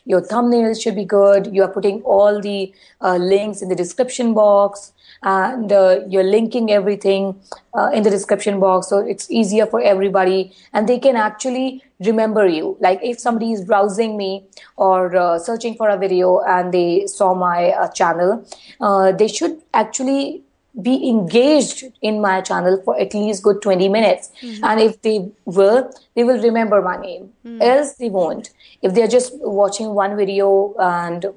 your 0.05 0.21
thumbnails 0.21 0.81
should 0.81 0.95
be 0.95 1.05
good. 1.05 1.55
You 1.55 1.63
are 1.63 1.71
putting 1.71 2.01
all 2.01 2.41
the 2.41 2.73
links 3.01 3.61
in 3.61 3.69
the 3.69 3.75
description 3.75 4.33
box 4.33 4.91
and 5.23 5.71
uh, 5.71 6.01
you're 6.07 6.23
linking 6.23 6.71
everything 6.71 7.39
uh, 7.73 7.89
in 7.93 8.03
the 8.03 8.09
description 8.09 8.59
box 8.59 8.87
so 8.87 8.99
it's 8.99 9.29
easier 9.31 9.65
for 9.65 9.81
everybody 9.81 10.51
and 10.73 10.87
they 10.87 10.99
can 10.99 11.15
actually 11.15 11.83
remember 12.05 12.47
you 12.47 12.77
like 12.79 12.99
if 13.03 13.19
somebody 13.19 13.51
is 13.51 13.63
browsing 13.63 14.15
me 14.17 14.43
or 14.75 15.15
uh, 15.15 15.39
searching 15.39 15.75
for 15.75 15.89
a 15.89 15.97
video 15.97 16.39
and 16.41 16.73
they 16.73 17.05
saw 17.07 17.33
my 17.33 17.71
uh, 17.71 17.89
channel 17.91 18.45
uh, 18.81 19.11
they 19.11 19.27
should 19.27 19.61
actually 19.73 20.43
be 20.81 21.07
engaged 21.07 21.83
in 22.01 22.19
my 22.19 22.41
channel 22.41 22.81
for 22.83 22.99
at 22.99 23.13
least 23.13 23.43
good 23.43 23.61
20 23.61 23.89
minutes 23.89 24.31
mm-hmm. 24.41 24.63
and 24.63 24.79
if 24.79 25.01
they 25.03 25.29
will 25.45 25.91
they 26.15 26.23
will 26.23 26.41
remember 26.41 26.81
my 26.81 26.97
name 26.97 27.31
mm-hmm. 27.45 27.61
else 27.61 27.93
they 27.93 28.09
won't 28.09 28.49
if 28.81 28.93
they're 28.93 29.07
just 29.07 29.33
watching 29.39 29.93
one 29.93 30.17
video 30.17 30.73
and 30.79 31.27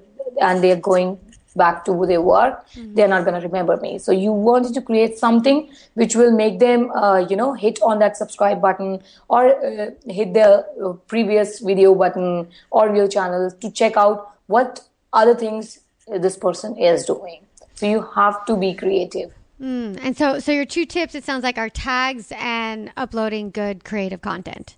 and 0.40 0.62
they're 0.62 0.76
going 0.76 1.18
back 1.56 1.84
to 1.86 2.06
their 2.06 2.20
work, 2.20 2.66
mm-hmm. 2.70 2.94
they're 2.94 3.08
not 3.08 3.24
going 3.24 3.40
to 3.40 3.46
remember 3.46 3.76
me. 3.78 3.98
So 3.98 4.12
you 4.12 4.32
wanted 4.32 4.74
to 4.74 4.82
create 4.82 5.18
something 5.18 5.70
which 5.94 6.14
will 6.14 6.32
make 6.32 6.58
them, 6.58 6.90
uh, 6.90 7.18
you 7.28 7.36
know, 7.36 7.54
hit 7.54 7.80
on 7.82 7.98
that 8.00 8.16
subscribe 8.16 8.60
button 8.60 9.02
or 9.28 9.46
uh, 9.46 9.90
hit 10.06 10.34
the 10.34 10.66
uh, 10.84 10.92
previous 11.08 11.60
video 11.60 11.94
button 11.94 12.48
or 12.70 12.94
your 12.94 13.08
channel 13.08 13.50
to 13.50 13.70
check 13.70 13.96
out 13.96 14.30
what 14.46 14.82
other 15.12 15.34
things 15.34 15.80
this 16.06 16.36
person 16.36 16.76
is 16.78 17.04
doing. 17.04 17.44
So 17.74 17.86
you 17.86 18.02
have 18.14 18.44
to 18.46 18.56
be 18.56 18.74
creative. 18.74 19.32
Mm. 19.60 19.98
And 20.02 20.16
so, 20.16 20.38
so 20.38 20.52
your 20.52 20.66
two 20.66 20.84
tips, 20.84 21.14
it 21.14 21.24
sounds 21.24 21.42
like, 21.42 21.58
are 21.58 21.70
tags 21.70 22.32
and 22.36 22.92
uploading 22.96 23.50
good 23.50 23.84
creative 23.84 24.20
content. 24.20 24.76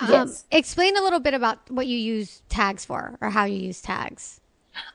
Um, 0.00 0.10
yes. 0.10 0.44
Explain 0.50 0.96
a 0.96 1.02
little 1.02 1.20
bit 1.20 1.34
about 1.34 1.70
what 1.70 1.86
you 1.86 1.98
use 1.98 2.42
tags 2.48 2.84
for 2.84 3.16
or 3.20 3.30
how 3.30 3.44
you 3.44 3.58
use 3.58 3.80
tags. 3.80 4.40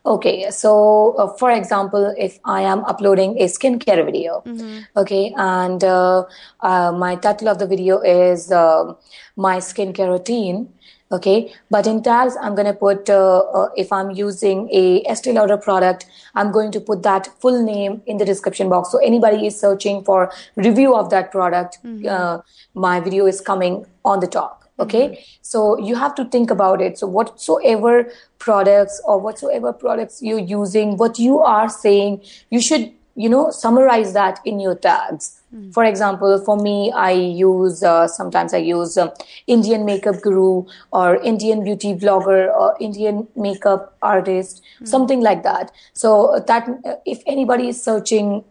Okay, 0.06 0.50
so 0.50 1.16
uh, 1.18 1.28
for 1.38 1.52
example, 1.52 2.14
if 2.18 2.40
I 2.46 2.62
am 2.62 2.84
uploading 2.86 3.38
a 3.40 3.46
skincare 3.46 4.04
video, 4.06 4.42
mm-hmm. 4.46 4.80
okay, 4.98 5.34
and 5.38 5.84
uh, 5.84 6.24
uh, 6.62 6.92
my 6.92 7.16
title 7.16 7.50
of 7.50 7.60
the 7.60 7.68
video 7.68 8.00
is 8.00 8.52
uh, 8.52 8.94
my 9.36 9.58
skincare 9.58 10.10
routine, 10.10 10.74
okay, 11.12 11.54
but 11.70 11.86
in 11.86 12.02
tags, 12.02 12.36
I'm 12.42 12.56
going 12.56 12.66
to 12.68 12.74
put, 12.74 13.10
uh, 13.10 13.40
uh, 13.40 13.70
if 13.76 13.92
I'm 13.92 14.12
using 14.12 14.70
a 14.72 15.04
Estee 15.04 15.34
Lauder 15.34 15.58
product, 15.58 16.06
I'm 16.36 16.52
going 16.52 16.72
to 16.72 16.80
put 16.80 17.04
that 17.04 17.28
full 17.40 17.64
name 17.64 18.02
in 18.06 18.18
the 18.18 18.26
description 18.26 18.70
box. 18.70 18.92
So 18.92 19.00
anybody 19.00 19.48
is 19.48 19.60
searching 19.60 20.04
for 20.04 20.32
review 20.56 20.96
of 20.96 21.10
that 21.10 21.32
product, 21.32 21.80
mm-hmm. 21.84 22.80
my 22.80 23.00
video 23.00 23.26
is 23.26 23.42
coming 23.42 23.86
on 24.06 24.20
the 24.22 24.28
top 24.28 24.59
okay 24.80 25.10
mm-hmm. 25.10 25.22
so 25.42 25.80
you 25.80 25.96
have 25.96 26.16
to 26.16 26.26
think 26.26 26.52
about 26.52 26.82
it 26.82 26.98
so 26.98 27.08
whatsoever 27.08 28.12
products 28.38 29.02
or 29.06 29.20
whatsoever 29.20 29.74
products 29.74 30.22
you're 30.22 30.40
using 30.40 30.98
what 30.98 31.20
you 31.20 31.40
are 31.40 31.70
saying 31.70 32.22
you 32.50 32.62
should 32.62 32.92
you 33.16 33.30
know 33.30 33.52
summarize 33.52 34.14
that 34.14 34.40
in 34.46 34.60
your 34.60 34.76
tags 34.76 35.42
mm-hmm. 35.54 35.72
for 35.72 35.84
example 35.84 36.38
for 36.46 36.56
me 36.58 36.92
i 36.92 37.12
use 37.12 37.84
uh, 37.84 38.08
sometimes 38.08 38.54
i 38.54 38.58
use 38.58 38.98
uh, 38.98 39.10
indian 39.48 39.84
makeup 39.86 40.22
guru 40.22 40.64
or 40.92 41.18
indian 41.32 41.64
beauty 41.64 41.94
blogger 41.94 42.42
or 42.62 42.76
indian 42.80 43.28
makeup 43.36 43.98
artist 44.02 44.62
mm-hmm. 44.62 44.86
something 44.86 45.22
like 45.22 45.44
that 45.44 45.72
so 45.94 46.14
that 46.48 46.70
uh, 46.86 46.96
if 47.06 47.22
anybody 47.26 47.68
is 47.70 47.84
searching 47.84 48.44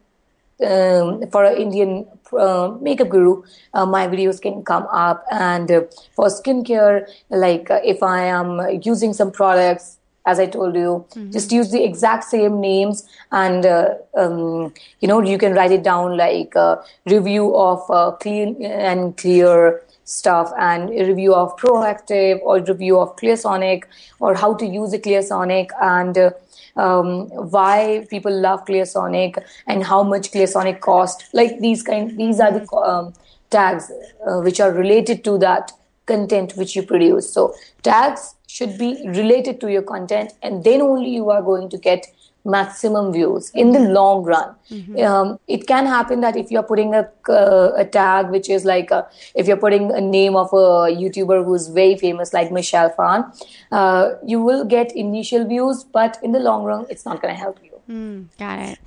um, 0.65 1.29
for 1.31 1.45
an 1.45 1.57
Indian 1.57 2.07
uh, 2.33 2.77
makeup 2.81 3.09
guru, 3.09 3.43
uh, 3.75 3.87
my 3.87 4.07
videos 4.07 4.41
can 4.41 4.63
come 4.63 4.87
up. 4.93 5.25
And 5.31 5.71
uh, 5.71 5.83
for 6.15 6.27
skincare, 6.27 7.09
like 7.31 7.71
uh, 7.71 7.81
if 7.85 8.03
I 8.03 8.25
am 8.25 8.81
using 8.83 9.13
some 9.13 9.31
products, 9.31 9.99
as 10.27 10.39
I 10.39 10.47
told 10.47 10.75
you, 10.75 11.07
mm-hmm. 11.11 11.31
just 11.31 11.53
use 11.53 11.71
the 11.71 11.83
exact 11.83 12.25
same 12.25 12.61
names, 12.61 13.09
and 13.33 13.65
uh, 13.65 13.95
um, 14.15 14.75
you 15.01 15.09
know 15.09 15.23
you 15.23 15.39
can 15.39 15.55
write 15.55 15.73
it 15.73 15.83
down 15.83 16.19
like 16.19 16.55
a 16.55 16.83
review 17.07 17.57
of 17.57 18.19
clean 18.21 18.63
and 18.63 19.17
clear 19.17 19.83
stuff 20.09 20.53
and 20.59 20.91
a 20.91 21.07
review 21.07 21.35
of 21.35 21.57
Proactiv 21.57 22.41
or 22.43 22.61
review 22.61 22.99
of 22.99 23.15
clarisonic 23.17 23.85
or 24.21 24.35
how 24.35 24.55
to 24.55 24.67
use 24.67 24.93
a 24.93 24.99
clarisonic 24.99 25.69
and 25.81 26.17
uh, 26.17 26.31
um, 26.79 27.29
why 27.29 28.07
people 28.09 28.33
love 28.33 28.65
Clarisonic 28.65 29.43
and 29.67 29.85
how 29.85 30.03
much 30.03 30.31
Clarisonic 30.31 30.81
cost. 30.81 31.25
Like 31.33 31.59
these 31.61 31.83
kind, 31.83 32.17
these 32.17 32.41
are 32.41 32.53
the 32.53 32.73
um, 32.77 33.13
tags 33.51 33.91
uh, 34.27 34.41
which 34.41 34.61
are 34.61 34.73
related 34.73 35.25
to 35.25 35.39
that 35.39 35.73
content 36.07 36.55
which 36.57 36.75
you 36.75 36.83
produce. 36.83 37.33
So 37.33 37.55
tags 37.83 38.35
should 38.47 38.79
be 38.79 39.03
related 39.09 39.61
to 39.61 39.71
your 39.71 39.83
content, 39.83 40.33
and 40.43 40.65
then 40.65 40.81
only 40.81 41.11
you 41.11 41.31
are 41.31 41.43
going 41.43 41.69
to 41.69 41.79
get 41.79 42.07
maximum 42.45 43.12
views 43.12 43.51
in 43.55 43.72
the 43.72 43.80
long 43.80 44.22
run. 44.22 44.55
Mm-hmm. 44.70 44.99
Um, 44.99 45.39
it 45.47 45.66
can 45.66 45.86
happen 45.86 46.20
that 46.20 46.36
if 46.36 46.51
you're 46.51 46.62
putting 46.62 46.95
a, 46.95 47.09
uh, 47.28 47.72
a 47.76 47.84
tag, 47.84 48.30
which 48.30 48.49
is 48.49 48.64
like 48.64 48.91
a, 48.91 49.07
if 49.34 49.47
you're 49.47 49.59
putting 49.59 49.91
a 49.93 50.01
name 50.01 50.36
of 50.36 50.53
a 50.53 50.91
YouTuber 50.91 51.45
who's 51.45 51.68
very 51.68 51.97
famous, 51.97 52.32
like 52.32 52.51
Michelle 52.51 52.91
Phan, 52.91 53.30
uh, 53.72 54.14
you 54.26 54.41
will 54.41 54.64
get 54.64 54.95
initial 54.97 55.45
views, 55.45 55.84
but 55.84 56.18
in 56.22 56.32
the 56.32 56.41
long 56.41 56.64
run, 56.64 56.86
it's 56.89 57.05
not 57.05 57.20
going 57.20 57.34
to 57.34 57.41
help 57.41 57.59
you. 57.62 57.80
Mm, 57.89 58.26
got 58.39 58.59
it. 58.59 58.78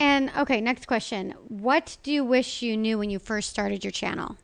And 0.00 0.30
okay, 0.38 0.60
next 0.60 0.86
question. 0.86 1.34
What 1.48 1.96
do 2.02 2.12
you 2.12 2.24
wish 2.24 2.62
you 2.62 2.76
knew 2.76 2.98
when 2.98 3.10
you 3.10 3.18
first 3.18 3.50
started 3.50 3.82
your 3.82 3.90
channel? 3.90 4.36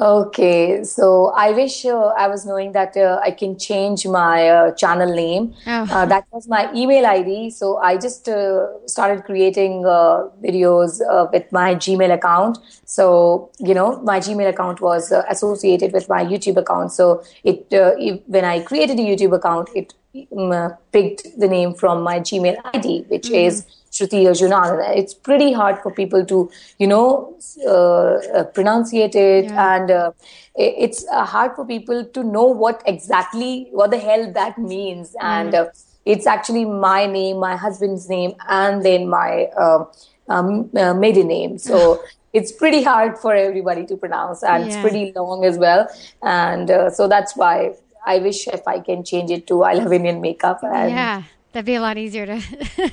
Okay, 0.00 0.82
so 0.82 1.26
I 1.36 1.50
wish 1.50 1.84
uh, 1.84 2.06
I 2.16 2.26
was 2.26 2.46
knowing 2.46 2.72
that 2.72 2.96
uh, 2.96 3.20
I 3.22 3.32
can 3.32 3.58
change 3.58 4.06
my 4.06 4.48
uh, 4.48 4.72
channel 4.72 5.14
name. 5.14 5.52
Oh. 5.66 5.86
Uh, 5.90 6.06
that 6.06 6.24
was 6.32 6.48
my 6.48 6.72
email 6.74 7.04
ID. 7.04 7.50
So 7.50 7.76
I 7.76 7.98
just 7.98 8.26
uh, 8.26 8.66
started 8.88 9.24
creating 9.24 9.84
uh, 9.84 10.28
videos 10.42 11.00
with 11.32 11.52
my 11.52 11.74
Gmail 11.74 12.14
account. 12.14 12.58
So 12.86 13.50
you 13.58 13.74
know, 13.74 14.00
my 14.00 14.20
Gmail 14.20 14.48
account 14.48 14.80
was 14.80 15.12
associated 15.12 15.92
with 15.92 16.08
my 16.08 16.24
YouTube 16.24 16.56
account. 16.56 16.92
So 16.92 17.22
it, 17.44 17.66
it 17.70 18.22
when 18.26 18.46
I 18.46 18.60
created 18.60 18.98
a 18.98 19.02
YouTube 19.02 19.34
account, 19.34 19.68
it 19.74 19.92
um, 20.34 20.72
picked 20.92 21.38
the 21.38 21.46
name 21.46 21.74
from 21.74 22.02
my 22.02 22.20
Gmail 22.20 22.56
ID, 22.72 23.04
which 23.08 23.26
mm-hmm. 23.26 23.34
is 23.34 23.66
Shruti. 23.90 24.96
It's 24.96 25.14
pretty 25.14 25.52
hard 25.52 25.78
for 25.82 25.90
people 25.90 26.24
to, 26.26 26.50
you 26.78 26.86
know, 26.86 27.36
uh, 27.66 27.70
uh, 27.70 28.44
pronunciate 28.52 29.14
it, 29.14 29.44
yeah. 29.46 29.76
and 29.76 29.90
uh, 29.90 30.12
it's 30.54 31.06
uh, 31.08 31.24
hard 31.24 31.56
for 31.56 31.66
people 31.66 32.04
to 32.04 32.22
know 32.22 32.44
what 32.44 32.82
exactly 32.86 33.68
what 33.72 33.90
the 33.90 33.98
hell 33.98 34.32
that 34.32 34.58
means. 34.58 35.12
Mm. 35.12 35.22
And 35.22 35.54
uh, 35.54 35.66
it's 36.04 36.26
actually 36.26 36.64
my 36.64 37.06
name, 37.06 37.38
my 37.38 37.56
husband's 37.56 38.08
name, 38.08 38.34
and 38.48 38.84
then 38.84 39.08
my 39.08 39.46
uh, 39.56 39.84
um, 40.28 40.70
maiden 40.72 41.28
name. 41.28 41.58
So. 41.58 42.02
it's 42.32 42.52
pretty 42.52 42.80
hard 42.80 43.18
for 43.18 43.34
everybody 43.34 43.84
to 43.84 43.96
pronounce 43.96 44.44
and 44.44 44.62
yeah. 44.62 44.68
it's 44.68 44.80
pretty 44.80 45.12
long 45.16 45.44
as 45.44 45.58
well 45.58 45.88
and 46.22 46.70
so 46.94 47.08
that's 47.08 47.36
why 47.36 47.74
I 48.06 48.18
wish 48.18 48.48
if 48.48 48.66
I 48.66 48.80
can 48.80 49.04
change 49.04 49.30
it 49.30 49.46
to 49.48 49.62
I 49.62 49.74
love 49.74 49.92
Indian 49.92 50.20
makeup. 50.20 50.60
And 50.62 50.90
yeah, 50.90 51.22
that'd 51.52 51.66
be 51.66 51.74
a 51.74 51.80
lot 51.80 51.98
easier 51.98 52.26
to. 52.26 52.42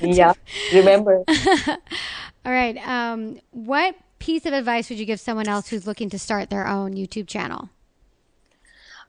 yeah, 0.02 0.32
remember. 0.72 1.24
All 2.44 2.52
right. 2.52 2.76
Um, 2.86 3.40
what 3.50 3.96
piece 4.18 4.46
of 4.46 4.52
advice 4.52 4.88
would 4.90 4.98
you 4.98 5.06
give 5.06 5.20
someone 5.20 5.48
else 5.48 5.68
who's 5.68 5.86
looking 5.86 6.10
to 6.10 6.18
start 6.18 6.50
their 6.50 6.66
own 6.66 6.94
YouTube 6.94 7.26
channel? 7.26 7.70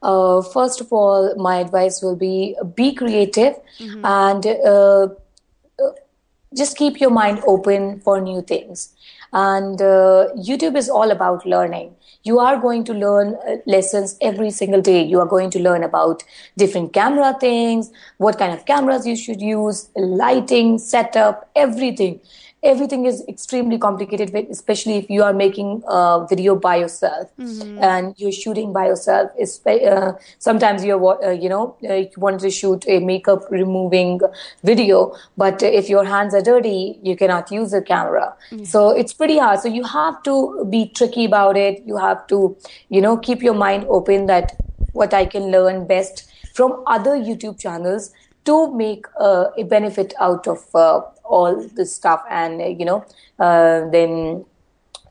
Uh, 0.01 0.41
first 0.41 0.79
of 0.79 0.93
all, 0.93 1.35
my 1.35 1.57
advice 1.57 2.01
will 2.01 2.15
be 2.15 2.55
be 2.75 2.93
creative 2.93 3.55
mm-hmm. 3.79 4.05
and 4.05 4.45
uh, 4.45 5.07
uh 5.83 5.91
just 6.55 6.77
keep 6.77 6.99
your 6.99 7.11
mind 7.11 7.41
open 7.45 7.99
for 7.99 8.19
new 8.21 8.41
things. 8.41 8.93
And 9.32 9.82
uh, 9.82 10.27
YouTube 10.36 10.75
is 10.75 10.89
all 10.89 11.11
about 11.11 11.45
learning. 11.45 11.95
You 12.23 12.39
are 12.39 12.57
going 12.57 12.84
to 12.86 12.93
learn 12.93 13.36
uh, 13.47 13.57
lessons 13.65 14.17
every 14.21 14.51
single 14.51 14.82
day. 14.82 15.03
You 15.03 15.19
are 15.19 15.25
going 15.25 15.49
to 15.51 15.59
learn 15.59 15.84
about 15.84 16.23
different 16.57 16.93
camera 16.93 17.36
things, 17.39 17.91
what 18.17 18.38
kind 18.38 18.53
of 18.53 18.65
cameras 18.65 19.05
you 19.05 19.15
should 19.15 19.41
use, 19.41 19.89
lighting, 19.95 20.80
setup, 20.80 21.49
everything 21.55 22.19
everything 22.62 23.05
is 23.05 23.24
extremely 23.30 23.78
complicated 23.78 24.34
especially 24.49 24.97
if 24.97 25.10
you 25.10 25.24
are 25.24 25.34
making 25.34 25.82
a 25.88 26.26
video 26.30 26.55
by 26.55 26.76
yourself 26.76 27.30
mm-hmm. 27.39 27.82
and 27.82 28.14
you're 28.18 28.32
shooting 28.32 28.74
by 28.74 28.86
yourself 28.88 29.32
uh, 29.66 30.12
sometimes 30.39 30.84
you're 30.84 31.26
uh, 31.26 31.32
you 31.32 31.47
know 31.47 31.78
uh, 31.89 31.93
you 31.93 32.12
want 32.18 32.39
to 32.39 32.49
shoot 32.49 32.84
a 32.88 32.99
makeup 32.99 33.49
removing 33.49 34.20
video 34.64 35.16
but 35.38 35.64
if 35.64 35.89
your 35.89 36.03
hands 36.03 36.34
are 36.34 36.41
dirty 36.41 36.99
you 37.01 37.16
cannot 37.16 37.49
use 37.49 37.72
a 37.72 37.82
camera 37.82 38.36
mm-hmm. 38.51 38.66
so 38.66 38.89
it's 38.89 39.14
pretty 39.14 39.38
hard 39.38 39.60
so 39.60 39.70
you 39.70 39.84
have 39.84 40.22
to 40.24 40.66
be 40.70 40.88
tricky 40.89 41.26
about 41.26 41.55
it 41.55 41.82
you 41.86 41.95
have 41.95 42.28
to 42.28 42.57
you 42.89 42.99
know 42.99 43.16
keep 43.16 43.41
your 43.41 43.53
mind 43.53 43.86
open 43.88 44.26
that 44.26 44.57
what 44.93 45.14
I 45.14 45.26
can 45.26 45.51
learn 45.51 45.88
best 45.88 46.30
from 46.53 46.84
other 46.88 47.12
YouTube 47.12 47.57
channels 47.57 48.12
to 48.45 48.74
make 48.76 49.05
uh, 49.20 49.45
a 49.57 49.64
benefit 49.64 50.14
out 50.20 50.47
of 50.47 50.60
uh, 50.74 51.01
all 51.30 51.55
this 51.75 51.93
stuff 51.93 52.23
and 52.30 52.61
uh, 52.61 52.65
you 52.65 52.86
know 52.86 53.05
uh, 53.39 53.88
then 53.89 54.45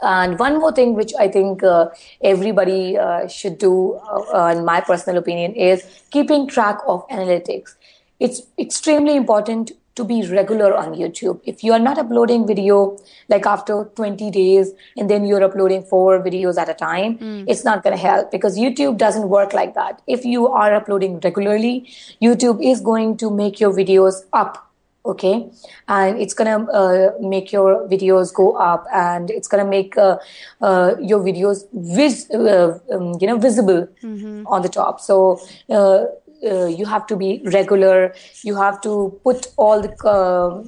and 0.00 0.38
one 0.38 0.58
more 0.58 0.72
thing 0.72 0.94
which 0.94 1.12
I 1.18 1.28
think 1.28 1.62
uh, 1.62 1.88
everybody 2.22 2.96
uh, 2.96 3.26
should 3.26 3.58
do, 3.58 3.94
uh, 3.94 4.54
in 4.56 4.64
my 4.64 4.80
personal 4.80 5.18
opinion, 5.18 5.54
is 5.54 5.84
keeping 6.10 6.46
track 6.46 6.78
of 6.86 7.06
analytics. 7.08 7.74
It's 8.20 8.42
extremely 8.58 9.16
important 9.16 9.72
to 9.96 10.04
be 10.04 10.24
regular 10.28 10.76
on 10.76 10.94
YouTube. 10.94 11.40
If 11.44 11.64
you 11.64 11.72
are 11.72 11.78
not 11.80 11.98
uploading 11.98 12.46
video 12.46 12.96
like 13.28 13.46
after 13.46 13.90
20 13.96 14.30
days 14.30 14.70
and 14.96 15.10
then 15.10 15.24
you're 15.24 15.42
uploading 15.42 15.82
four 15.82 16.22
videos 16.22 16.56
at 16.56 16.68
a 16.68 16.74
time, 16.74 17.18
mm. 17.18 17.44
it's 17.48 17.64
not 17.64 17.82
going 17.82 17.96
to 17.96 18.00
help 18.00 18.30
because 18.30 18.56
YouTube 18.56 18.96
doesn't 18.96 19.28
work 19.28 19.52
like 19.52 19.74
that. 19.74 20.00
If 20.06 20.24
you 20.24 20.46
are 20.46 20.72
uploading 20.72 21.18
regularly, 21.18 21.92
YouTube 22.22 22.64
is 22.64 22.80
going 22.80 23.16
to 23.16 23.30
make 23.30 23.58
your 23.58 23.72
videos 23.72 24.22
up 24.32 24.67
okay? 25.08 25.50
And 25.88 26.20
it's 26.20 26.34
gonna 26.34 26.64
uh, 26.70 27.12
make 27.20 27.52
your 27.52 27.88
videos 27.88 28.32
go 28.32 28.52
up 28.56 28.86
and 28.92 29.30
it's 29.30 29.48
gonna 29.48 29.64
make 29.64 29.96
uh, 29.96 30.18
uh, 30.60 30.94
your 31.00 31.20
videos 31.20 31.64
vis- 31.72 32.30
uh, 32.30 32.78
um, 32.92 33.14
you 33.20 33.26
know 33.26 33.38
visible 33.38 33.88
mm-hmm. 34.02 34.46
on 34.46 34.62
the 34.62 34.68
top. 34.68 35.00
So 35.00 35.40
uh, 35.70 36.04
uh, 36.46 36.66
you 36.66 36.86
have 36.86 37.06
to 37.08 37.16
be 37.16 37.40
regular. 37.44 38.14
You 38.44 38.54
have 38.56 38.80
to 38.82 39.18
put 39.24 39.48
all 39.56 39.80
the 39.80 39.92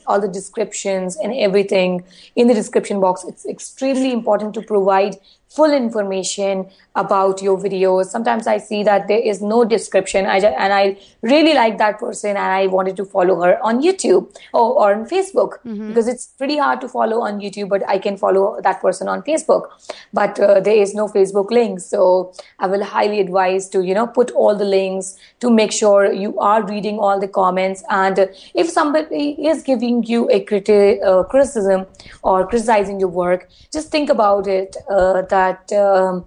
all 0.07 0.20
the 0.20 0.28
descriptions 0.28 1.16
and 1.16 1.32
everything 1.34 2.05
in 2.34 2.49
the 2.49 2.55
description 2.55 3.01
box. 3.01 3.24
It's 3.24 3.47
extremely 3.47 4.12
important 4.12 4.55
to 4.55 4.62
provide 4.62 5.16
full 5.49 5.72
information 5.72 6.70
about 6.97 7.41
your 7.41 7.57
videos. 7.59 8.07
Sometimes 8.07 8.47
I 8.47 8.59
see 8.59 8.82
that 8.82 9.07
there 9.09 9.18
is 9.18 9.41
no 9.41 9.64
description, 9.64 10.26
I 10.26 10.41
just, 10.41 10.57
and 10.59 10.72
I 10.72 10.99
really 11.22 11.55
like 11.55 11.78
that 11.78 11.99
person, 11.99 12.30
and 12.30 12.38
I 12.38 12.66
wanted 12.66 12.97
to 12.97 13.05
follow 13.05 13.41
her 13.43 13.62
on 13.62 13.82
YouTube 13.82 14.34
or, 14.53 14.72
or 14.80 14.95
on 14.95 15.07
Facebook 15.07 15.59
mm-hmm. 15.64 15.88
because 15.88 16.09
it's 16.09 16.26
pretty 16.26 16.59
hard 16.59 16.80
to 16.80 16.88
follow 16.88 17.20
on 17.20 17.41
YouTube, 17.41 17.68
but 17.68 17.88
I 17.88 17.99
can 17.99 18.16
follow 18.16 18.61
that 18.62 18.80
person 18.80 19.09
on 19.09 19.22
Facebook. 19.22 19.68
But 20.12 20.41
uh, 20.41 20.61
there 20.61 20.76
is 20.76 20.95
no 20.95 21.07
Facebook 21.07 21.51
link, 21.51 21.80
so 21.80 22.32
I 22.59 22.66
will 22.66 22.84
highly 22.84 23.20
advise 23.20 23.68
to 23.70 23.82
you 23.82 23.95
know 23.95 24.07
put 24.07 24.30
all 24.32 24.57
the 24.57 24.64
links 24.64 25.16
to 25.41 25.51
make 25.51 25.72
sure 25.72 26.12
you 26.12 26.38
are 26.38 26.66
reading 26.66 26.99
all 26.99 27.20
the 27.20 27.28
comments, 27.28 27.84
and 27.88 28.28
if 28.55 28.68
somebody 28.68 29.36
is 29.47 29.62
giving 29.62 30.03
you 30.05 30.28
a 30.30 30.45
criti- 30.45 31.03
uh, 31.05 31.22
criticism 31.24 31.86
or 32.22 32.47
criticizing 32.47 32.99
your 32.99 33.09
work, 33.09 33.49
just 33.72 33.91
think 33.91 34.11
about 34.11 34.47
it. 34.47 34.76
Uh, 34.88 35.22
that 35.22 35.51
that 35.51 35.72
um, 35.72 36.24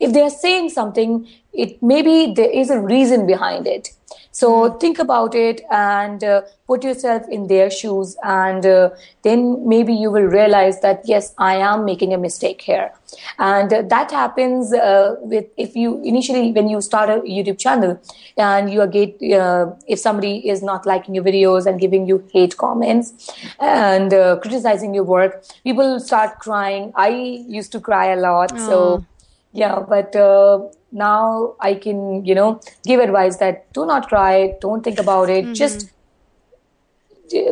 if 0.00 0.12
they 0.12 0.22
are 0.22 0.30
saying 0.30 0.70
something, 0.70 1.26
it 1.52 1.82
maybe 1.82 2.32
there 2.34 2.50
is 2.50 2.70
a 2.70 2.80
reason 2.80 3.26
behind 3.26 3.66
it. 3.66 3.90
So 4.30 4.50
mm-hmm. 4.50 4.78
think 4.78 4.98
about 4.98 5.34
it 5.36 5.60
and 5.70 6.22
uh, 6.24 6.42
put 6.66 6.82
yourself 6.82 7.22
in 7.30 7.46
their 7.46 7.70
shoes, 7.70 8.16
and 8.24 8.66
uh, 8.66 8.90
then 9.22 9.68
maybe 9.68 9.94
you 9.94 10.10
will 10.10 10.24
realize 10.24 10.80
that 10.80 11.02
yes, 11.04 11.32
I 11.38 11.54
am 11.56 11.84
making 11.84 12.12
a 12.12 12.18
mistake 12.18 12.60
here. 12.60 12.90
And 13.38 13.72
uh, 13.72 13.82
that 13.82 14.10
happens 14.10 14.72
uh, 14.72 15.16
with 15.20 15.46
if 15.56 15.76
you 15.76 16.02
initially 16.02 16.50
when 16.50 16.68
you 16.68 16.80
start 16.80 17.10
a 17.10 17.22
YouTube 17.22 17.58
channel 17.58 18.00
and 18.36 18.72
you 18.72 18.84
get 18.88 19.22
uh, 19.32 19.70
if 19.86 20.00
somebody 20.00 20.48
is 20.48 20.64
not 20.64 20.84
liking 20.84 21.14
your 21.14 21.22
videos 21.22 21.66
and 21.66 21.78
giving 21.78 22.08
you 22.08 22.24
hate 22.32 22.56
comments 22.56 23.30
and 23.60 24.12
uh, 24.12 24.36
criticizing 24.40 24.94
your 24.94 25.04
work, 25.04 25.44
people 25.62 26.00
start 26.00 26.40
crying. 26.40 26.92
I 26.96 27.10
used 27.46 27.70
to 27.72 27.80
cry 27.80 28.06
a 28.06 28.16
lot, 28.16 28.58
so 28.58 29.04
yeah, 29.54 29.78
but 29.88 30.14
now 30.90 31.54
I 31.60 31.74
can, 31.74 32.24
you 32.24 32.34
know, 32.34 32.60
give 32.84 33.00
advice 33.00 33.36
that 33.38 33.72
do 33.72 33.86
not 33.86 34.08
cry, 34.08 34.54
don't 34.60 34.82
think 34.82 34.98
about 34.98 35.30
it, 35.30 35.44
mm-hmm. 35.44 35.54
just 35.54 35.90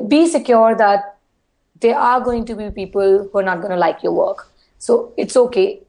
be 0.08 0.26
secure 0.28 0.74
that 0.76 1.18
there 1.80 1.98
are 1.98 2.20
going 2.20 2.44
to 2.46 2.54
be 2.54 2.70
people 2.70 3.28
who 3.30 3.38
are 3.38 3.42
not 3.42 3.60
going 3.60 3.70
to 3.70 3.76
like 3.76 4.02
your 4.02 4.12
work. 4.12 4.50
So 4.78 5.12
it's 5.16 5.36
okay. 5.36 5.82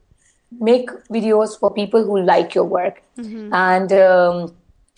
Make 0.60 0.90
videos 1.10 1.58
for 1.58 1.72
people 1.72 2.04
who 2.04 2.20
like 2.20 2.54
your 2.54 2.64
work. 2.64 3.02
Mm-hmm. 3.18 3.52
And 3.52 3.92
um, 3.92 4.54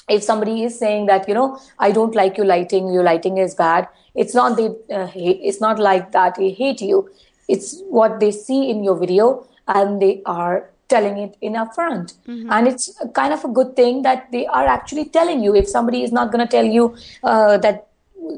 if 0.09 0.23
somebody 0.23 0.65
is 0.65 0.79
saying 0.79 1.07
that, 1.07 1.29
you 1.29 1.35
know, 1.35 1.59
I 1.79 1.93
don't 1.93 2.15
like 2.15 2.37
your 2.37 2.47
lighting, 2.47 2.93
your 2.93 3.03
lighting 3.03 3.39
is 3.39 3.55
bad, 3.55 3.89
it's 4.15 4.35
not 4.35 4.57
they, 4.57 4.67
uh, 4.67 5.11
it's 5.15 5.61
not 5.61 5.79
like 5.79 6.13
that 6.13 6.37
they 6.37 6.51
hate 6.51 6.81
you. 6.81 7.11
It's 7.49 7.83
what 7.89 8.21
they 8.21 8.33
see 8.33 8.71
in 8.71 8.83
your 8.83 8.97
video 8.97 9.47
and 9.69 10.01
they 10.01 10.23
are 10.25 10.71
telling 10.89 11.19
it 11.19 11.37
in 11.41 11.55
upfront. 11.55 12.15
Mm-hmm. 12.27 12.51
And 12.51 12.69
it's 12.69 13.01
kind 13.15 13.33
of 13.33 13.45
a 13.45 13.49
good 13.49 13.75
thing 13.77 14.03
that 14.03 14.31
they 14.33 14.47
are 14.47 14.67
actually 14.67 15.07
telling 15.07 15.43
you. 15.43 15.55
If 15.55 15.69
somebody 15.69 16.03
is 16.03 16.13
not 16.13 16.33
going 16.33 16.47
to 16.47 16.51
tell 16.51 16.65
you 16.65 16.97
uh, 17.23 17.59
that 17.59 17.89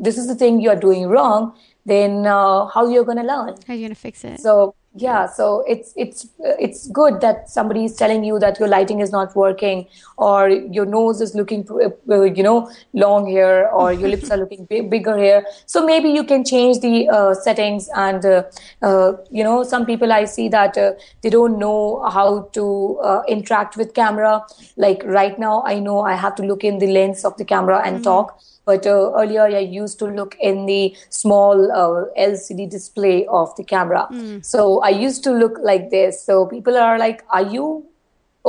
this 0.01 0.19
is 0.19 0.27
the 0.27 0.35
thing 0.35 0.61
you 0.61 0.71
are 0.71 0.81
doing 0.81 1.09
wrong, 1.09 1.55
then 1.85 2.27
uh, 2.27 2.67
how 2.67 2.89
you're 2.89 3.05
going 3.05 3.19
to 3.19 3.23
learn? 3.23 3.55
How 3.67 3.73
are 3.73 3.77
you 3.77 3.83
going 3.83 3.95
to 3.95 3.95
fix 3.95 4.25
it? 4.25 4.41
So 4.41 4.75
yeah 5.01 5.27
so 5.27 5.65
it's 5.69 5.93
it's 5.97 6.29
it's 6.67 6.89
good 6.89 7.21
that 7.21 7.49
somebody 7.49 7.85
is 7.85 7.95
telling 7.95 8.25
you 8.25 8.39
that 8.39 8.59
your 8.59 8.69
lighting 8.69 9.01
is 9.01 9.13
not 9.13 9.35
working 9.37 9.87
or 10.17 10.49
your 10.49 10.85
nose 10.87 11.21
is 11.21 11.35
looking 11.35 11.67
uh, 11.71 12.23
you 12.23 12.43
know 12.43 12.71
long 12.93 13.27
here 13.27 13.69
or 13.73 13.93
your 13.93 14.09
lips 14.09 14.31
are 14.31 14.37
looking 14.43 14.65
big, 14.65 14.91
bigger 14.91 15.17
here 15.17 15.45
so 15.67 15.85
maybe 15.85 16.09
you 16.09 16.25
can 16.25 16.45
change 16.45 16.81
the 16.81 17.09
uh, 17.09 17.35
settings 17.35 17.89
and 17.95 18.25
uh, 18.25 18.43
uh, 18.83 19.13
you 19.31 19.45
know 19.45 19.63
some 19.63 19.87
people 19.87 20.13
i 20.13 20.25
see 20.25 20.49
that 20.49 20.77
uh, 20.77 20.93
they 21.23 21.31
don't 21.31 21.59
know 21.59 22.03
how 22.11 22.43
to 22.53 22.99
uh, 23.03 23.23
interact 23.29 23.77
with 23.77 23.95
camera. 23.95 24.45
Like 24.77 25.03
right 25.05 25.39
now 25.39 25.63
i 25.67 25.79
know 25.79 26.01
i 26.01 26.15
have 26.15 26.35
to 26.37 26.43
look 26.43 26.65
in 26.65 26.79
the 26.79 26.87
lens 26.87 27.25
of 27.25 27.37
the 27.37 27.45
camera 27.45 27.83
and 27.85 27.97
mm-hmm. 27.97 28.05
talk 28.05 28.41
but 28.69 28.87
uh, 28.87 29.13
earlier, 29.17 29.45
I 29.45 29.61
used 29.61 29.99
to 30.01 30.07
look 30.07 30.37
in 30.39 30.67
the 30.67 30.95
small 31.09 31.73
uh, 31.73 32.05
LCD 32.21 32.69
display 32.69 33.27
of 33.27 33.55
the 33.57 33.65
camera. 33.65 34.07
Mm. 34.13 34.45
So 34.45 34.81
I 34.81 34.91
used 34.91 35.25
to 35.25 35.33
look 35.33 35.57
like 35.63 35.89
this. 35.89 36.23
So 36.23 36.45
people 36.47 36.77
are 36.77 36.99
like, 36.99 37.23
"Are 37.31 37.47
you 37.55 37.87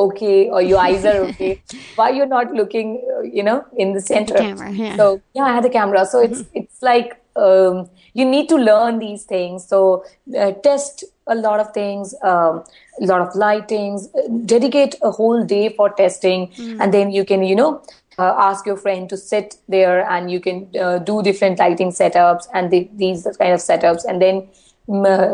okay 0.02 0.50
or 0.50 0.62
your 0.62 0.80
eyes 0.80 1.06
are 1.12 1.22
okay 1.28 1.62
why 1.96 2.10
you're 2.10 2.34
not 2.34 2.52
looking 2.58 2.92
uh, 3.14 3.22
you 3.38 3.44
know 3.48 3.56
in 3.76 3.94
the 3.94 4.02
center 4.02 4.36
the 4.36 4.40
camera, 4.40 4.72
yeah. 4.72 4.96
so 4.96 5.22
yeah 5.34 5.44
i 5.44 5.54
had 5.56 5.66
a 5.66 5.72
camera 5.78 6.06
so 6.12 6.22
it's 6.28 6.44
mm-hmm. 6.44 6.60
it's 6.62 6.84
like 6.90 7.16
um, 7.36 7.90
you 8.14 8.26
need 8.26 8.48
to 8.50 8.56
learn 8.56 9.00
these 9.00 9.24
things 9.24 9.68
so 9.68 10.04
uh, 10.38 10.52
test 10.68 11.04
a 11.28 11.36
lot 11.36 11.60
of 11.60 11.74
things 11.74 12.14
um, 12.22 12.64
a 13.02 13.06
lot 13.12 13.22
of 13.22 13.34
lightings 13.34 14.08
dedicate 14.46 14.96
a 15.02 15.12
whole 15.12 15.44
day 15.44 15.70
for 15.70 15.90
testing 15.90 16.48
mm. 16.50 16.78
and 16.80 16.94
then 16.94 17.12
you 17.12 17.26
can 17.26 17.44
you 17.44 17.56
know 17.56 17.82
uh, 18.20 18.36
ask 18.38 18.66
your 18.66 18.78
friend 18.78 19.10
to 19.10 19.18
sit 19.18 19.56
there 19.68 20.08
and 20.10 20.30
you 20.30 20.40
can 20.40 20.70
uh, 20.80 21.00
do 21.00 21.24
different 21.24 21.60
lighting 21.60 21.92
setups 21.92 22.48
and 22.54 22.72
the, 22.72 22.90
these 22.94 23.24
kind 23.40 23.54
of 23.54 23.60
setups. 23.60 24.04
And 24.06 24.22
then 24.22 24.50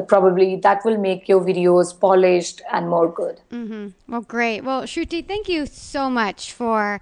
probably 0.08 0.58
that 0.58 0.84
will 0.84 0.98
make 0.98 1.30
your 1.30 1.42
videos 1.42 1.98
polished 1.98 2.62
and 2.74 2.90
more 2.90 3.10
good. 3.10 3.40
Mm-hmm. 3.52 3.88
well 4.10 4.22
great. 4.22 4.64
Well 4.64 4.84
shruti 4.84 5.26
thank 5.26 5.48
you 5.48 5.66
so 5.66 6.10
much 6.10 6.52
for 6.52 7.00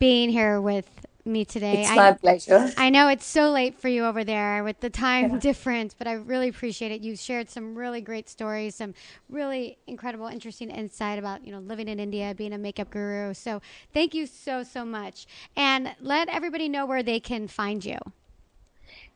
being 0.00 0.30
here 0.30 0.60
with 0.60 0.91
me 1.24 1.44
today. 1.44 1.82
It's 1.82 1.90
I, 1.90 1.96
my 1.96 2.12
pleasure. 2.12 2.70
I 2.76 2.90
know 2.90 3.08
it's 3.08 3.24
so 3.24 3.50
late 3.50 3.78
for 3.78 3.88
you 3.88 4.04
over 4.04 4.24
there 4.24 4.64
with 4.64 4.80
the 4.80 4.90
time 4.90 5.30
yeah. 5.30 5.38
difference, 5.38 5.94
but 5.94 6.06
I 6.06 6.14
really 6.14 6.48
appreciate 6.48 6.92
it. 6.92 7.00
You 7.00 7.16
shared 7.16 7.48
some 7.50 7.74
really 7.74 8.00
great 8.00 8.28
stories, 8.28 8.74
some 8.74 8.94
really 9.28 9.78
incredible, 9.86 10.26
interesting 10.26 10.70
insight 10.70 11.18
about 11.18 11.46
you 11.46 11.52
know 11.52 11.60
living 11.60 11.88
in 11.88 12.00
India, 12.00 12.34
being 12.36 12.52
a 12.52 12.58
makeup 12.58 12.90
guru. 12.90 13.34
So 13.34 13.60
thank 13.92 14.14
you 14.14 14.26
so 14.26 14.62
so 14.62 14.84
much, 14.84 15.26
and 15.56 15.94
let 16.00 16.28
everybody 16.28 16.68
know 16.68 16.86
where 16.86 17.02
they 17.02 17.20
can 17.20 17.48
find 17.48 17.84
you. 17.84 17.98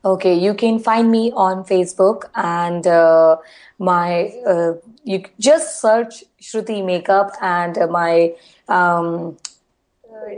Okay, 0.05 0.35
you 0.35 0.53
can 0.53 0.79
find 0.79 1.11
me 1.11 1.31
on 1.35 1.65
Facebook 1.65 2.29
and 2.35 2.85
uh, 2.85 3.37
my 3.79 4.31
uh, 4.47 4.73
you 5.03 5.23
just 5.39 5.81
search 5.81 6.23
Shruti 6.41 6.85
Makeup 6.85 7.31
and 7.41 7.77
uh, 7.77 7.87
my 7.87 8.33
um, 8.69 9.37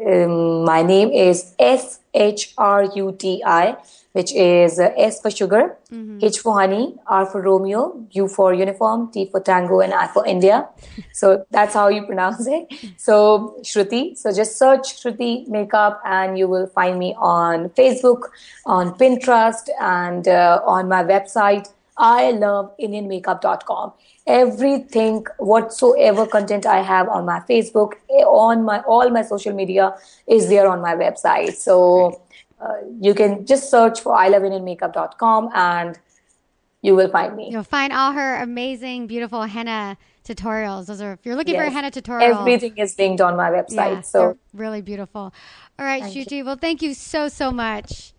um, 0.08 0.66
my 0.66 0.82
name 0.82 1.10
is 1.12 1.54
S 1.60 2.00
H 2.14 2.54
R 2.58 2.84
U 2.96 3.16
T 3.18 3.44
I, 3.46 3.78
which 4.14 4.34
is 4.34 4.80
uh, 4.80 4.92
S 4.98 5.22
for 5.22 5.32
sugar, 5.32 5.78
mm-hmm. 5.92 6.20
H 6.22 6.40
for 6.40 6.54
honey, 6.54 6.96
R 7.08 7.26
for 7.26 7.42
Romeo, 7.42 8.06
U 8.12 8.28
for 8.28 8.54
uniform, 8.54 9.12
T 9.12 9.30
for 9.32 9.40
tango, 9.40 9.80
and 9.80 9.94
I 9.94 10.08
for 10.08 10.26
India. 10.26 10.68
so 11.14 11.46
that's 11.52 11.74
how 11.74 11.88
you 11.88 12.06
pronounce 12.06 12.48
it. 12.48 12.68
So 12.98 13.58
Shruti. 13.62 14.18
So 14.18 14.34
just 14.34 14.58
search 14.58 15.02
Shruti 15.02 15.48
Makeup, 15.48 16.02
and 16.06 16.38
you 16.38 16.48
will 16.48 16.68
find 16.68 17.00
me 17.00 17.16
on 17.18 17.70
Facebook, 17.70 18.30
on 18.66 18.98
Pinterest, 18.98 19.70
and 19.80 20.28
uh, 20.28 20.62
on 20.66 20.88
my 20.88 21.04
website. 21.04 21.70
I 22.00 22.32
love 22.32 22.72
IndianMakeup.com 22.80 23.94
everything 24.28 25.26
whatsoever 25.40 26.26
content 26.28 26.66
i 26.72 26.82
have 26.90 27.10
on 27.10 27.26
my 27.26 27.40
facebook 27.50 27.94
eh, 28.12 28.22
on 28.24 28.64
my 28.64 28.80
all 28.82 29.10
my 29.10 29.24
social 29.24 29.54
media 29.54 29.96
is 30.28 30.50
there 30.50 30.68
on 30.68 30.82
my 30.82 30.94
website 30.96 31.56
so 31.56 32.22
uh, 32.62 32.76
you 33.02 33.16
can 33.16 33.44
just 33.44 33.72
search 33.72 34.02
for 34.02 34.16
i 34.16 34.28
love 34.28 34.44
makeup.com 34.64 35.50
and 35.56 35.98
you 36.82 36.96
will 36.96 37.10
find 37.10 37.36
me. 37.36 37.50
You'll 37.52 37.64
find 37.64 37.92
all 37.92 38.14
her 38.14 38.42
amazing, 38.42 39.08
beautiful 39.08 39.44
henna 39.44 39.98
tutorials. 40.24 40.86
Those 40.86 41.02
are 41.02 41.14
if 41.14 41.26
you're 41.26 41.36
looking 41.36 41.56
yes. 41.56 41.64
for 41.64 41.68
a 41.68 41.72
henna 41.72 41.92
tutorial. 41.92 42.40
Everything 42.40 42.78
is 42.78 42.98
linked 42.98 43.22
on 43.22 43.36
my 43.36 43.50
website. 43.50 43.96
Yeah, 43.96 44.02
so 44.02 44.38
really 44.54 44.82
beautiful. 44.82 45.34
All 45.78 45.86
right, 45.86 46.04
thank 46.04 46.16
Shruti. 46.16 46.38
You. 46.38 46.46
Well, 46.46 46.56
thank 46.56 46.82
you 46.82 46.94
so 46.94 47.28
so 47.28 47.52
much. 47.52 48.14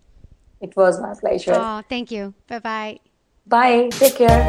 It 0.61 0.77
was 0.77 1.01
my 1.01 1.15
pleasure. 1.15 1.55
Oh, 1.55 1.83
thank 1.89 2.11
you. 2.11 2.35
Bye 2.49 2.59
bye. 2.59 3.10
Bye. 3.51 3.89
Take 3.91 4.17
care. 4.17 4.43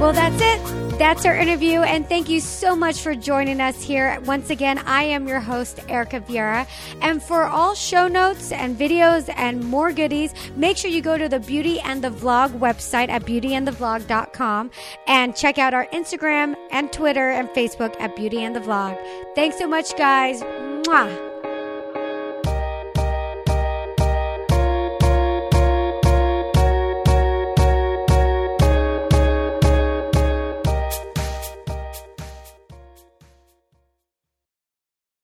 Well, 0.00 0.12
that's 0.12 0.40
it. 0.40 0.98
That's 0.98 1.26
our 1.26 1.36
interview, 1.36 1.80
and 1.80 2.08
thank 2.08 2.28
you 2.28 2.40
so 2.40 2.76
much 2.76 3.00
for 3.00 3.16
joining 3.16 3.60
us 3.60 3.82
here. 3.82 4.20
Once 4.26 4.50
again, 4.50 4.78
I 4.78 5.02
am 5.02 5.26
your 5.26 5.40
host, 5.40 5.80
Erica 5.88 6.20
Vieira. 6.20 6.68
And 7.02 7.20
for 7.20 7.44
all 7.44 7.74
show 7.74 8.06
notes 8.06 8.52
and 8.52 8.78
videos 8.78 9.28
and 9.36 9.64
more 9.64 9.92
goodies, 9.92 10.32
make 10.56 10.76
sure 10.76 10.90
you 10.90 11.02
go 11.02 11.18
to 11.18 11.28
the 11.28 11.40
Beauty 11.40 11.80
and 11.80 12.02
the 12.02 12.10
Vlog 12.10 12.58
website 12.60 13.08
at 13.08 13.24
beautyandthevlog.com 13.24 14.70
and 15.08 15.34
check 15.34 15.58
out 15.58 15.74
our 15.74 15.86
Instagram 15.88 16.54
and 16.70 16.92
Twitter 16.92 17.32
and 17.32 17.48
Facebook 17.48 18.00
at 18.00 18.14
Beauty 18.14 18.44
and 18.44 18.54
the 18.54 18.60
Vlog. 18.60 18.96
Thanks 19.34 19.58
so 19.58 19.66
much, 19.66 19.96
guys. 19.96 20.42
Mwah. 20.42 21.33